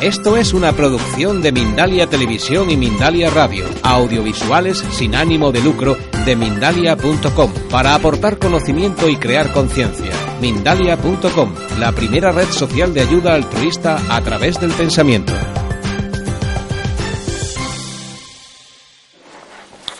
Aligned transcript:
Esto 0.00 0.38
es 0.38 0.54
una 0.54 0.72
producción 0.72 1.42
de 1.42 1.52
Mindalia 1.52 2.06
Televisión 2.06 2.70
y 2.70 2.76
Mindalia 2.78 3.28
Radio, 3.28 3.66
audiovisuales 3.82 4.78
sin 4.78 5.14
ánimo 5.14 5.52
de 5.52 5.60
lucro 5.60 5.94
de 6.24 6.36
mindalia.com, 6.36 7.52
para 7.70 7.94
aportar 7.94 8.38
conocimiento 8.38 9.10
y 9.10 9.16
crear 9.16 9.52
conciencia. 9.52 10.10
Mindalia.com, 10.40 11.54
la 11.78 11.92
primera 11.92 12.32
red 12.32 12.48
social 12.48 12.94
de 12.94 13.02
ayuda 13.02 13.34
altruista 13.34 13.98
a 14.08 14.22
través 14.22 14.58
del 14.58 14.70
pensamiento. 14.70 15.34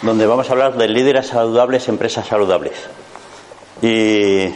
Donde 0.00 0.24
vamos 0.26 0.48
a 0.48 0.52
hablar 0.52 0.78
de 0.78 0.88
líderes 0.88 1.26
saludables, 1.26 1.88
empresas 1.88 2.26
saludables. 2.26 2.72
Y 3.82 4.48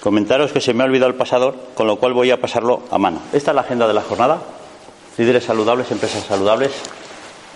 Comentaros 0.00 0.52
que 0.52 0.62
se 0.62 0.72
me 0.72 0.82
ha 0.82 0.86
olvidado 0.86 1.10
el 1.10 1.16
pasador, 1.16 1.54
con 1.74 1.86
lo 1.86 1.96
cual 1.96 2.14
voy 2.14 2.30
a 2.30 2.40
pasarlo 2.40 2.84
a 2.90 2.96
mano. 2.96 3.20
Esta 3.34 3.50
es 3.50 3.54
la 3.54 3.60
agenda 3.60 3.86
de 3.86 3.92
la 3.92 4.00
jornada. 4.00 4.38
Líderes 5.18 5.44
saludables, 5.44 5.90
empresas 5.90 6.24
saludables. 6.24 6.72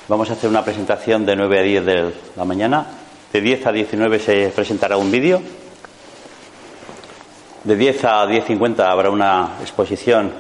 Vamos 0.09 0.29
a 0.29 0.35
hacer 0.35 0.51
una 0.51 0.63
presentación 0.63 1.25
de 1.25 1.37
9 1.37 1.59
a 1.59 1.63
10 1.63 1.85
de 1.87 2.13
la 2.37 2.45
mañana. 2.45 2.87
De 3.33 3.41
10 3.41 3.67
a 3.67 3.73
19 3.73 4.19
se 4.19 4.49
presentará 4.51 4.99
un 4.99 5.11
vídeo. 5.11 5.41
De 7.65 7.77
10 7.77 8.05
a 8.05 8.27
10.50 8.27 8.91
habrá 8.91 9.09
una 9.09 9.57
exposición 9.63 10.31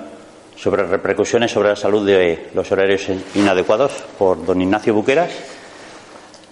sobre 0.57 0.83
repercusiones 0.83 1.51
sobre 1.51 1.71
la 1.71 1.77
salud 1.77 2.07
de 2.07 2.51
los 2.53 2.71
horarios 2.71 3.09
inadecuados 3.35 3.93
por 4.19 4.45
don 4.45 4.61
Ignacio 4.61 4.93
Buqueras. 4.93 5.33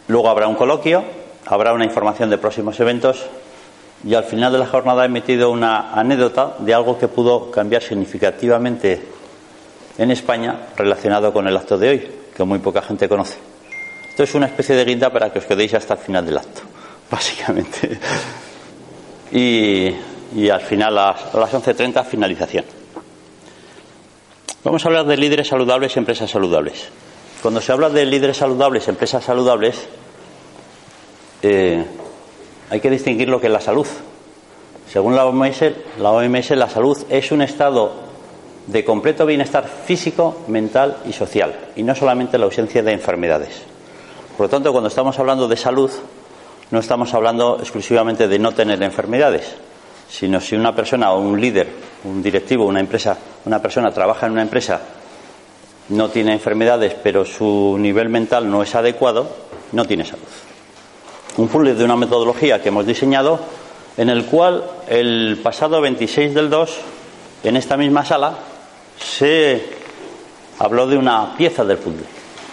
Luego 0.08 0.30
habrá 0.30 0.48
un 0.48 0.54
coloquio, 0.54 1.04
habrá 1.44 1.74
una 1.74 1.84
información 1.84 2.30
de 2.30 2.38
próximos 2.38 2.80
eventos 2.80 3.26
y 4.04 4.14
al 4.14 4.24
final 4.24 4.52
de 4.52 4.58
la 4.58 4.66
jornada 4.66 5.04
he 5.04 5.08
metido 5.08 5.50
una 5.50 5.92
anécdota 5.92 6.56
de 6.58 6.74
algo 6.74 6.98
que 6.98 7.08
pudo 7.08 7.50
cambiar 7.50 7.82
significativamente 7.82 9.00
en 9.98 10.10
España 10.10 10.68
relacionado 10.76 11.32
con 11.32 11.46
el 11.46 11.56
acto 11.56 11.78
de 11.78 11.88
hoy, 11.88 12.10
que 12.34 12.44
muy 12.44 12.58
poca 12.58 12.82
gente 12.82 13.08
conoce. 13.08 13.38
Esto 14.10 14.24
es 14.24 14.34
una 14.34 14.46
especie 14.46 14.74
de 14.74 14.84
guinda 14.84 15.10
para 15.10 15.32
que 15.32 15.38
os 15.38 15.44
quedéis 15.44 15.74
hasta 15.74 15.94
el 15.94 16.00
final 16.00 16.26
del 16.26 16.38
acto, 16.38 16.62
básicamente. 17.10 17.98
Y, 19.30 20.48
al 20.50 20.60
final, 20.60 20.98
a 20.98 21.16
las 21.34 21.52
11.30, 21.52 22.04
finalización. 22.04 22.64
Vamos 24.64 24.84
a 24.84 24.88
hablar 24.88 25.06
de 25.06 25.16
líderes 25.16 25.48
saludables 25.48 25.96
y 25.96 25.98
empresas 25.98 26.30
saludables. 26.30 26.88
Cuando 27.40 27.60
se 27.60 27.72
habla 27.72 27.90
de 27.90 28.06
líderes 28.06 28.36
saludables, 28.36 28.86
empresas 28.88 29.24
saludables, 29.24 29.88
eh, 31.42 31.84
hay 32.72 32.80
que 32.80 32.88
distinguir 32.88 33.28
lo 33.28 33.38
que 33.38 33.48
es 33.48 33.52
la 33.52 33.60
salud. 33.60 33.86
Según 34.90 35.14
la 35.14 35.26
OMS, 35.26 35.60
la 35.98 36.10
OMS, 36.10 36.52
la 36.52 36.70
salud 36.70 36.96
es 37.10 37.30
un 37.30 37.42
estado 37.42 37.92
de 38.66 38.82
completo 38.82 39.26
bienestar 39.26 39.68
físico, 39.68 40.38
mental 40.48 40.96
y 41.06 41.12
social, 41.12 41.54
y 41.76 41.82
no 41.82 41.94
solamente 41.94 42.38
la 42.38 42.46
ausencia 42.46 42.82
de 42.82 42.92
enfermedades. 42.92 43.60
Por 44.38 44.46
lo 44.46 44.48
tanto, 44.48 44.72
cuando 44.72 44.88
estamos 44.88 45.18
hablando 45.18 45.48
de 45.48 45.56
salud, 45.58 45.90
no 46.70 46.78
estamos 46.78 47.12
hablando 47.12 47.58
exclusivamente 47.60 48.26
de 48.26 48.38
no 48.38 48.52
tener 48.52 48.82
enfermedades, 48.82 49.54
sino 50.08 50.40
si 50.40 50.56
una 50.56 50.74
persona 50.74 51.12
o 51.12 51.20
un 51.20 51.38
líder, 51.38 51.68
un 52.04 52.22
directivo, 52.22 52.64
una 52.64 52.80
empresa, 52.80 53.18
una 53.44 53.60
persona 53.60 53.90
trabaja 53.90 54.24
en 54.24 54.32
una 54.32 54.42
empresa, 54.42 54.80
no 55.90 56.08
tiene 56.08 56.32
enfermedades, 56.32 56.96
pero 57.02 57.26
su 57.26 57.76
nivel 57.78 58.08
mental 58.08 58.50
no 58.50 58.62
es 58.62 58.74
adecuado, 58.74 59.28
no 59.72 59.84
tiene 59.84 60.06
salud 60.06 60.51
un 61.36 61.48
puzzle 61.48 61.74
de 61.74 61.84
una 61.84 61.96
metodología 61.96 62.62
que 62.62 62.68
hemos 62.68 62.86
diseñado 62.86 63.40
en 63.96 64.08
el 64.08 64.26
cual 64.26 64.64
el 64.88 65.38
pasado 65.42 65.80
26 65.80 66.34
del 66.34 66.50
2, 66.50 66.76
en 67.44 67.56
esta 67.56 67.76
misma 67.76 68.04
sala, 68.04 68.38
se 68.98 69.62
habló 70.58 70.86
de 70.86 70.96
una 70.96 71.36
pieza 71.36 71.64
del 71.64 71.78
puzzle. 71.78 72.04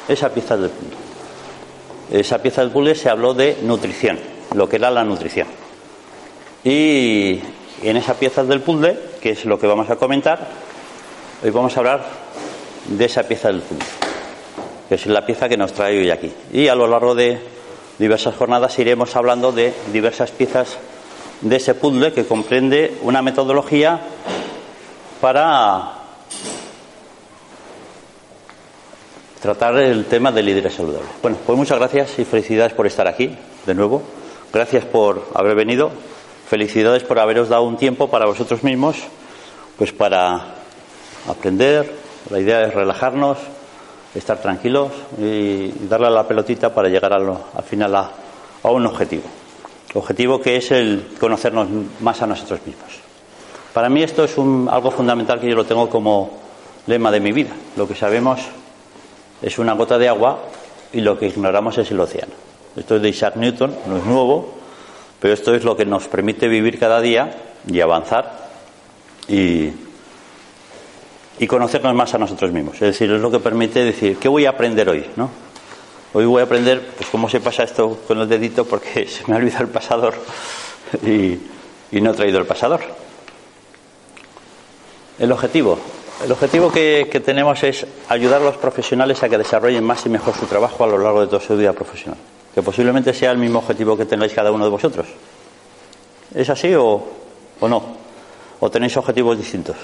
Esa 0.07 0.29
pieza 0.29 0.57
del 0.57 0.69
puzzle. 0.69 2.19
Esa 2.19 2.41
pieza 2.41 2.61
del 2.61 2.71
puzzle 2.71 2.95
se 2.95 3.09
habló 3.09 3.33
de 3.33 3.57
nutrición, 3.61 4.19
lo 4.55 4.67
que 4.67 4.77
era 4.77 4.89
la 4.91 5.03
nutrición. 5.03 5.47
Y 6.63 7.39
en 7.83 7.97
esa 7.97 8.15
pieza 8.15 8.43
del 8.43 8.61
puzzle, 8.61 8.97
que 9.21 9.31
es 9.31 9.45
lo 9.45 9.59
que 9.59 9.67
vamos 9.67 9.89
a 9.89 9.95
comentar, 9.95 10.47
hoy 11.43 11.49
vamos 11.51 11.75
a 11.75 11.79
hablar 11.79 12.05
de 12.87 13.05
esa 13.05 13.23
pieza 13.23 13.49
del 13.49 13.61
puzzle, 13.61 13.85
que 14.89 14.95
es 14.95 15.05
la 15.05 15.25
pieza 15.25 15.47
que 15.47 15.57
nos 15.57 15.73
trae 15.73 15.99
hoy 15.99 16.09
aquí. 16.09 16.31
Y 16.51 16.67
a 16.67 16.75
lo 16.75 16.87
largo 16.87 17.13
de 17.13 17.58
diversas 17.99 18.35
jornadas 18.35 18.79
iremos 18.79 19.15
hablando 19.15 19.51
de 19.51 19.73
diversas 19.91 20.31
piezas 20.31 20.77
de 21.41 21.55
ese 21.55 21.75
puzzle 21.75 22.13
que 22.13 22.25
comprende 22.25 22.97
una 23.03 23.21
metodología 23.21 23.99
para 25.21 25.93
tratar 29.41 29.77
el 29.77 30.05
tema 30.05 30.31
del 30.31 30.45
líderes 30.45 30.73
saludables. 30.73 31.09
Bueno, 31.21 31.37
pues 31.45 31.57
muchas 31.57 31.77
gracias 31.77 32.17
y 32.19 32.25
felicidades 32.25 32.73
por 32.73 32.87
estar 32.87 33.07
aquí 33.07 33.37
de 33.65 33.73
nuevo. 33.73 34.01
Gracias 34.51 34.85
por 34.85 35.27
haber 35.33 35.55
venido. 35.55 35.91
Felicidades 36.49 37.03
por 37.03 37.19
haberos 37.19 37.49
dado 37.49 37.63
un 37.63 37.77
tiempo 37.77 38.09
para 38.09 38.25
vosotros 38.25 38.63
mismos, 38.63 38.97
pues 39.77 39.91
para 39.91 40.55
aprender. 41.27 41.93
La 42.29 42.39
idea 42.39 42.63
es 42.63 42.73
relajarnos, 42.73 43.37
estar 44.15 44.39
tranquilos 44.39 44.91
y 45.19 45.69
darle 45.87 46.07
a 46.07 46.11
la 46.11 46.27
pelotita 46.27 46.73
para 46.73 46.89
llegar 46.89 47.13
al 47.13 47.63
final 47.63 47.95
a, 47.95 48.11
un 48.63 48.85
objetivo. 48.85 49.23
Objetivo 49.93 50.41
que 50.41 50.57
es 50.57 50.71
el 50.71 51.07
conocernos 51.19 51.67
más 52.01 52.21
a 52.21 52.27
nosotros 52.27 52.59
mismos. 52.65 52.89
Para 53.73 53.89
mí 53.89 54.03
esto 54.03 54.23
es 54.23 54.37
algo 54.37 54.91
fundamental 54.91 55.39
que 55.39 55.49
yo 55.49 55.55
lo 55.55 55.65
tengo 55.65 55.89
como 55.89 56.31
lema 56.87 57.11
de 57.11 57.19
mi 57.19 57.31
vida. 57.31 57.51
Lo 57.77 57.87
que 57.87 57.95
sabemos 57.95 58.39
es 59.41 59.57
una 59.59 59.73
gota 59.73 59.97
de 59.97 60.09
agua 60.09 60.39
y 60.91 61.01
lo 61.01 61.17
que 61.17 61.27
ignoramos 61.27 61.77
es 61.77 61.89
el 61.91 61.99
océano. 61.99 62.33
Esto 62.75 62.95
es 62.95 63.01
de 63.01 63.09
Isaac 63.09 63.35
Newton, 63.35 63.75
no 63.87 63.97
es 63.97 64.05
nuevo, 64.05 64.53
pero 65.19 65.33
esto 65.33 65.53
es 65.53 65.63
lo 65.63 65.75
que 65.75 65.85
nos 65.85 66.07
permite 66.07 66.47
vivir 66.47 66.79
cada 66.79 67.01
día 67.01 67.31
y 67.67 67.81
avanzar 67.81 68.49
y, 69.27 69.71
y 71.39 71.47
conocernos 71.47 71.95
más 71.95 72.13
a 72.13 72.17
nosotros 72.17 72.51
mismos. 72.51 72.75
Es 72.75 72.81
decir, 72.81 73.09
es 73.11 73.21
lo 73.21 73.31
que 73.31 73.39
permite 73.39 73.83
decir, 73.83 74.17
¿qué 74.17 74.27
voy 74.27 74.45
a 74.45 74.49
aprender 74.49 74.89
hoy? 74.89 75.05
¿no? 75.15 75.29
Hoy 76.11 76.25
voy 76.25 76.41
a 76.41 76.43
aprender 76.43 76.91
pues, 76.97 77.09
cómo 77.09 77.29
se 77.29 77.39
pasa 77.39 77.63
esto 77.63 77.99
con 78.07 78.19
el 78.19 78.27
dedito 78.27 78.65
porque 78.65 79.07
se 79.07 79.23
me 79.27 79.35
ha 79.35 79.37
olvidado 79.37 79.63
el 79.63 79.69
pasador 79.69 80.15
y, 81.03 81.39
no 81.91 82.11
he 82.11 82.13
traído 82.13 82.39
el 82.39 82.45
pasador. 82.45 82.81
El 85.17 85.31
objetivo. 85.31 85.79
El 86.23 86.31
objetivo 86.31 86.71
que, 86.71 87.07
que, 87.09 87.21
tenemos 87.21 87.63
es 87.63 87.85
ayudar 88.09 88.41
a 88.41 88.45
los 88.45 88.57
profesionales 88.57 89.23
a 89.23 89.29
que 89.29 89.37
desarrollen 89.37 89.83
más 89.83 90.05
y 90.05 90.09
mejor 90.09 90.35
su 90.35 90.45
trabajo 90.45 90.83
a 90.83 90.87
lo 90.87 90.97
largo 90.97 91.21
de 91.21 91.27
toda 91.27 91.41
su 91.41 91.55
vida 91.55 91.71
profesional. 91.71 92.19
Que 92.53 92.61
posiblemente 92.61 93.13
sea 93.13 93.31
el 93.31 93.37
mismo 93.37 93.59
objetivo 93.59 93.95
que 93.95 94.05
tengáis 94.05 94.33
cada 94.33 94.51
uno 94.51 94.65
de 94.65 94.71
vosotros. 94.71 95.07
¿Es 96.35 96.49
así 96.49 96.73
o, 96.75 97.07
o 97.59 97.67
no? 97.67 97.83
¿O 98.59 98.69
tenéis 98.69 98.97
objetivos 98.97 99.37
distintos? 99.37 99.77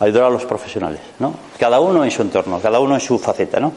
Ayudar 0.00 0.24
a 0.24 0.30
los 0.30 0.44
profesionales, 0.44 1.00
¿no? 1.18 1.34
Cada 1.58 1.80
uno 1.80 2.04
en 2.04 2.10
su 2.10 2.22
entorno, 2.22 2.60
cada 2.60 2.80
uno 2.80 2.94
en 2.94 3.00
su 3.00 3.18
faceta, 3.18 3.60
¿no? 3.60 3.72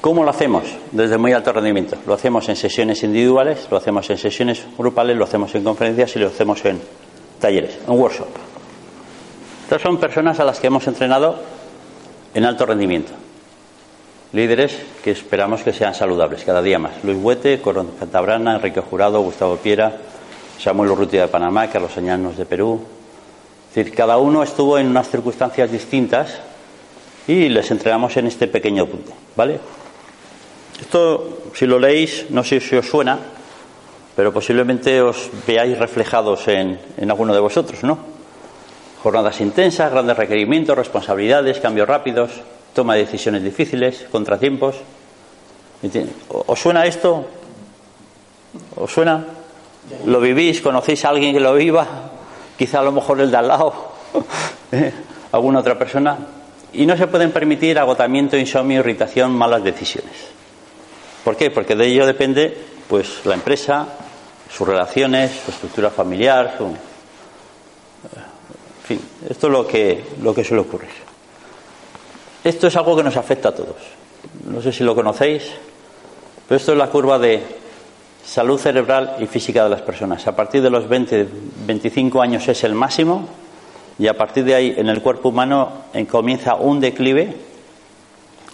¿Cómo 0.00 0.22
lo 0.22 0.30
hacemos? 0.30 0.62
Desde 0.92 1.18
muy 1.18 1.32
alto 1.32 1.52
rendimiento. 1.52 1.96
Lo 2.06 2.14
hacemos 2.14 2.48
en 2.48 2.54
sesiones 2.54 3.02
individuales, 3.02 3.66
lo 3.70 3.76
hacemos 3.76 4.08
en 4.10 4.18
sesiones 4.18 4.64
grupales, 4.78 5.16
lo 5.16 5.24
hacemos 5.24 5.52
en 5.54 5.64
conferencias 5.64 6.14
y 6.14 6.20
lo 6.20 6.28
hacemos 6.28 6.64
en 6.64 6.80
talleres, 7.40 7.78
en 7.88 7.98
workshop. 7.98 8.28
Estas 9.64 9.82
son 9.82 9.98
personas 9.98 10.38
a 10.38 10.44
las 10.44 10.60
que 10.60 10.68
hemos 10.68 10.86
entrenado 10.86 11.36
en 12.34 12.44
alto 12.44 12.66
rendimiento. 12.66 13.12
Líderes 14.32 14.76
que 15.02 15.10
esperamos 15.10 15.62
que 15.62 15.72
sean 15.72 15.94
saludables 15.94 16.44
cada 16.44 16.62
día 16.62 16.78
más. 16.78 17.02
Luis 17.02 17.18
Huete, 17.20 17.60
Coron 17.60 17.92
Cantabrana, 17.98 18.54
Enrique 18.56 18.80
Jurado, 18.80 19.20
Gustavo 19.22 19.56
Piera, 19.56 19.96
Samuel 20.58 20.90
Urrutia 20.92 21.22
de 21.22 21.28
Panamá, 21.28 21.68
Carlos 21.68 21.96
Añanos 21.96 22.36
de 22.36 22.46
Perú, 22.46 22.80
decir, 23.76 23.94
cada 23.94 24.16
uno 24.16 24.42
estuvo 24.42 24.78
en 24.78 24.88
unas 24.88 25.08
circunstancias 25.10 25.70
distintas 25.70 26.38
y 27.28 27.48
les 27.48 27.70
entregamos 27.70 28.16
en 28.16 28.26
este 28.26 28.48
pequeño 28.48 28.86
punto, 28.86 29.12
¿vale? 29.36 29.60
Esto, 30.80 31.50
si 31.54 31.66
lo 31.66 31.78
leéis, 31.78 32.26
no 32.30 32.42
sé 32.42 32.60
si 32.60 32.76
os 32.76 32.88
suena, 32.88 33.18
pero 34.14 34.32
posiblemente 34.32 35.02
os 35.02 35.28
veáis 35.46 35.78
reflejados 35.78 36.48
en, 36.48 36.78
en 36.96 37.10
alguno 37.10 37.34
de 37.34 37.40
vosotros, 37.40 37.82
¿no? 37.84 37.98
Jornadas 39.02 39.40
intensas, 39.40 39.92
grandes 39.92 40.16
requerimientos, 40.16 40.76
responsabilidades, 40.76 41.60
cambios 41.60 41.86
rápidos, 41.86 42.30
toma 42.74 42.94
de 42.94 43.00
decisiones 43.00 43.42
difíciles, 43.42 44.06
contratiempos. 44.10 44.76
¿Os 46.28 46.58
suena 46.58 46.86
esto? 46.86 47.26
¿Os 48.76 48.90
suena? 48.90 49.24
¿Lo 50.06 50.20
vivís? 50.20 50.60
¿Conocéis 50.60 51.04
a 51.04 51.10
alguien 51.10 51.34
que 51.34 51.40
lo 51.40 51.54
viva? 51.54 52.15
Quizá 52.56 52.80
a 52.80 52.82
lo 52.82 52.92
mejor 52.92 53.20
el 53.20 53.30
de 53.30 53.36
al 53.36 53.48
lado, 53.48 53.92
¿eh? 54.72 54.92
alguna 55.32 55.60
otra 55.60 55.78
persona, 55.78 56.18
y 56.72 56.86
no 56.86 56.96
se 56.96 57.06
pueden 57.06 57.32
permitir 57.32 57.78
agotamiento, 57.78 58.36
insomnio, 58.36 58.80
irritación, 58.80 59.32
malas 59.32 59.62
decisiones. 59.62 60.14
¿Por 61.24 61.36
qué? 61.36 61.50
Porque 61.50 61.74
de 61.74 61.86
ello 61.86 62.06
depende 62.06 62.56
pues 62.88 63.24
la 63.24 63.34
empresa, 63.34 63.86
sus 64.50 64.66
relaciones, 64.66 65.32
su 65.44 65.50
estructura 65.50 65.90
familiar, 65.90 66.54
su... 66.56 66.66
en 66.66 66.76
fin, 68.84 69.00
esto 69.28 69.46
es 69.48 69.52
lo 69.52 69.66
que, 69.66 70.04
lo 70.22 70.34
que 70.34 70.44
suele 70.44 70.62
ocurrir. 70.62 70.90
Esto 72.44 72.68
es 72.68 72.76
algo 72.76 72.96
que 72.96 73.02
nos 73.02 73.16
afecta 73.16 73.48
a 73.48 73.54
todos. 73.54 73.76
No 74.44 74.62
sé 74.62 74.72
si 74.72 74.84
lo 74.84 74.94
conocéis, 74.94 75.42
pero 76.46 76.56
esto 76.56 76.72
es 76.72 76.78
la 76.78 76.86
curva 76.88 77.18
de 77.18 77.42
salud 78.26 78.58
cerebral 78.58 79.16
y 79.20 79.26
física 79.26 79.62
de 79.64 79.70
las 79.70 79.82
personas. 79.82 80.26
A 80.26 80.34
partir 80.34 80.60
de 80.60 80.68
los 80.68 80.88
20, 80.88 81.28
25 81.66 82.20
años 82.20 82.46
es 82.48 82.64
el 82.64 82.74
máximo 82.74 83.28
y 83.98 84.08
a 84.08 84.16
partir 84.16 84.44
de 84.44 84.54
ahí 84.54 84.74
en 84.76 84.88
el 84.88 85.00
cuerpo 85.00 85.28
humano 85.28 85.70
comienza 86.10 86.56
un 86.56 86.80
declive 86.80 87.34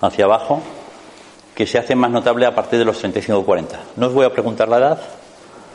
hacia 0.00 0.26
abajo 0.26 0.60
que 1.54 1.66
se 1.66 1.78
hace 1.78 1.94
más 1.94 2.10
notable 2.10 2.46
a 2.46 2.54
partir 2.54 2.78
de 2.78 2.84
los 2.84 2.98
35 2.98 3.38
o 3.38 3.44
40. 3.44 3.80
No 3.96 4.06
os 4.08 4.14
voy 4.14 4.26
a 4.26 4.32
preguntar 4.32 4.68
la 4.68 4.78
edad. 4.78 5.02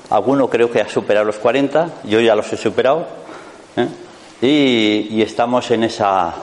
Alguno 0.10 0.50
creo 0.50 0.72
que 0.72 0.80
ha 0.80 0.88
superado 0.88 1.26
los 1.26 1.38
40, 1.38 1.90
yo 2.06 2.20
ya 2.20 2.36
los 2.36 2.52
he 2.54 2.58
superado. 2.58 3.06
¿eh? 3.76 3.88
Y, 4.42 5.22
estamos 5.22 5.70
en 5.72 5.84
esa, 5.84 6.34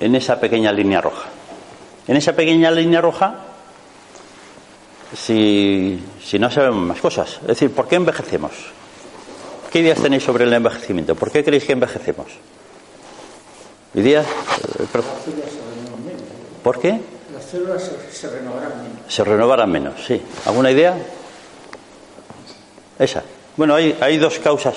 en 0.00 0.14
esa 0.14 0.38
pequeña 0.38 0.72
línea 0.72 1.00
roja. 1.00 1.28
En 2.06 2.16
esa 2.16 2.34
pequeña 2.34 2.70
línea 2.70 3.00
roja, 3.00 3.34
si, 5.16 6.02
si 6.22 6.38
no 6.38 6.50
sabemos 6.50 6.86
más 6.86 7.00
cosas. 7.00 7.38
Es 7.42 7.48
decir, 7.48 7.70
¿por 7.72 7.88
qué 7.88 7.96
envejecemos? 7.96 8.52
¿Qué 9.70 9.80
ideas 9.80 10.00
tenéis 10.00 10.22
sobre 10.22 10.44
el 10.44 10.52
envejecimiento? 10.52 11.14
¿Por 11.14 11.30
qué 11.30 11.42
creéis 11.42 11.64
que 11.64 11.72
envejecemos? 11.72 12.26
¿Ideas? 13.94 14.26
¿Por 16.62 16.78
qué? 16.78 17.00
Las 17.32 17.44
células 17.44 17.90
se, 18.10 18.28
renovarán 18.28 18.82
menos. 18.82 18.98
Se 19.08 19.24
renovarán 19.24 19.70
menos, 19.70 19.94
sí. 20.06 20.20
¿Alguna 20.46 20.70
idea? 20.70 20.96
Esa. 22.98 23.22
Bueno, 23.56 23.74
hay, 23.74 23.96
hay 24.00 24.16
dos 24.18 24.38
causas, 24.38 24.76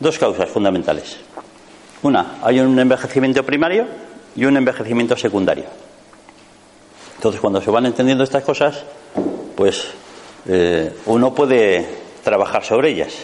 dos 0.00 0.18
causas 0.18 0.48
fundamentales. 0.48 1.16
Una, 2.02 2.38
hay 2.42 2.60
un 2.60 2.78
envejecimiento 2.78 3.44
primario 3.44 3.86
y 4.36 4.44
un 4.44 4.56
envejecimiento 4.56 5.16
secundario. 5.16 5.83
Entonces, 7.24 7.40
cuando 7.40 7.62
se 7.62 7.70
van 7.70 7.86
entendiendo 7.86 8.22
estas 8.22 8.44
cosas, 8.44 8.84
pues 9.56 9.86
eh, 10.44 10.94
uno 11.06 11.34
puede 11.34 11.88
trabajar 12.22 12.62
sobre 12.62 12.90
ellas. 12.90 13.14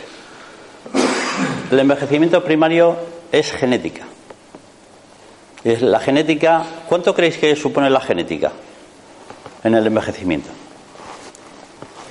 El 1.71 1.79
envejecimiento 1.79 2.43
primario 2.43 2.97
es 3.31 3.53
genética. 3.53 4.07
Es 5.63 5.83
la 5.83 6.01
genética, 6.01 6.65
¿cuánto 6.89 7.15
creéis 7.15 7.37
que 7.37 7.55
supone 7.55 7.91
la 7.91 8.01
genética 8.01 8.53
en 9.65 9.75
el 9.75 9.87
envejecimiento? 9.87 10.49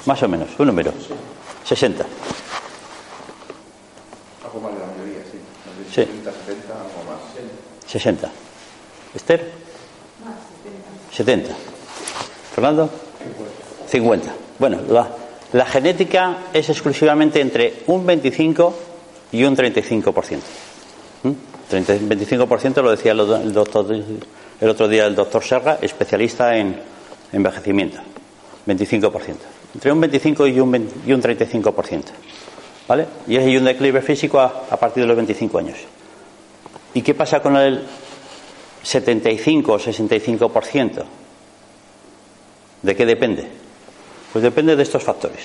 Más 0.05 0.21
o 0.21 0.27
menos, 0.27 0.47
un 0.59 0.67
número. 0.67 0.93
60. 1.63 2.05
Algo 4.45 4.59
más 4.61 4.73
de 4.75 4.79
la 4.79 4.85
mayoría, 4.85 5.23
sí. 5.23 6.05
60, 6.05 6.31
70, 6.45 6.71
algo 6.71 7.03
más. 7.09 7.19
60. 7.87 8.31
¿Esther? 9.15 9.51
70. 11.11 11.78
¿Fernando? 12.59 12.89
50. 13.87 14.33
Bueno, 14.59 14.79
la, 15.53 15.65
genética 15.65 16.39
es 16.51 16.67
exclusivamente 16.69 17.39
entre 17.39 17.83
un 17.87 18.05
25 18.05 18.79
y 19.31 19.45
un 19.45 19.55
35%. 19.55 20.39
¿Mm? 21.23 21.31
25% 21.71 22.81
lo 22.81 22.91
decía 22.91 23.13
el, 23.13 23.53
doctor, 23.53 23.95
otro 24.61 24.87
día 24.89 25.05
el 25.05 25.15
doctor 25.15 25.41
Serra, 25.41 25.77
especialista 25.81 26.57
en 26.57 26.75
envejecimiento. 27.31 27.99
25%. 28.67 29.35
Entre 29.75 29.91
un 29.93 30.01
25 30.01 30.47
y 30.47 30.59
un, 30.59 30.89
y 31.07 31.13
un 31.13 31.21
35%. 31.21 32.03
¿Vale? 32.89 33.05
Y 33.25 33.37
hay 33.37 33.55
un 33.55 33.63
declive 33.63 34.01
físico 34.01 34.37
a, 34.37 34.65
a 34.69 34.75
partir 34.75 35.03
de 35.03 35.07
los 35.07 35.15
25 35.15 35.57
años. 35.59 35.77
¿Y 36.93 37.01
qué 37.03 37.13
pasa 37.13 37.41
con 37.41 37.55
el 37.55 37.85
75 38.83 39.71
o 39.71 39.79
65%? 39.79 41.05
¿De 42.81 42.95
qué 42.95 43.05
depende? 43.05 43.47
Pues 44.31 44.43
depende 44.43 44.75
de 44.75 44.83
estos 44.83 45.03
factores. 45.03 45.41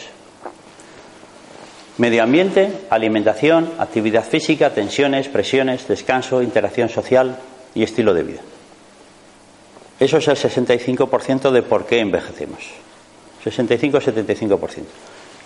Medio 1.96 2.22
ambiente, 2.22 2.70
alimentación, 2.90 3.70
actividad 3.78 4.24
física, 4.24 4.74
tensiones, 4.74 5.28
presiones, 5.28 5.86
descanso, 5.86 6.42
interacción 6.42 6.88
social 6.88 7.38
y 7.74 7.82
estilo 7.82 8.14
de 8.14 8.22
vida. 8.24 8.40
Eso 10.00 10.18
es 10.18 10.28
el 10.28 10.36
65% 10.36 11.50
de 11.50 11.62
por 11.62 11.86
qué 11.86 12.00
envejecemos. 12.00 12.58
65-75%. 13.44 14.82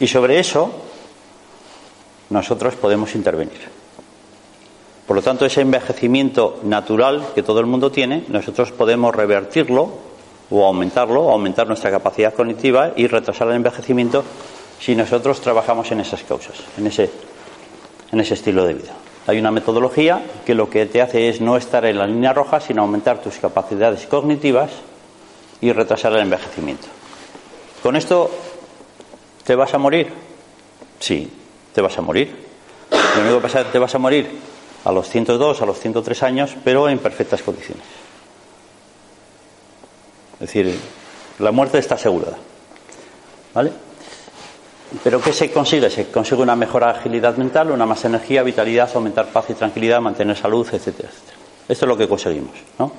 Y 0.01 0.07
sobre 0.07 0.39
eso 0.39 0.73
nosotros 2.31 2.77
podemos 2.77 3.15
intervenir. 3.15 3.61
Por 5.07 5.17
lo 5.17 5.23
tanto, 5.23 5.47
ese 5.47 5.63
envejecimiento 5.63 6.61
natural 6.65 7.29
que 7.35 7.43
todo 7.43 7.61
el 7.61 7.67
mundo 7.67 7.91
tiene, 7.91 8.25
nosotros 8.29 8.73
podemos 8.73 9.15
revertirlo 9.15 10.08
o 10.51 10.65
aumentarlo, 10.65 11.31
aumentar 11.31 11.67
nuestra 11.67 11.91
capacidad 11.91 12.35
cognitiva 12.35 12.93
y 12.97 13.07
retrasar 13.07 13.49
el 13.49 13.57
envejecimiento 13.57 14.25
si 14.81 14.95
nosotros 14.95 15.41
trabajamos 15.41 15.91
en 15.91 16.01
esas 16.01 16.23
causas, 16.23 16.57
en 16.77 16.87
ese, 16.87 17.11
en 18.13 18.21
ese 18.21 18.35
estilo 18.35 18.65
de 18.65 18.75
vida. 18.75 18.93
Hay 19.27 19.39
una 19.39 19.51
metodología 19.51 20.23
que 20.47 20.55
lo 20.55 20.71
que 20.71 20.87
te 20.87 21.03
hace 21.03 21.29
es 21.29 21.41
no 21.41 21.57
estar 21.57 21.85
en 21.85 21.99
la 21.99 22.07
línea 22.07 22.33
roja, 22.33 22.61
sino 22.61 22.83
aumentar 22.83 23.21
tus 23.21 23.37
capacidades 23.37 24.07
cognitivas 24.07 24.71
y 25.61 25.73
retrasar 25.73 26.13
el 26.15 26.21
envejecimiento. 26.21 26.87
¿Con 27.83 27.97
esto 27.97 28.31
te 29.45 29.55
vas 29.55 29.75
a 29.75 29.79
morir? 29.79 30.09
Sí, 30.99 31.31
te 31.75 31.81
vas 31.83 31.99
a 31.99 32.01
morir. 32.01 32.35
Lo 32.91 33.23
único 33.23 33.37
que 33.37 33.43
pasa 33.43 33.61
es 33.61 33.67
que 33.67 33.73
te 33.73 33.79
vas 33.79 33.95
a 33.95 33.99
morir 33.99 34.31
a 34.85 34.93
los 34.93 35.09
102, 35.09 35.61
a 35.61 35.67
los 35.67 35.79
103 35.79 36.23
años, 36.23 36.57
pero 36.65 36.89
en 36.89 36.99
perfectas 36.99 37.43
condiciones. 37.43 37.85
Es 40.41 40.53
decir, 40.53 40.79
la 41.39 41.51
muerte 41.51 41.79
está 41.79 41.97
asegurada. 41.97 42.37
¿Vale? 43.55 43.73
Pero 45.03 45.21
¿qué 45.21 45.33
se 45.33 45.51
consigue? 45.51 45.91
Se 45.91 46.11
consigue 46.11 46.43
una 46.43 46.57
mejor 46.57 46.85
agilidad 46.85 47.37
mental, 47.37 47.71
una 47.71 47.85
más 47.85 48.05
energía, 48.05 48.43
vitalidad, 48.43 48.91
aumentar 48.95 49.27
paz 49.27 49.51
y 49.51 49.55
tranquilidad, 49.55 50.01
mantener 50.01 50.37
salud, 50.37 50.67
etcétera, 50.67 51.11
etcétera. 51.11 51.37
Esto 51.69 51.85
es 51.85 51.89
lo 51.89 51.97
que 51.97 52.09
conseguimos, 52.09 52.55
¿no? 52.79 52.93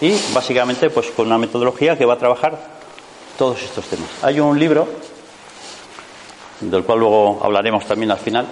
Y 0.00 0.14
básicamente, 0.34 0.90
pues 0.90 1.06
con 1.12 1.26
una 1.26 1.38
metodología 1.38 1.96
que 1.96 2.04
va 2.04 2.14
a 2.14 2.18
trabajar 2.18 2.58
todos 3.38 3.62
estos 3.62 3.86
temas. 3.86 4.08
Hay 4.22 4.38
un 4.38 4.58
libro, 4.58 4.86
del 6.60 6.84
cual 6.84 6.98
luego 6.98 7.40
hablaremos 7.42 7.86
también 7.86 8.10
al 8.10 8.18
final, 8.18 8.46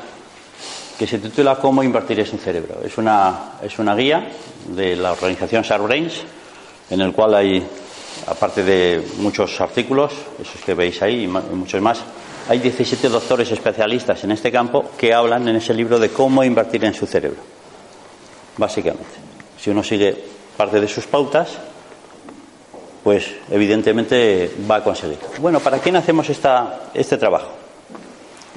que 0.98 1.06
se 1.06 1.18
titula 1.18 1.56
Cómo 1.56 1.82
invertir 1.82 2.20
en 2.20 2.38
cerebro. 2.38 2.80
Es 2.84 2.96
una, 2.96 3.54
es 3.62 3.78
una 3.78 3.94
guía 3.94 4.30
de 4.68 4.96
la 4.96 5.12
organización 5.12 5.62
SharpBrains, 5.62 6.22
en 6.88 7.00
el 7.00 7.12
cual 7.12 7.34
hay, 7.34 7.66
aparte 8.26 8.62
de 8.62 9.02
muchos 9.18 9.60
artículos, 9.60 10.12
esos 10.40 10.60
que 10.62 10.74
veis 10.74 11.00
ahí 11.02 11.24
y 11.24 11.26
muchos 11.26 11.80
más, 11.80 12.00
hay 12.48 12.58
17 12.58 13.08
doctores 13.08 13.50
especialistas 13.50 14.24
en 14.24 14.32
este 14.32 14.50
campo 14.50 14.90
que 14.98 15.14
hablan 15.14 15.46
en 15.48 15.56
ese 15.56 15.74
libro 15.74 15.98
de 15.98 16.10
cómo 16.10 16.42
invertir 16.42 16.84
en 16.84 16.94
su 16.94 17.06
cerebro. 17.06 17.40
Básicamente. 18.56 19.12
Si 19.58 19.70
uno 19.70 19.82
sigue 19.82 20.16
parte 20.56 20.80
de 20.80 20.88
sus 20.88 21.06
pautas, 21.06 21.48
pues 23.02 23.30
evidentemente 23.50 24.50
va 24.70 24.76
a 24.76 24.84
conseguir. 24.84 25.18
Bueno, 25.40 25.60
¿para 25.60 25.78
quién 25.78 25.96
hacemos 25.96 26.28
esta, 26.30 26.90
este 26.94 27.16
trabajo? 27.16 27.48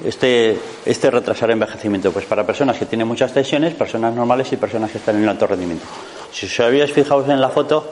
Este, 0.04 0.58
este 0.84 1.10
retrasar 1.10 1.50
envejecimiento, 1.50 2.12
pues 2.12 2.26
para 2.26 2.44
personas 2.44 2.76
que 2.76 2.84
tienen 2.84 3.08
muchas 3.08 3.32
tensiones, 3.32 3.74
personas 3.74 4.14
normales 4.14 4.52
y 4.52 4.56
personas 4.56 4.90
que 4.90 4.98
están 4.98 5.16
en 5.16 5.28
alto 5.28 5.46
rendimiento. 5.46 5.86
Si 6.32 6.46
os 6.46 6.60
habíais 6.60 6.92
fijado 6.92 7.24
en 7.32 7.40
la 7.40 7.48
foto, 7.48 7.90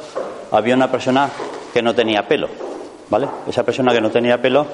había 0.50 0.74
una 0.74 0.90
persona 0.90 1.30
que 1.74 1.82
no 1.82 1.92
tenía 1.92 2.22
pelo, 2.28 2.48
¿vale? 3.10 3.26
Esa 3.48 3.64
persona 3.64 3.92
que 3.92 4.00
no 4.00 4.08
tenía 4.08 4.40
pelo 4.40 4.64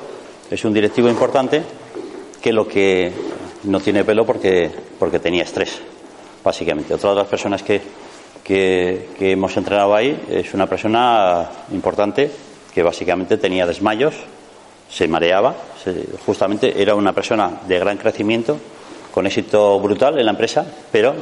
es 0.51 0.63
un 0.67 0.75
directivo 0.75 1.09
importante 1.09 1.63
que 2.43 2.53
lo 2.53 2.69
que 2.69 3.11
no 3.65 3.81
tiene 3.81 4.05
pelo 4.05 4.27
porque, 4.27 4.71
porque 4.99 5.19
tenía 5.19 5.45
estrés, 5.45 5.81
básicamente. 6.45 6.93
Otra 6.93 7.11
de 7.11 7.17
las 7.17 7.27
personas 7.27 7.63
que, 7.63 7.81
que, 8.45 9.09
hemos 9.19 9.57
entrenado 9.57 9.95
ahí 9.95 10.15
es 10.29 10.53
una 10.53 10.67
persona 10.67 11.49
importante 11.73 12.31
que 12.75 12.83
básicamente 12.83 13.39
tenía 13.39 13.67
desmayos, 13.67 14.15
se 14.91 15.09
mareaba, 15.09 15.55
justamente 16.27 16.83
era 16.83 16.95
una 16.95 17.15
persona 17.15 17.63
de 17.67 17.79
gran 17.79 17.97
crecimiento, 17.97 18.59
con 19.11 19.27
éxito 19.27 19.81
brutal 19.81 20.19
en 20.19 20.27
la 20.27 20.33
empresa, 20.33 20.67
pero 20.93 21.15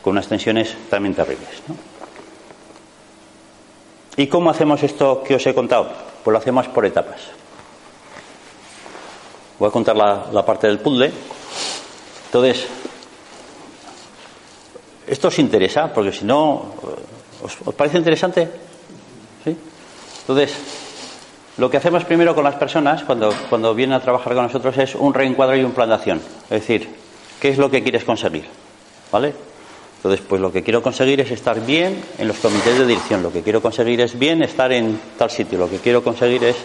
con 0.00 0.12
unas 0.12 0.28
tensiones 0.28 0.76
también 0.88 1.16
terribles. 1.16 1.48
¿Y 4.18 4.26
cómo 4.26 4.50
hacemos 4.50 4.82
esto 4.82 5.22
que 5.22 5.36
os 5.36 5.46
he 5.46 5.54
contado? 5.54 5.92
Pues 6.24 6.32
lo 6.32 6.38
hacemos 6.38 6.66
por 6.66 6.84
etapas. 6.84 7.20
Voy 9.60 9.68
a 9.68 9.70
contar 9.70 9.96
la, 9.96 10.44
parte 10.44 10.66
del 10.66 10.80
puzzle. 10.80 11.12
Entonces, 12.26 12.66
esto 15.06 15.28
os 15.28 15.38
interesa, 15.38 15.94
porque 15.94 16.10
si 16.10 16.24
no, 16.24 16.74
¿os, 17.44 17.74
parece 17.76 17.98
interesante? 17.98 18.50
¿Sí? 19.44 19.56
Entonces, 20.22 20.52
lo 21.56 21.70
que 21.70 21.76
hacemos 21.76 22.04
primero 22.04 22.34
con 22.34 22.42
las 22.42 22.56
personas 22.56 23.04
cuando, 23.04 23.32
cuando 23.48 23.72
vienen 23.72 23.94
a 23.94 24.00
trabajar 24.00 24.34
con 24.34 24.42
nosotros 24.42 24.76
es 24.78 24.96
un 24.96 25.14
reencuadro 25.14 25.56
y 25.56 25.62
un 25.62 25.70
plan 25.70 25.90
de 25.90 25.94
acción. 25.94 26.20
Es 26.50 26.66
decir, 26.66 26.88
¿qué 27.40 27.50
es 27.50 27.58
lo 27.58 27.70
que 27.70 27.84
quieres 27.84 28.02
conseguir? 28.02 28.46
¿Vale? 29.12 29.47
Entonces, 29.98 30.24
pues 30.28 30.40
lo 30.40 30.52
que 30.52 30.62
quiero 30.62 30.80
conseguir 30.80 31.20
es 31.20 31.30
estar 31.32 31.60
bien 31.66 32.00
en 32.18 32.28
los 32.28 32.38
comités 32.38 32.78
de 32.78 32.86
dirección, 32.86 33.20
lo 33.20 33.32
que 33.32 33.42
quiero 33.42 33.60
conseguir 33.60 34.00
es 34.00 34.16
bien 34.16 34.42
estar 34.44 34.70
en 34.70 34.98
tal 35.18 35.28
sitio, 35.28 35.58
lo 35.58 35.68
que 35.68 35.78
quiero 35.78 36.04
conseguir 36.04 36.44
es 36.44 36.56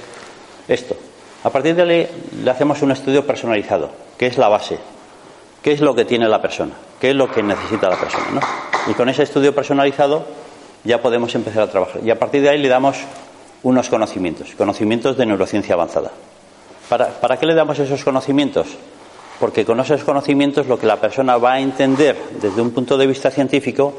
esto. 0.68 0.96
A 1.44 1.50
partir 1.50 1.75
de 1.75 1.82
ahí 1.82 2.08
le 2.44 2.52
hacemos 2.52 2.84
un 2.84 2.92
estudio 2.92 3.25
personalizado, 3.25 3.90
que 4.20 4.28
es 4.28 4.38
la 4.38 4.50
base, 4.50 4.78
qué 5.63 5.72
es 5.72 5.82
lo 5.82 5.96
que 5.96 6.06
tiene 6.06 6.28
la 6.30 6.42
persona, 6.42 6.74
qué 7.02 7.10
es 7.10 7.16
lo 7.16 7.32
que 7.32 7.42
necesita 7.42 7.90
la 7.90 7.98
persona. 7.98 8.25
¿no? 8.34 8.42
Y 8.92 8.94
con 8.94 9.10
ese 9.10 9.24
estudio 9.24 9.54
personalizado 9.56 10.25
ya 10.84 11.02
podemos 11.02 11.34
empezar 11.34 11.63
a 11.63 11.72
trabajar. 11.72 12.02
Y 12.04 12.12
a 12.12 12.20
partir 12.20 12.44
de 12.44 12.50
ahí 12.50 12.60
le 12.60 12.70
damos 12.70 12.98
unos 13.63 13.90
conocimientos, 13.90 14.50
conocimientos 14.56 15.18
de 15.18 15.25
neurociencia 15.25 15.74
avanzada. 15.74 16.12
¿Para, 16.88 17.08
¿Para 17.08 17.38
qué 17.38 17.48
le 17.48 17.56
damos 17.56 17.80
esos 17.80 18.04
conocimientos? 18.04 18.68
Porque 19.44 19.66
con 19.66 19.78
esos 19.82 20.06
conocimientos 20.06 20.68
lo 20.68 20.80
que 20.80 20.88
la 20.88 21.02
persona 21.02 21.36
va 21.36 21.56
a 21.56 21.60
entender 21.60 22.16
desde 22.42 22.62
un 22.62 22.72
punto 22.72 22.96
de 22.96 23.06
vista 23.06 23.30
científico, 23.30 23.94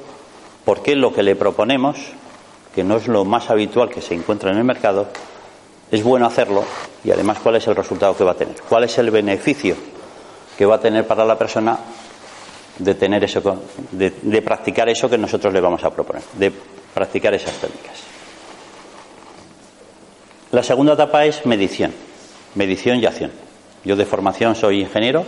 por 0.65 0.83
qué 0.83 0.97
lo 0.97 1.13
que 1.13 1.23
le 1.23 1.37
proponemos, 1.37 1.99
que 2.75 2.83
no 2.83 2.97
es 2.97 3.09
lo 3.09 3.27
más 3.27 3.51
habitual 3.51 3.91
que 3.91 4.01
se 4.01 4.15
encuentra 4.15 4.53
en 4.53 4.57
el 4.57 4.65
mercado, 4.65 5.07
es 5.91 6.03
bueno 6.03 6.25
hacerlo 6.25 6.65
y 7.05 7.11
además 7.11 7.41
cuál 7.41 7.57
es 7.57 7.67
el 7.67 7.77
resultado 7.77 8.17
que 8.17 8.25
va 8.25 8.31
a 8.31 8.37
tener, 8.37 8.55
cuál 8.67 8.85
es 8.85 8.97
el 8.97 9.11
beneficio 9.11 9.77
que 10.57 10.65
va 10.65 10.77
a 10.77 10.81
tener 10.81 11.07
para 11.07 11.27
la 11.27 11.37
persona 11.37 11.79
de 12.79 12.95
tener 12.95 13.23
eso, 13.23 13.43
de, 13.91 14.15
de 14.23 14.41
practicar 14.41 14.89
eso 14.89 15.11
que 15.11 15.19
nosotros 15.19 15.53
le 15.53 15.61
vamos 15.61 15.85
a 15.85 15.91
proponer, 15.91 16.23
de 16.39 16.51
practicar 16.95 17.35
esas 17.35 17.53
técnicas. 17.57 17.99
La 20.53 20.63
segunda 20.63 20.95
etapa 20.95 21.27
es 21.27 21.45
medición, 21.45 21.93
medición 22.55 22.99
y 22.99 23.05
acción. 23.05 23.53
Yo 23.85 23.97
de 23.97 24.07
formación 24.07 24.55
soy 24.55 24.81
ingeniero, 24.81 25.25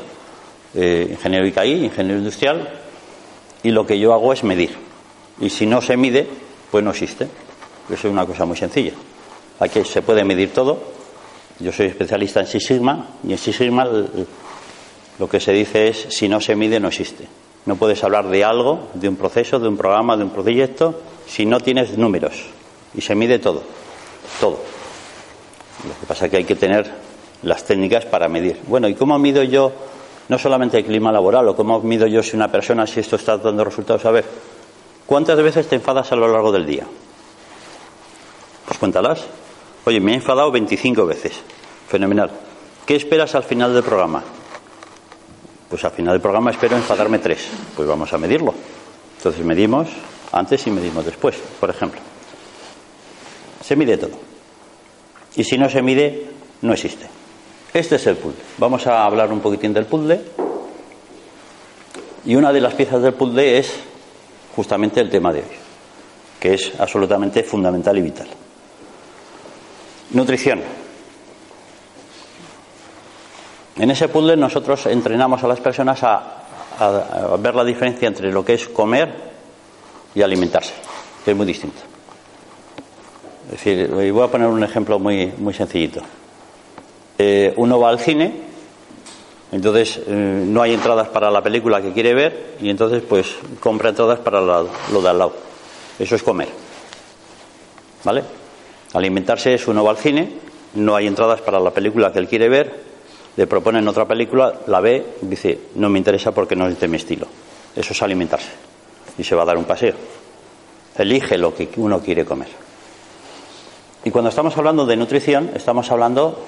eh, 0.75 1.09
ingeniero 1.11 1.47
ICAI, 1.47 1.85
ingeniero 1.85 2.19
industrial, 2.19 2.69
y 3.63 3.71
lo 3.71 3.87
que 3.87 3.99
yo 3.99 4.13
hago 4.15 4.33
es 4.33 4.45
medir. 4.45 4.77
Y 5.41 5.51
si 5.51 5.67
no 5.67 5.81
se 5.81 5.97
mide, 5.97 6.27
pues 6.71 6.83
no 6.83 6.91
existe. 6.91 7.25
Eso 7.25 8.09
es 8.09 8.13
una 8.13 8.27
cosa 8.27 8.45
muy 8.45 8.57
sencilla. 8.57 8.93
Aquí 9.61 9.85
se 9.85 10.03
puede 10.03 10.25
medir 10.25 10.53
todo. 10.53 10.79
Yo 11.61 11.73
soy 11.73 11.87
especialista 11.87 12.41
en 12.41 12.47
Six 12.47 12.67
Sigma, 12.67 13.09
y 13.27 13.33
en 13.33 13.39
Six 13.39 13.57
Sigma 13.57 13.89
lo 15.19 15.29
que 15.29 15.41
se 15.41 15.53
dice 15.53 15.89
es 15.89 16.07
si 16.11 16.29
no 16.29 16.41
se 16.41 16.55
mide, 16.55 16.81
no 16.81 16.89
existe. 16.89 17.27
No 17.65 17.77
puedes 17.77 18.03
hablar 18.05 18.29
de 18.29 18.45
algo, 18.45 18.89
de 18.95 19.09
un 19.09 19.17
proceso, 19.17 19.59
de 19.59 19.69
un 19.69 19.77
programa, 19.77 20.17
de 20.17 20.25
un 20.25 20.31
proyecto, 20.31 21.01
si 21.27 21.47
no 21.47 21.61
tienes 21.61 21.97
números. 21.99 22.47
Y 22.95 23.01
se 23.01 23.15
mide 23.15 23.39
todo. 23.39 23.63
Todo. 24.41 24.61
Lo 25.87 26.01
que 26.01 26.07
pasa 26.07 26.27
es 26.27 26.31
que 26.31 26.37
hay 26.39 26.45
que 26.45 26.55
tener 26.55 27.06
las 27.43 27.65
técnicas 27.65 28.05
para 28.07 28.29
medir. 28.29 28.61
Bueno, 28.67 28.89
¿y 28.89 28.95
cómo 28.95 29.19
mido 29.19 29.43
yo 29.43 29.73
no 30.29 30.39
solamente 30.39 30.79
el 30.79 30.85
clima 30.85 31.13
laboral 31.13 31.49
o 31.49 31.57
cómo 31.57 31.81
mido 31.81 32.07
yo 32.07 32.23
si 32.23 32.37
una 32.37 32.51
persona, 32.51 32.87
si 32.87 33.01
esto 33.01 33.17
está 33.17 33.37
dando 33.39 33.65
resultados? 33.65 34.05
A 34.05 34.11
ver, 34.11 34.25
¿cuántas 35.07 35.41
veces 35.43 35.69
te 35.69 35.77
enfadas 35.77 36.11
a 36.13 36.17
lo 36.17 36.29
largo 36.29 36.53
del 36.53 36.67
día? 36.67 36.87
Pues 38.67 38.79
cuéntalas. 38.79 39.25
Oye, 39.85 40.01
me 40.01 40.13
he 40.13 40.15
enfadado 40.17 40.51
25 40.51 41.07
veces. 41.07 41.41
Fenomenal. 41.89 42.31
¿Qué 42.85 42.97
esperas 42.97 43.35
al 43.35 43.45
final 43.45 43.73
del 43.73 43.85
programa? 43.85 44.23
Pues 45.69 45.85
al 45.85 45.93
final 45.93 46.15
del 46.15 46.21
programa 46.21 46.51
espero 46.51 46.77
enfadarme 46.77 47.19
tres. 47.19 47.49
Pues 47.77 47.89
vamos 47.89 48.13
a 48.13 48.19
medirlo. 48.19 48.55
Entonces 49.17 49.45
medimos 49.45 49.89
antes 50.33 50.67
y 50.67 50.71
medimos 50.71 51.05
después, 51.05 51.37
por 51.61 51.71
ejemplo. 51.71 52.01
Se 53.65 53.77
mide 53.77 53.97
todo. 53.97 54.19
Y 55.37 55.45
si 55.45 55.59
no 55.59 55.69
se 55.69 55.83
mide, 55.83 56.27
no 56.63 56.73
existe. 56.73 57.07
Este 57.77 57.97
es 57.97 58.07
el 58.07 58.17
puzzle. 58.17 58.41
Vamos 58.57 58.87
a 58.87 59.05
hablar 59.05 59.31
un 59.31 59.41
poquitín 59.41 59.75
del 59.75 59.85
puzzle. 59.85 60.19
Y 62.25 62.35
una 62.35 62.51
de 62.51 62.63
las 62.63 62.73
piezas 62.73 63.03
del 63.03 63.13
puzzle 63.13 63.59
es 63.59 63.71
justamente 64.57 64.99
el 64.99 65.11
tema 65.11 65.31
de 65.31 65.41
hoy, 65.41 65.57
que 66.41 66.55
es 66.55 66.73
absolutamente 66.79 67.43
fundamental 67.43 67.99
y 67.99 68.01
vital. 68.01 68.29
Nutrición. 70.13 70.63
En 73.77 73.91
ese 73.91 74.09
puzzle 74.09 74.39
nosotros 74.39 74.87
entrenamos 74.87 75.45
a 75.45 75.47
las 75.47 75.61
personas 75.61 76.03
a, 76.03 77.37
ver 77.39 77.55
la 77.55 77.65
diferencia 77.65 78.09
entre 78.09 78.33
lo 78.33 78.43
que 78.43 78.55
es 78.55 78.69
comer 78.71 79.13
y 80.15 80.23
alimentarse, 80.23 80.73
que 81.27 81.33
es 81.33 81.37
muy 81.37 81.45
distinto. 81.45 81.83
Es 83.45 83.51
decir, 83.51 83.87
voy 83.91 84.25
a 84.25 84.29
poner 84.29 84.49
un 84.49 84.65
ejemplo 84.65 84.99
muy, 84.99 85.27
muy 85.37 85.53
sencillito. 85.53 86.01
Eh, 87.19 87.53
uno 87.57 87.81
va 87.81 87.89
al 87.89 87.99
cine, 87.99 88.33
entonces 89.53 90.01
eh, 90.07 90.45
no 90.47 90.63
hay 90.63 90.75
entradas 90.75 91.09
para 91.09 91.31
la 91.31 91.43
película 91.43 91.81
que 91.81 91.93
quiere 91.93 92.15
ver 92.15 92.57
y 92.61 92.69
entonces 92.69 93.03
pues 93.09 93.37
compra 93.61 93.91
entradas 93.91 94.19
para 94.19 94.41
la, 94.41 94.65
lo 94.93 95.03
de 95.03 95.09
al 95.09 95.19
lado. 95.19 95.33
Eso 95.99 96.15
es 96.15 96.23
comer. 96.23 96.49
¿Vale? 98.05 98.23
Alimentarse 98.93 99.55
es 99.55 99.67
uno 99.67 99.83
va 99.83 99.91
al 99.91 99.97
cine, 99.97 100.31
no 100.75 100.95
hay 100.95 101.07
entradas 101.07 101.41
para 101.41 101.59
la 101.59 101.71
película 101.71 102.13
que 102.13 102.19
él 102.19 102.29
quiere 102.29 102.49
ver, 102.49 102.81
le 103.37 103.47
proponen 103.47 103.87
otra 103.89 104.07
película, 104.07 104.61
la 104.67 104.81
ve, 104.81 105.05
dice, 105.21 105.59
no 105.75 105.89
me 105.89 105.99
interesa 105.99 106.33
porque 106.33 106.57
no 106.57 106.67
es 106.69 106.79
de 106.81 106.89
mi 106.89 106.97
estilo. 106.97 107.27
Eso 107.75 107.93
es 107.93 108.03
alimentarse. 108.03 108.49
Y 109.19 109.25
se 109.25 109.35
va 109.35 109.43
a 109.43 109.47
dar 109.47 109.59
un 109.59 109.65
paseo. 109.65 109.95
Elige 110.97 111.37
lo 111.37 111.55
que 111.55 111.69
uno 111.77 112.01
quiere 112.01 112.25
comer. 112.25 112.49
Y 114.05 114.11
cuando 114.11 114.31
estamos 114.31 114.57
hablando 114.57 114.87
de 114.87 114.97
nutrición, 114.97 115.51
estamos 115.55 115.91
hablando 115.91 116.39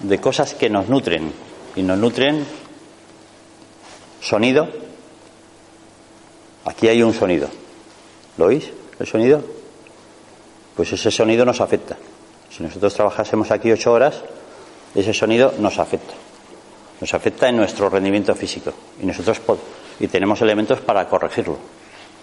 de 0.00 0.20
cosas 0.20 0.54
que 0.54 0.70
nos 0.70 0.88
nutren. 0.88 1.32
Y 1.76 1.82
nos 1.82 1.98
nutren 1.98 2.44
sonido. 4.20 4.68
Aquí 6.64 6.88
hay 6.88 7.02
un 7.02 7.12
sonido. 7.12 7.48
¿Lo 8.38 8.46
oís? 8.46 8.70
¿El 8.98 9.06
sonido? 9.06 9.42
Pues 10.76 10.92
ese 10.92 11.10
sonido 11.10 11.44
nos 11.44 11.60
afecta. 11.60 11.96
Si 12.50 12.62
nosotros 12.62 12.94
trabajásemos 12.94 13.50
aquí 13.50 13.70
ocho 13.70 13.92
horas, 13.92 14.22
ese 14.94 15.12
sonido 15.12 15.54
nos 15.58 15.78
afecta. 15.78 16.14
Nos 17.00 17.12
afecta 17.12 17.48
en 17.48 17.56
nuestro 17.56 17.88
rendimiento 17.88 18.34
físico. 18.34 18.72
Y 19.02 19.06
nosotros 19.06 19.40
y 20.00 20.08
tenemos 20.08 20.40
elementos 20.40 20.80
para 20.80 21.08
corregirlo. 21.08 21.58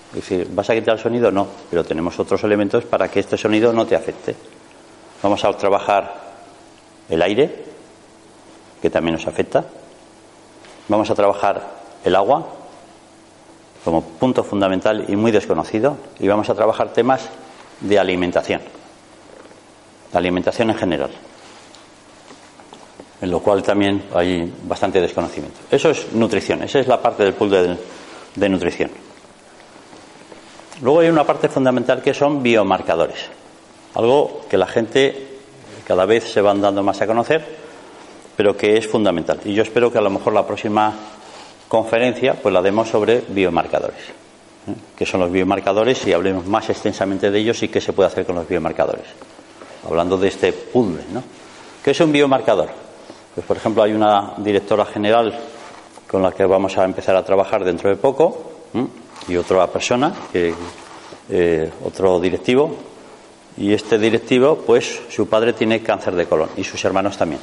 Es 0.10 0.16
decir, 0.16 0.48
¿vas 0.52 0.70
a 0.70 0.76
quitar 0.76 0.96
el 0.96 1.02
sonido? 1.02 1.32
No, 1.32 1.48
pero 1.70 1.84
tenemos 1.84 2.20
otros 2.20 2.44
elementos 2.44 2.84
para 2.84 3.10
que 3.10 3.22
este 3.22 3.38
sonido 3.38 3.72
no 3.72 3.86
te 3.86 3.96
afecte. 3.96 4.36
Vamos 5.24 5.44
a 5.46 5.54
trabajar 5.54 6.21
el 7.10 7.22
aire, 7.22 7.66
que 8.82 8.90
también 8.90 9.16
nos 9.16 9.28
afecta. 9.28 9.66
Vamos 10.88 11.10
a 11.10 11.16
trabajar 11.16 11.82
el 12.04 12.16
agua, 12.16 12.48
como 13.84 14.02
punto 14.02 14.44
fundamental 14.44 15.06
y 15.08 15.16
muy 15.16 15.32
desconocido. 15.32 15.98
Y 16.20 16.28
vamos 16.28 16.50
a 16.50 16.56
trabajar 16.56 16.94
temas 16.94 17.30
de 17.80 18.00
alimentación. 18.00 18.62
La 20.14 20.20
alimentación 20.20 20.70
en 20.70 20.76
general. 20.76 21.12
En 23.22 23.30
lo 23.30 23.40
cual 23.40 23.62
también 23.62 24.04
hay 24.14 24.52
bastante 24.64 25.00
desconocimiento. 25.00 25.60
Eso 25.70 25.90
es 25.92 26.12
nutrición, 26.14 26.64
esa 26.64 26.80
es 26.80 26.88
la 26.88 27.02
parte 27.02 27.24
del 27.24 27.34
pool 27.34 27.52
de, 27.52 27.78
de 28.36 28.50
nutrición. 28.50 28.90
Luego 30.82 31.02
hay 31.02 31.10
una 31.10 31.24
parte 31.24 31.48
fundamental 31.48 32.02
que 32.02 32.14
son 32.14 32.42
biomarcadores. 32.42 33.30
Algo 33.94 34.42
que 34.50 34.58
la 34.58 34.66
gente 34.66 35.31
cada 35.86 36.06
vez 36.06 36.32
se 36.32 36.42
van 36.42 36.62
dando 36.62 36.84
más 36.84 37.02
a 37.02 37.08
conocer, 37.08 37.46
pero 38.36 38.56
que 38.56 38.78
es 38.78 38.88
fundamental. 38.88 39.40
Y 39.46 39.54
yo 39.54 39.64
espero 39.64 39.92
que 39.92 39.98
a 39.98 40.02
lo 40.02 40.10
mejor 40.10 40.34
la 40.34 40.46
próxima 40.46 40.94
conferencia 41.68 42.34
pues 42.34 42.54
la 42.54 42.62
demos 42.62 42.90
sobre 42.90 43.24
biomarcadores. 43.28 44.10
¿eh? 44.68 44.74
¿Qué 44.96 45.06
son 45.06 45.22
los 45.22 45.32
biomarcadores? 45.32 46.06
Y 46.08 46.14
hablemos 46.14 46.46
más 46.46 46.70
extensamente 46.70 47.32
de 47.32 47.40
ellos 47.40 47.62
y 47.64 47.70
qué 47.70 47.80
se 47.80 47.94
puede 47.94 48.08
hacer 48.08 48.26
con 48.26 48.36
los 48.36 48.48
biomarcadores. 48.48 49.06
Hablando 49.88 50.18
de 50.18 50.28
este 50.28 50.54
puzzle, 50.54 51.04
¿no? 51.12 51.24
¿Qué 51.84 51.92
es 51.92 52.00
un 52.00 52.12
biomarcador? 52.12 52.70
Pues 53.34 53.46
por 53.46 53.58
ejemplo 53.58 53.82
hay 53.82 53.94
una 53.94 54.34
directora 54.38 54.86
general 54.86 55.34
con 56.08 56.22
la 56.22 56.32
que 56.32 56.46
vamos 56.46 56.78
a 56.78 56.84
empezar 56.84 57.16
a 57.16 57.24
trabajar 57.24 57.64
dentro 57.64 57.90
de 57.90 57.96
poco 57.96 58.52
y 59.28 59.38
otra 59.38 59.66
persona, 59.68 60.14
que, 60.32 60.54
eh, 61.30 61.72
otro 61.86 62.20
directivo, 62.20 62.76
y 63.58 63.74
este 63.74 63.98
directivo, 63.98 64.64
pues 64.66 65.02
su 65.10 65.28
padre 65.28 65.54
tiene 65.54 65.82
cáncer 65.82 66.16
de 66.16 66.26
colon 66.26 66.50
y 66.58 66.64
sus 66.64 66.84
hermanos 66.86 67.18
también. 67.18 67.42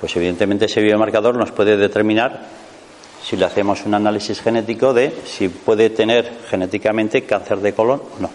Pues 0.00 0.14
evidentemente 0.16 0.66
ese 0.66 0.80
biomarcador 0.80 1.36
nos 1.36 1.52
puede 1.52 1.76
determinar 1.76 2.46
si 3.22 3.36
le 3.36 3.44
hacemos 3.44 3.84
un 3.84 3.94
análisis 3.94 4.40
genético 4.40 4.94
de 4.94 5.12
si 5.24 5.48
puede 5.48 5.90
tener 5.90 6.30
genéticamente 6.48 7.24
cáncer 7.24 7.58
de 7.58 7.74
colon 7.74 8.00
o 8.00 8.22
no. 8.22 8.30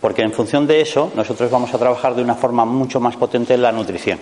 Porque 0.00 0.22
en 0.22 0.32
función 0.32 0.66
de 0.66 0.80
eso 0.80 1.12
nosotros 1.14 1.50
vamos 1.50 1.72
a 1.72 1.78
trabajar 1.78 2.14
de 2.14 2.22
una 2.22 2.34
forma 2.34 2.64
mucho 2.64 2.98
más 2.98 3.16
potente 3.16 3.54
en 3.54 3.62
la 3.62 3.70
nutrición. 3.70 4.18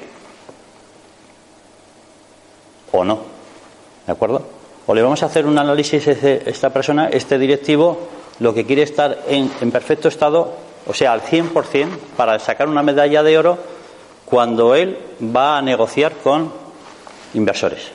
¿O 2.93 3.05
no? 3.05 3.21
¿De 4.07 4.13
acuerdo? 4.13 4.43
O 4.87 4.95
le 4.95 5.03
vamos 5.03 5.23
a 5.23 5.27
hacer 5.27 5.47
un 5.47 5.57
análisis 5.57 6.07
a 6.09 6.11
esta 6.11 6.71
persona, 6.71 7.09
este 7.09 7.39
directivo, 7.39 7.99
lo 8.41 8.55
que 8.55 8.65
quiere 8.65 8.83
estar 8.83 9.25
en, 9.29 9.49
perfecto 9.71 10.09
estado, 10.09 10.55
o 10.87 10.95
sea, 10.95 11.13
al 11.13 11.23
100%, 11.23 11.89
para 12.17 12.39
sacar 12.39 12.69
una 12.69 12.83
medalla 12.83 13.23
de 13.23 13.39
oro 13.39 13.59
cuando 14.25 14.75
él 14.75 14.99
va 15.35 15.59
a 15.59 15.63
negociar 15.63 16.15
con 16.23 16.53
inversores. 17.35 17.93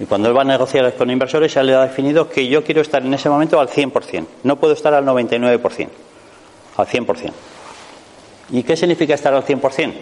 Y 0.00 0.04
cuando 0.04 0.28
él 0.28 0.36
va 0.36 0.42
a 0.42 0.44
negociar 0.44 0.94
con 0.94 1.10
inversores, 1.10 1.54
ya 1.54 1.62
le 1.62 1.74
ha 1.74 1.82
definido 1.82 2.28
que 2.28 2.46
yo 2.46 2.62
quiero 2.62 2.80
estar 2.80 3.04
en 3.04 3.14
ese 3.14 3.28
momento 3.28 3.58
al 3.58 3.68
100%. 3.68 4.26
No 4.44 4.56
puedo 4.56 4.74
estar 4.74 4.94
al 4.94 5.04
99%, 5.04 5.88
al 6.76 6.86
100%. 6.86 7.32
¿Y 8.50 8.62
qué 8.62 8.76
significa 8.76 9.14
estar 9.14 9.34
al 9.34 9.44
100%? 9.44 9.92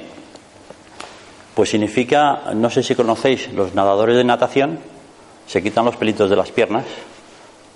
Pues 1.54 1.70
significa, 1.70 2.52
no 2.54 2.68
sé 2.70 2.82
si 2.82 2.94
conocéis, 2.94 3.52
los 3.52 3.74
nadadores 3.74 4.16
de 4.16 4.24
natación 4.24 4.78
se 5.46 5.62
quitan 5.62 5.84
los 5.84 5.96
pelitos 5.96 6.28
de 6.28 6.36
las 6.36 6.50
piernas. 6.50 6.84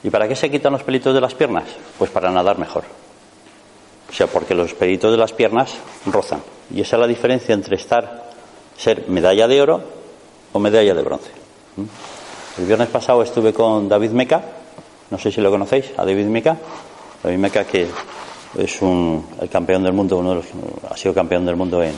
¿Y 0.03 0.11
para 0.11 0.27
qué 0.27 0.35
se 0.35 0.51
quitan 0.51 0.73
los 0.73 0.83
pelitos 0.83 1.15
de 1.15 1.21
las 1.21 1.35
piernas? 1.35 1.65
Pues 1.99 2.11
para 2.11 2.31
nadar 2.31 2.59
mejor. 2.59 2.85
O 4.09 4.13
sea, 4.13 4.27
porque 4.27 4.55
los 4.55 4.75
pelitos 4.75 5.11
de 5.11 5.19
las 5.19 5.33
piernas 5.33 5.75
rozan. 6.07 6.43
Y 6.75 6.81
esa 6.81 6.97
es 6.97 7.01
la 7.01 7.07
diferencia 7.07 7.55
entre 7.55 7.77
estar, 7.77 8.31
ser 8.77 9.09
medalla 9.09 9.47
de 9.47 9.61
oro 9.61 9.83
o 10.53 10.59
medalla 10.59 10.95
de 10.95 11.03
bronce. 11.03 11.31
¿Mm? 11.77 12.61
El 12.61 12.67
viernes 12.67 12.89
pasado 12.89 13.23
estuve 13.23 13.53
con 13.53 13.89
David 13.89 14.11
Meca, 14.11 14.43
no 15.11 15.19
sé 15.19 15.31
si 15.31 15.41
lo 15.41 15.51
conocéis, 15.51 15.93
a 15.97 16.05
David 16.05 16.27
Meca. 16.27 16.57
David 17.23 17.39
Meca 17.39 17.65
que 17.65 17.89
es 18.59 18.83
un, 18.83 19.27
el 19.41 19.49
campeón 19.49 19.83
del 19.83 19.93
mundo, 19.93 20.19
uno 20.19 20.31
de 20.31 20.37
los, 20.37 20.47
ha 20.91 20.97
sido 20.97 21.15
campeón 21.15 21.45
del 21.45 21.57
mundo 21.57 21.83
en, 21.83 21.95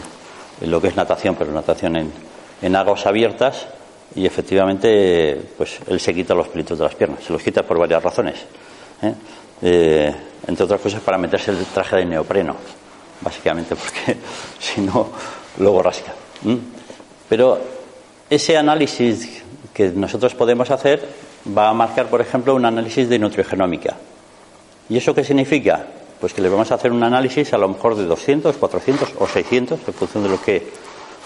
lo 0.63 0.81
que 0.81 0.89
es 0.89 0.97
natación, 0.97 1.35
pero 1.35 1.51
natación 1.51 2.13
en 2.61 2.77
aguas 2.77 3.07
abiertas 3.07 3.67
y 4.15 4.27
efectivamente 4.27 5.41
pues 5.57 5.79
él 5.87 5.99
se 6.01 6.15
quita 6.15 6.35
los 6.35 6.49
pelitos 6.49 6.79
de 6.79 6.85
las 6.85 6.95
piernas, 6.95 7.25
se 7.25 7.33
los 7.33 7.43
quita 7.43 7.63
por 7.63 7.79
varias 7.79 8.03
razones. 8.03 8.37
¿eh? 9.03 9.15
Eh, 9.63 10.15
entre 10.47 10.65
otras 10.65 10.81
cosas 10.81 11.01
para 11.01 11.19
meterse 11.19 11.53
el 11.53 11.65
traje 11.67 11.97
de 11.97 12.05
neopreno, 12.05 12.57
básicamente 13.21 13.77
porque 13.77 14.19
si 14.59 14.81
no 14.81 15.11
luego 15.59 15.83
rasca. 15.83 16.13
Pero 17.29 17.61
ese 18.29 18.57
análisis 18.57 19.43
que 19.73 19.89
nosotros 19.91 20.35
podemos 20.35 20.71
hacer 20.71 21.07
va 21.57 21.69
a 21.69 21.73
marcar, 21.73 22.07
por 22.09 22.21
ejemplo, 22.21 22.55
un 22.55 22.65
análisis 22.65 23.09
de 23.09 23.19
nutrigenómica. 23.19 23.97
¿Y 24.89 24.97
eso 24.97 25.15
qué 25.15 25.25
significa? 25.25 25.87
Pues 26.21 26.35
que 26.35 26.43
le 26.43 26.49
vamos 26.49 26.71
a 26.71 26.75
hacer 26.75 26.93
un 26.93 27.03
análisis 27.03 27.53
a 27.53 27.59
lo 27.59 27.69
mejor 27.69 27.97
de 27.97 28.05
200, 28.05 28.57
400 28.57 29.15
o 29.19 29.27
600, 29.27 29.81
en 29.87 29.95
función 29.95 30.23
de 30.25 30.29
lo 30.29 30.41
que 30.41 30.67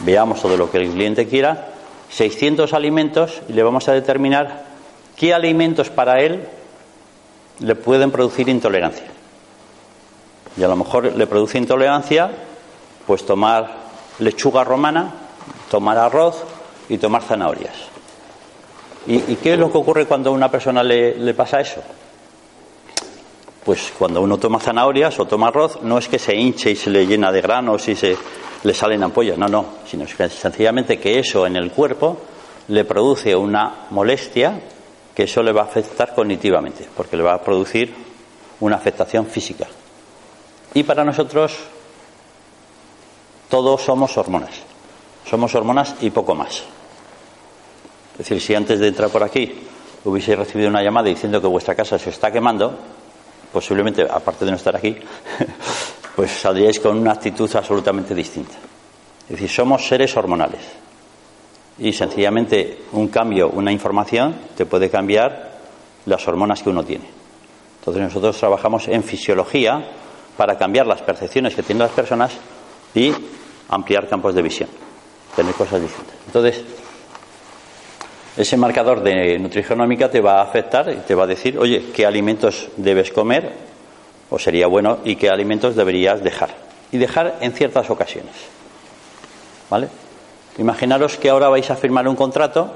veamos 0.01 0.45
o 0.45 0.49
de 0.49 0.57
lo 0.57 0.71
que 0.71 0.79
el 0.79 0.91
cliente 0.91 1.27
quiera, 1.27 1.76
600 2.11 2.73
alimentos 2.73 3.43
y 3.49 3.53
le 3.53 3.63
vamos 3.63 3.89
a 3.89 3.93
determinar 3.93 4.65
qué 5.17 5.35
alimentos 5.35 5.91
para 5.91 6.21
él 6.21 6.47
le 7.61 7.75
pueden 7.75 8.11
producir 8.11 8.49
intolerancia. 8.49 9.07
Y 10.57 10.63
a 10.63 10.69
lo 10.69 10.77
mejor 10.77 11.15
le 11.17 11.27
produce 11.27 11.59
intolerancia, 11.59 12.31
pues 13.07 13.27
tomar 13.27 13.71
lechuga 14.19 14.65
romana, 14.65 15.13
tomar 15.71 15.99
arroz 15.99 16.45
y 16.89 16.99
tomar 16.99 17.23
zanahorias. 17.23 17.75
¿Y, 19.07 19.37
qué 19.37 19.53
es 19.53 19.59
lo 19.59 19.71
que 19.71 19.79
ocurre 19.79 20.07
cuando 20.07 20.31
a 20.31 20.33
una 20.33 20.51
persona 20.51 20.83
le 20.83 21.35
pasa 21.35 21.61
eso? 21.61 21.83
Pues 23.67 23.93
cuando 23.99 24.23
uno 24.23 24.39
toma 24.39 24.61
zanahorias 24.61 25.19
o 25.19 25.27
toma 25.27 25.49
arroz, 25.49 25.83
no 25.83 25.99
es 25.99 26.07
que 26.07 26.21
se 26.21 26.37
hinche 26.37 26.71
y 26.71 26.77
se 26.77 26.89
le 26.89 27.05
llena 27.05 27.33
de 27.33 27.41
granos 27.41 27.89
y 27.89 27.97
se 27.97 28.17
le 28.63 28.73
salen 28.73 29.03
ampollas, 29.03 29.37
no, 29.37 29.49
no, 29.49 29.67
sino 29.85 30.07
que 30.07 30.29
sencillamente 30.29 31.01
que 31.01 31.19
eso 31.19 31.45
en 31.49 31.57
el 31.57 31.73
cuerpo 31.73 32.17
le 32.69 32.85
produce 32.85 33.35
una 33.35 33.87
molestia 33.91 34.61
que 35.13 35.25
eso 35.25 35.43
le 35.43 35.51
va 35.51 35.63
a 35.63 35.65
afectar 35.65 36.15
cognitivamente, 36.15 36.89
porque 36.97 37.17
le 37.17 37.25
va 37.25 37.35
a 37.35 37.43
producir 37.43 37.93
una 38.61 38.77
afectación 38.77 39.27
física. 39.27 39.67
Y 40.73 40.85
para 40.85 41.03
nosotros 41.03 41.57
todos 43.49 43.83
somos 43.83 44.17
hormonas, 44.17 44.63
somos 45.29 45.53
hormonas 45.57 45.97
y 46.03 46.11
poco 46.11 46.37
más. 46.37 46.63
Es 48.13 48.19
decir, 48.19 48.41
si 48.41 48.55
antes 48.55 48.79
de 48.79 48.87
entrar 48.87 49.11
por 49.11 49.25
aquí 49.25 49.61
hubiese 50.05 50.37
recibido 50.37 50.69
una 50.69 50.85
llamada 50.85 51.09
diciendo 51.09 51.41
que 51.41 51.49
vuestra 51.49 51.75
casa 51.75 51.99
se 51.99 52.11
está 52.11 52.31
quemando, 52.31 52.79
posiblemente, 53.57 54.03
aparte 54.03 54.45
de 54.45 54.51
no 54.51 54.59
estar 54.59 54.77
aquí, 54.77 54.95
pues 56.15 56.31
saldríais 56.31 56.79
con 56.79 56.99
una 56.99 57.13
actitud 57.13 57.49
absolutamente 57.57 58.15
distinta. 58.15 58.53
Es 59.23 59.31
decir, 59.31 59.49
somos 59.49 59.89
seres 59.89 60.15
hormonales. 60.15 60.61
Y 61.79 61.91
sencillamente 61.95 62.83
un 62.93 63.09
cambio, 63.09 63.49
una 63.49 63.73
información, 63.73 64.37
te 64.55 64.67
puede 64.67 64.91
cambiar 64.91 65.57
las 66.05 66.29
hormonas 66.29 66.63
que 66.63 66.69
uno 66.69 66.85
tiene. 66.85 67.07
Entonces 67.79 68.03
nosotros 68.03 68.37
trabajamos 68.37 68.89
en 68.89 69.03
fisiología 69.03 69.83
para 70.37 70.59
cambiar 70.59 70.87
las 70.87 71.01
percepciones 71.01 71.55
que 71.55 71.63
tienen 71.63 71.87
las 71.87 71.93
personas 71.93 72.33
y 72.95 73.11
ampliar 73.71 74.07
campos 74.07 74.35
de 74.35 74.43
visión, 74.43 74.69
tener 75.35 75.55
cosas 75.55 75.81
distintas. 75.81 76.15
Entonces, 76.27 76.63
ese 78.37 78.57
marcador 78.57 79.03
de 79.03 79.39
nutrigenómica 79.39 80.11
te 80.11 80.21
va 80.21 80.41
a 80.41 80.43
afectar 80.43 80.93
y 80.93 80.97
te 80.97 81.15
va 81.15 81.25
a 81.25 81.27
decir, 81.27 81.59
oye, 81.59 81.87
qué 81.95 82.05
alimentos 82.05 82.69
debes 82.77 83.11
comer 83.11 83.53
o 84.29 84.39
sería 84.39 84.67
bueno 84.67 84.99
y 85.05 85.17
qué 85.17 85.31
alimentos 85.31 85.75
deberías 85.75 86.23
dejar. 86.23 86.51
Y 86.93 86.99
dejar 86.99 87.39
en 87.41 87.53
ciertas 87.53 87.89
ocasiones. 87.91 88.35
¿Vale? 89.71 89.89
Imaginaros 90.59 91.17
que 91.17 91.31
ahora 91.31 91.49
vais 91.49 91.71
a 91.71 91.77
firmar 91.77 92.07
un 92.07 92.15
contrato 92.15 92.73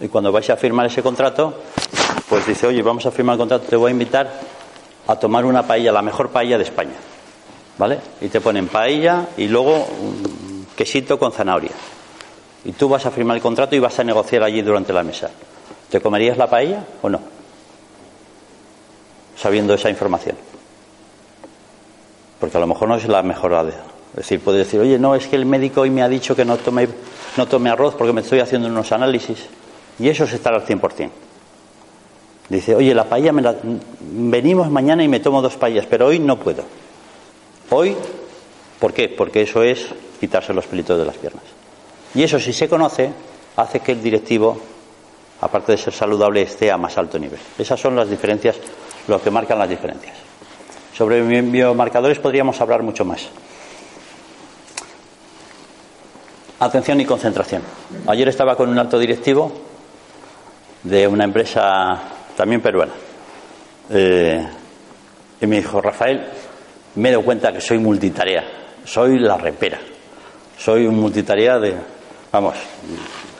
y 0.00 0.08
cuando 0.08 0.32
vais 0.32 0.48
a 0.48 0.56
firmar 0.56 0.86
ese 0.86 1.02
contrato, 1.02 1.54
pues 2.28 2.46
dice, 2.46 2.66
oye, 2.66 2.82
vamos 2.82 3.04
a 3.04 3.10
firmar 3.10 3.34
el 3.34 3.38
contrato, 3.40 3.66
te 3.68 3.76
voy 3.76 3.90
a 3.90 3.92
invitar 3.92 4.30
a 5.06 5.16
tomar 5.16 5.44
una 5.44 5.66
paella, 5.66 5.92
la 5.92 6.02
mejor 6.02 6.30
paella 6.30 6.56
de 6.56 6.64
España. 6.64 6.96
¿Vale? 7.76 7.98
Y 8.20 8.28
te 8.28 8.40
ponen 8.40 8.68
paella 8.68 9.28
y 9.36 9.48
luego 9.48 9.86
quesito 10.76 11.18
con 11.18 11.32
zanahoria. 11.32 11.72
Y 12.64 12.72
tú 12.72 12.88
vas 12.88 13.06
a 13.06 13.10
firmar 13.10 13.36
el 13.36 13.42
contrato 13.42 13.74
y 13.74 13.78
vas 13.78 13.98
a 13.98 14.04
negociar 14.04 14.42
allí 14.42 14.62
durante 14.62 14.92
la 14.92 15.02
mesa. 15.02 15.30
¿Te 15.90 16.00
comerías 16.00 16.36
la 16.36 16.48
paella 16.48 16.84
o 17.02 17.08
no? 17.08 17.20
Sabiendo 19.36 19.74
esa 19.74 19.88
información. 19.88 20.36
Porque 22.38 22.56
a 22.56 22.60
lo 22.60 22.66
mejor 22.66 22.88
no 22.88 22.96
es 22.96 23.08
la 23.08 23.22
mejor 23.22 23.52
Es 24.10 24.16
decir, 24.16 24.40
puedes 24.40 24.66
decir, 24.66 24.80
oye, 24.80 24.98
no, 24.98 25.14
es 25.14 25.26
que 25.26 25.36
el 25.36 25.46
médico 25.46 25.82
hoy 25.82 25.90
me 25.90 26.02
ha 26.02 26.08
dicho 26.08 26.36
que 26.36 26.44
no 26.44 26.56
tome, 26.58 26.88
no 27.36 27.46
tome 27.46 27.70
arroz 27.70 27.94
porque 27.94 28.12
me 28.12 28.20
estoy 28.20 28.40
haciendo 28.40 28.68
unos 28.68 28.92
análisis. 28.92 29.46
Y 29.98 30.08
eso 30.08 30.24
es 30.24 30.32
estar 30.32 30.54
al 30.54 30.64
100%. 30.64 31.10
Dice, 32.48 32.74
oye, 32.74 32.94
la 32.94 33.04
paella, 33.04 33.32
me 33.32 33.42
la... 33.42 33.54
venimos 34.00 34.70
mañana 34.70 35.04
y 35.04 35.08
me 35.08 35.20
tomo 35.20 35.40
dos 35.40 35.56
paellas, 35.56 35.86
pero 35.88 36.06
hoy 36.06 36.18
no 36.18 36.38
puedo. 36.38 36.64
Hoy, 37.70 37.96
¿por 38.80 38.92
qué? 38.92 39.08
Porque 39.08 39.42
eso 39.42 39.62
es 39.62 39.86
quitarse 40.18 40.52
los 40.52 40.66
pelitos 40.66 40.98
de 40.98 41.04
las 41.04 41.16
piernas. 41.16 41.44
Y 42.14 42.22
eso, 42.22 42.38
si 42.38 42.52
se 42.52 42.68
conoce, 42.68 43.10
hace 43.56 43.80
que 43.80 43.92
el 43.92 44.02
directivo, 44.02 44.58
aparte 45.40 45.72
de 45.72 45.78
ser 45.78 45.92
saludable, 45.92 46.42
esté 46.42 46.70
a 46.70 46.76
más 46.76 46.96
alto 46.98 47.18
nivel. 47.18 47.38
Esas 47.58 47.78
son 47.78 47.96
las 47.96 48.08
diferencias, 48.08 48.56
lo 49.06 49.22
que 49.22 49.30
marcan 49.30 49.58
las 49.58 49.68
diferencias. 49.68 50.16
Sobre 50.96 51.22
biomarcadores 51.22 52.18
podríamos 52.18 52.60
hablar 52.60 52.82
mucho 52.82 53.04
más. 53.04 53.28
Atención 56.58 57.00
y 57.00 57.06
concentración. 57.06 57.62
Ayer 58.06 58.28
estaba 58.28 58.54
con 58.54 58.68
un 58.68 58.78
alto 58.78 58.98
directivo 58.98 59.50
de 60.82 61.06
una 61.06 61.24
empresa 61.24 62.02
también 62.36 62.60
peruana. 62.60 62.92
Eh, 63.88 64.46
y 65.40 65.46
me 65.46 65.56
dijo, 65.56 65.80
Rafael, 65.80 66.26
me 66.96 67.08
he 67.08 67.12
dado 67.12 67.24
cuenta 67.24 67.52
que 67.52 67.60
soy 67.60 67.78
multitarea, 67.78 68.44
soy 68.84 69.18
la 69.18 69.38
repera, 69.38 69.78
soy 70.58 70.86
un 70.86 71.00
multitarea 71.00 71.58
de, 71.58 71.74
vamos, 72.32 72.56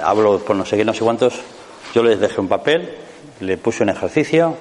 hablo 0.02 0.38
por 0.38 0.56
no 0.56 0.64
sé 0.64 0.76
qué, 0.76 0.84
no 0.84 0.92
sé 0.92 1.00
cuántos, 1.00 1.34
yo 1.94 2.02
les 2.02 2.20
dejé 2.20 2.40
un 2.40 2.48
papel, 2.48 2.96
le 3.40 3.56
puse 3.56 3.82
un 3.82 3.90
ejercicio 3.90 4.56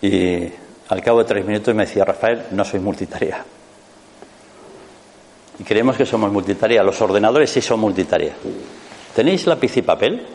y 0.00 0.48
al 0.88 1.02
cabo 1.02 1.20
de 1.20 1.24
tres 1.24 1.46
minutos 1.46 1.74
me 1.74 1.86
decía, 1.86 2.04
Rafael, 2.04 2.46
no 2.50 2.64
soy 2.64 2.80
multitarea. 2.80 3.44
Y 5.58 5.64
creemos 5.64 5.96
que 5.96 6.04
somos 6.04 6.32
multitarea. 6.32 6.82
Los 6.82 7.00
ordenadores 7.00 7.50
sí 7.50 7.60
son 7.60 7.80
multitarea. 7.80 8.34
¿Tenéis 9.14 9.46
lápiz 9.46 9.76
y 9.76 9.82
papel? 9.82 10.26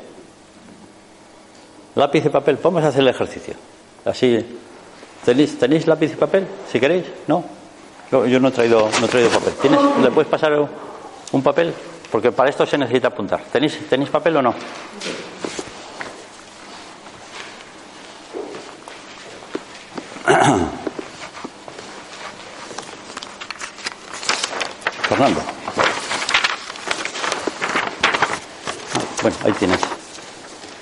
Lápiz 1.95 2.25
y 2.25 2.29
papel, 2.29 2.57
vamos 2.61 2.83
a 2.83 2.89
hacer 2.89 3.01
el 3.01 3.09
ejercicio. 3.09 3.55
Así, 4.05 4.37
¿tenéis, 5.25 5.57
¿tenéis 5.57 5.87
lápiz 5.87 6.13
y 6.13 6.15
papel? 6.15 6.47
Si 6.71 6.79
queréis, 6.79 7.05
¿no? 7.27 7.43
Yo, 8.11 8.25
yo 8.25 8.39
no, 8.39 8.49
he 8.49 8.51
traído, 8.51 8.87
no 8.99 9.05
he 9.05 9.09
traído 9.09 9.29
papel. 9.31 9.53
¿Tienes, 9.61 9.79
¿Le 10.01 10.11
puedes 10.11 10.29
pasar 10.29 10.53
un 11.31 11.43
papel? 11.43 11.73
Porque 12.11 12.31
para 12.31 12.49
esto 12.49 12.65
se 12.65 12.77
necesita 12.77 13.09
apuntar. 13.09 13.41
¿Tenéis, 13.51 13.87
¿tenéis 13.89 14.09
papel 14.09 14.37
o 14.37 14.41
no? 14.41 14.53
Fernando. 25.07 25.41
Bueno, 29.21 29.37
ahí 29.45 29.53
tienes. 29.53 29.79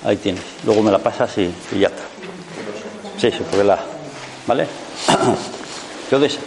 Ahí 0.04 0.16
tienes. 0.16 0.42
Luego 0.64 0.82
me 0.82 0.90
la 0.90 0.98
pasas 0.98 1.36
y, 1.38 1.52
y 1.72 1.78
ya 1.80 1.88
está. 1.88 2.02
Sí, 3.18 3.30
sí, 3.30 3.42
porque 3.50 3.64
la. 3.64 3.78
¿Vale? 4.46 4.66
Entonces, 6.04 6.38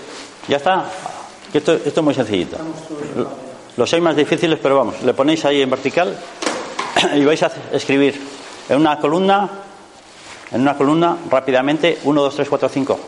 ya 0.47 0.57
está. 0.57 0.85
Esto, 1.53 1.73
esto 1.73 1.99
es 1.99 2.03
muy 2.03 2.13
sencillito. 2.13 2.57
Los 3.77 3.93
hay 3.93 4.01
más 4.01 4.15
difíciles, 4.15 4.59
pero 4.61 4.77
vamos, 4.77 5.01
le 5.03 5.13
ponéis 5.13 5.45
ahí 5.45 5.61
en 5.61 5.69
vertical 5.69 6.17
y 7.15 7.23
vais 7.23 7.41
a 7.43 7.51
escribir 7.71 8.19
En 8.69 8.77
una 8.77 8.99
columna, 8.99 9.49
en 10.51 10.61
una 10.61 10.77
columna, 10.77 11.17
rápidamente, 11.29 11.97
1, 12.03 12.21
2, 12.21 12.35
3, 12.35 12.49
4, 12.49 12.69
5. 12.69 12.99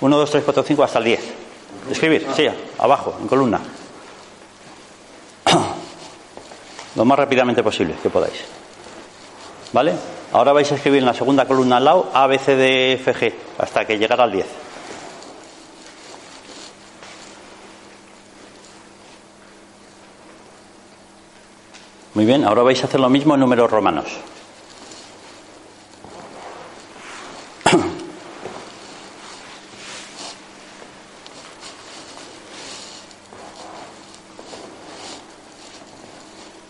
1, 0.00 0.16
2, 0.16 0.30
3, 0.30 0.44
4, 0.44 0.62
5 0.62 0.82
hasta 0.84 0.98
el 0.98 1.04
10. 1.04 1.20
Escribir, 1.90 2.26
sí, 2.36 2.46
abajo, 2.78 3.16
en 3.20 3.26
columna. 3.26 3.60
Lo 6.94 7.04
más 7.04 7.18
rápidamente 7.18 7.64
posible 7.64 7.94
que 8.00 8.10
podáis. 8.10 8.44
¿Vale? 9.72 9.94
Ahora 10.32 10.52
vais 10.52 10.70
a 10.70 10.76
escribir 10.76 11.00
en 11.00 11.06
la 11.06 11.14
segunda 11.14 11.46
columna 11.46 11.78
al 11.78 11.84
lado 11.84 12.10
A, 12.14 12.26
B, 12.28 12.38
C, 12.38 12.54
D, 12.54 12.92
F, 12.92 13.14
G, 13.14 13.32
hasta 13.58 13.84
que 13.84 13.98
llegara 13.98 14.24
al 14.24 14.32
10. 14.32 14.46
Muy 22.18 22.26
bien, 22.26 22.42
ahora 22.44 22.64
vais 22.64 22.82
a 22.82 22.86
hacer 22.88 22.98
lo 22.98 23.08
mismo 23.08 23.34
en 23.34 23.40
números 23.40 23.70
romanos. 23.70 24.06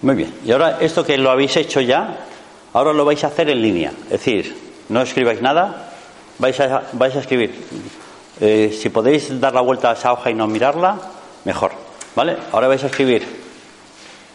Muy 0.03 0.15
bien, 0.15 0.35
y 0.45 0.53
ahora 0.53 0.77
esto 0.83 1.03
que 1.03 1.17
lo 1.17 1.31
habéis 1.31 1.57
hecho 1.57 1.81
ya, 1.81 2.27
ahora 2.75 2.93
lo 2.93 3.07
vais 3.07 3.25
a 3.25 3.29
hacer 3.29 3.49
en 3.49 3.63
línea. 3.63 3.95
Es 4.05 4.11
decir, 4.11 4.55
no 4.91 5.01
escribáis 5.01 5.41
nada, 5.41 5.95
vais 6.39 6.61
a, 6.61 6.83
escribir. 7.19 7.55
Eh, 8.39 8.79
si 8.79 8.91
podéis 8.91 9.41
dar 9.41 9.55
la 9.55 9.63
vuelta 9.63 9.93
a 9.93 9.95
esa 9.95 10.13
hoja 10.13 10.31
y 10.31 10.35
no 10.35 10.47
mirarla, 10.47 10.99
mejor. 11.47 11.73
¿Vale? 12.15 12.37
Ahora 12.53 12.69
vais 12.69 12.85
a 12.85 12.89
escribir 12.89 13.48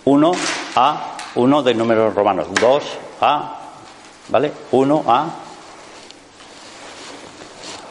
1 0.06 0.32
a 0.76 1.18
1 1.36 1.63
de 1.63 1.74
números 1.74 2.13
romanos, 2.13 2.48
2 2.60 2.84
a, 3.22 3.60
¿vale? 4.30 4.52
1 4.72 5.04
a. 5.08 5.30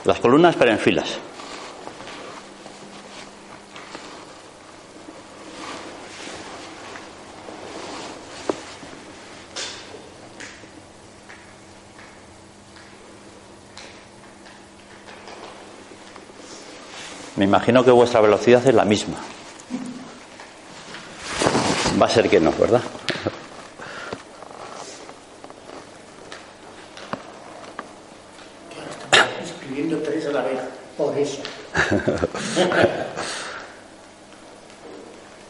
Las 0.05 0.19
columnas, 0.21 0.57
pero 0.57 0.73
en 0.73 0.79
filas. 0.79 1.19
Me 17.37 17.47
imagino 17.47 17.85
que 17.85 17.91
vuestra 17.91 18.21
velocidad 18.21 18.65
es 18.67 18.75
la 18.75 18.85
misma. 18.85 19.32
Va 22.03 22.07
a 22.07 22.11
ser 22.11 22.29
que 22.29 22.41
no, 22.41 22.51
¿verdad? 22.53 22.83
Escribiendo 29.43 29.99
tres 29.99 30.27
a 30.27 30.31
la 30.33 30.43
vez, 30.43 30.59
por 30.97 31.17
eso. 31.19 31.39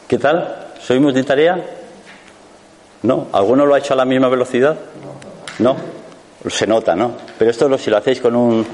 ¿Qué 0.07 0.17
tal? 0.17 0.67
¿Soy 0.81 0.99
multitarea? 0.99 1.63
¿No? 3.03 3.27
¿Alguno 3.33 3.65
lo 3.65 3.73
ha 3.75 3.79
hecho 3.79 3.93
a 3.93 3.97
la 3.97 4.05
misma 4.05 4.29
velocidad? 4.29 4.77
No. 5.59 5.75
Se 6.49 6.67
nota, 6.67 6.95
¿no? 6.95 7.13
Pero 7.37 7.51
esto 7.51 7.69
lo, 7.69 7.77
si 7.77 7.89
lo 7.89 7.97
hacéis 7.97 8.19
con 8.19 8.35
un, 8.35 8.65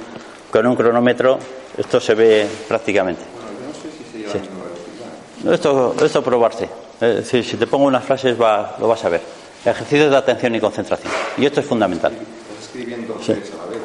con 0.52 0.66
un 0.66 0.76
cronómetro, 0.76 1.38
esto 1.78 2.00
se 2.00 2.16
ve 2.16 2.48
prácticamente. 2.68 3.22
Bueno, 3.34 3.50
yo 3.60 3.68
no 3.68 3.74
sé 3.74 3.92
si 3.96 4.04
se 4.12 4.18
lleva 4.20 4.32
Sí. 4.32 4.38
la 4.40 4.44
misma 4.44 4.64
velocidad. 4.64 5.08
No, 5.44 5.54
Esto, 5.54 5.96
esto 6.06 6.24
probarse. 6.24 6.68
Es 7.02 7.16
decir, 7.16 7.44
si 7.46 7.58
te 7.58 7.66
pongo 7.68 7.86
unas 7.86 8.04
frases 8.04 8.40
va- 8.40 8.76
lo 8.80 8.88
vas 8.88 9.04
a 9.06 9.10
ver. 9.10 9.22
Ejercicios 9.66 10.10
de 10.12 10.18
atención 10.18 10.56
y 10.56 10.60
concentración. 10.60 11.12
Y 11.38 11.46
esto 11.46 11.60
es 11.62 11.66
fundamental. 11.66 12.12
Estás 12.14 12.66
escribiendo 12.66 13.18
Sí. 13.22 13.32
a 13.32 13.36
la 13.36 13.66
vez. 13.72 13.80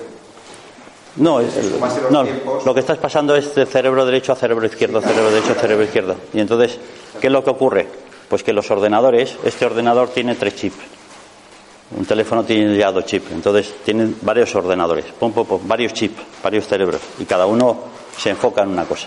No, 1.16 1.40
es- 1.40 1.55
no, 2.11 2.24
lo 2.64 2.74
que 2.74 2.81
estás 2.81 2.98
pasando 2.98 3.37
es 3.37 3.55
de 3.55 3.66
cerebro 3.66 4.05
derecho 4.05 4.33
a 4.33 4.37
cerebro 4.37 4.66
izquierdo, 4.66 5.00
cerebro 5.00 5.31
derecho 5.31 5.53
a 5.53 5.55
cerebro 5.55 5.85
izquierdo. 5.85 6.16
Y 6.33 6.40
entonces, 6.40 6.79
¿qué 7.20 7.29
es 7.29 7.33
lo 7.33 7.44
que 7.44 7.50
ocurre? 7.50 7.87
Pues 8.29 8.42
que 8.42 8.53
los 8.53 8.68
ordenadores, 8.70 9.37
este 9.44 9.64
ordenador 9.64 10.09
tiene 10.09 10.35
tres 10.35 10.57
chips. 10.57 10.77
Un 11.96 12.05
teléfono 12.05 12.42
tiene 12.42 12.77
ya 12.77 12.90
dos 12.90 13.05
chips. 13.05 13.31
Entonces, 13.31 13.74
tienen 13.85 14.16
varios 14.22 14.53
ordenadores, 14.57 15.05
pum, 15.20 15.33
pum, 15.33 15.46
pum, 15.46 15.61
varios 15.68 15.92
chips, 15.92 16.20
varios 16.42 16.66
cerebros. 16.66 17.00
Y 17.20 17.24
cada 17.27 17.46
uno 17.46 17.79
se 18.18 18.31
enfoca 18.31 18.62
en 18.62 18.70
una 18.70 18.85
cosa. 18.85 19.07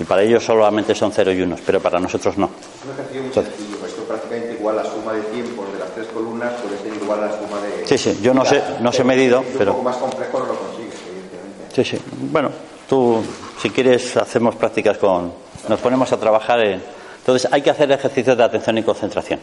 Y 0.00 0.04
para 0.04 0.22
ellos 0.22 0.42
solamente 0.42 0.94
son 0.94 1.12
cero 1.12 1.30
y 1.30 1.42
unos, 1.42 1.60
pero 1.60 1.78
para 1.78 2.00
nosotros 2.00 2.36
no. 2.38 2.46
Es 2.46 2.84
un 2.86 2.92
ejercicio 2.92 3.22
muy 3.22 3.32
sencillo. 3.34 3.86
Esto 3.86 4.02
prácticamente 4.04 4.54
igual 4.54 4.76
la 4.76 4.84
suma 4.84 5.12
de 5.12 5.20
tiempos 5.24 5.70
de 5.72 5.78
las 5.78 5.90
tres 5.94 6.06
columnas 6.08 6.54
puede 6.54 6.78
ser 6.78 7.02
igual 7.02 7.22
a 7.22 7.26
la 7.26 7.32
suma 7.32 7.60
de. 7.60 7.86
Sí, 7.86 7.98
sí, 7.98 8.18
yo 8.22 8.32
no 8.32 8.44
sé- 8.44 8.62
no 8.80 8.90
sé 8.92 9.04
medido, 9.04 9.44
pero- 9.58 9.72
Un 9.72 9.76
poco 9.78 9.90
más 9.90 9.96
complejo 9.98 10.38
no 10.40 10.46
lo 10.46 10.54
consigues, 10.54 10.94
evidentemente. 11.06 11.74
Sí, 11.74 11.84
sí. 11.84 11.98
Bueno, 12.32 12.50
tú, 12.88 13.22
si 13.60 13.68
quieres, 13.68 14.16
hacemos 14.16 14.56
prácticas 14.56 14.96
con. 14.96 15.32
Nos 15.68 15.78
ponemos 15.80 16.10
a 16.12 16.16
trabajar 16.18 16.60
en. 16.60 16.82
Entonces, 17.18 17.52
hay 17.52 17.60
que 17.60 17.68
hacer 17.68 17.92
ejercicios 17.92 18.34
de 18.38 18.42
atención 18.42 18.78
y 18.78 18.82
concentración. 18.82 19.38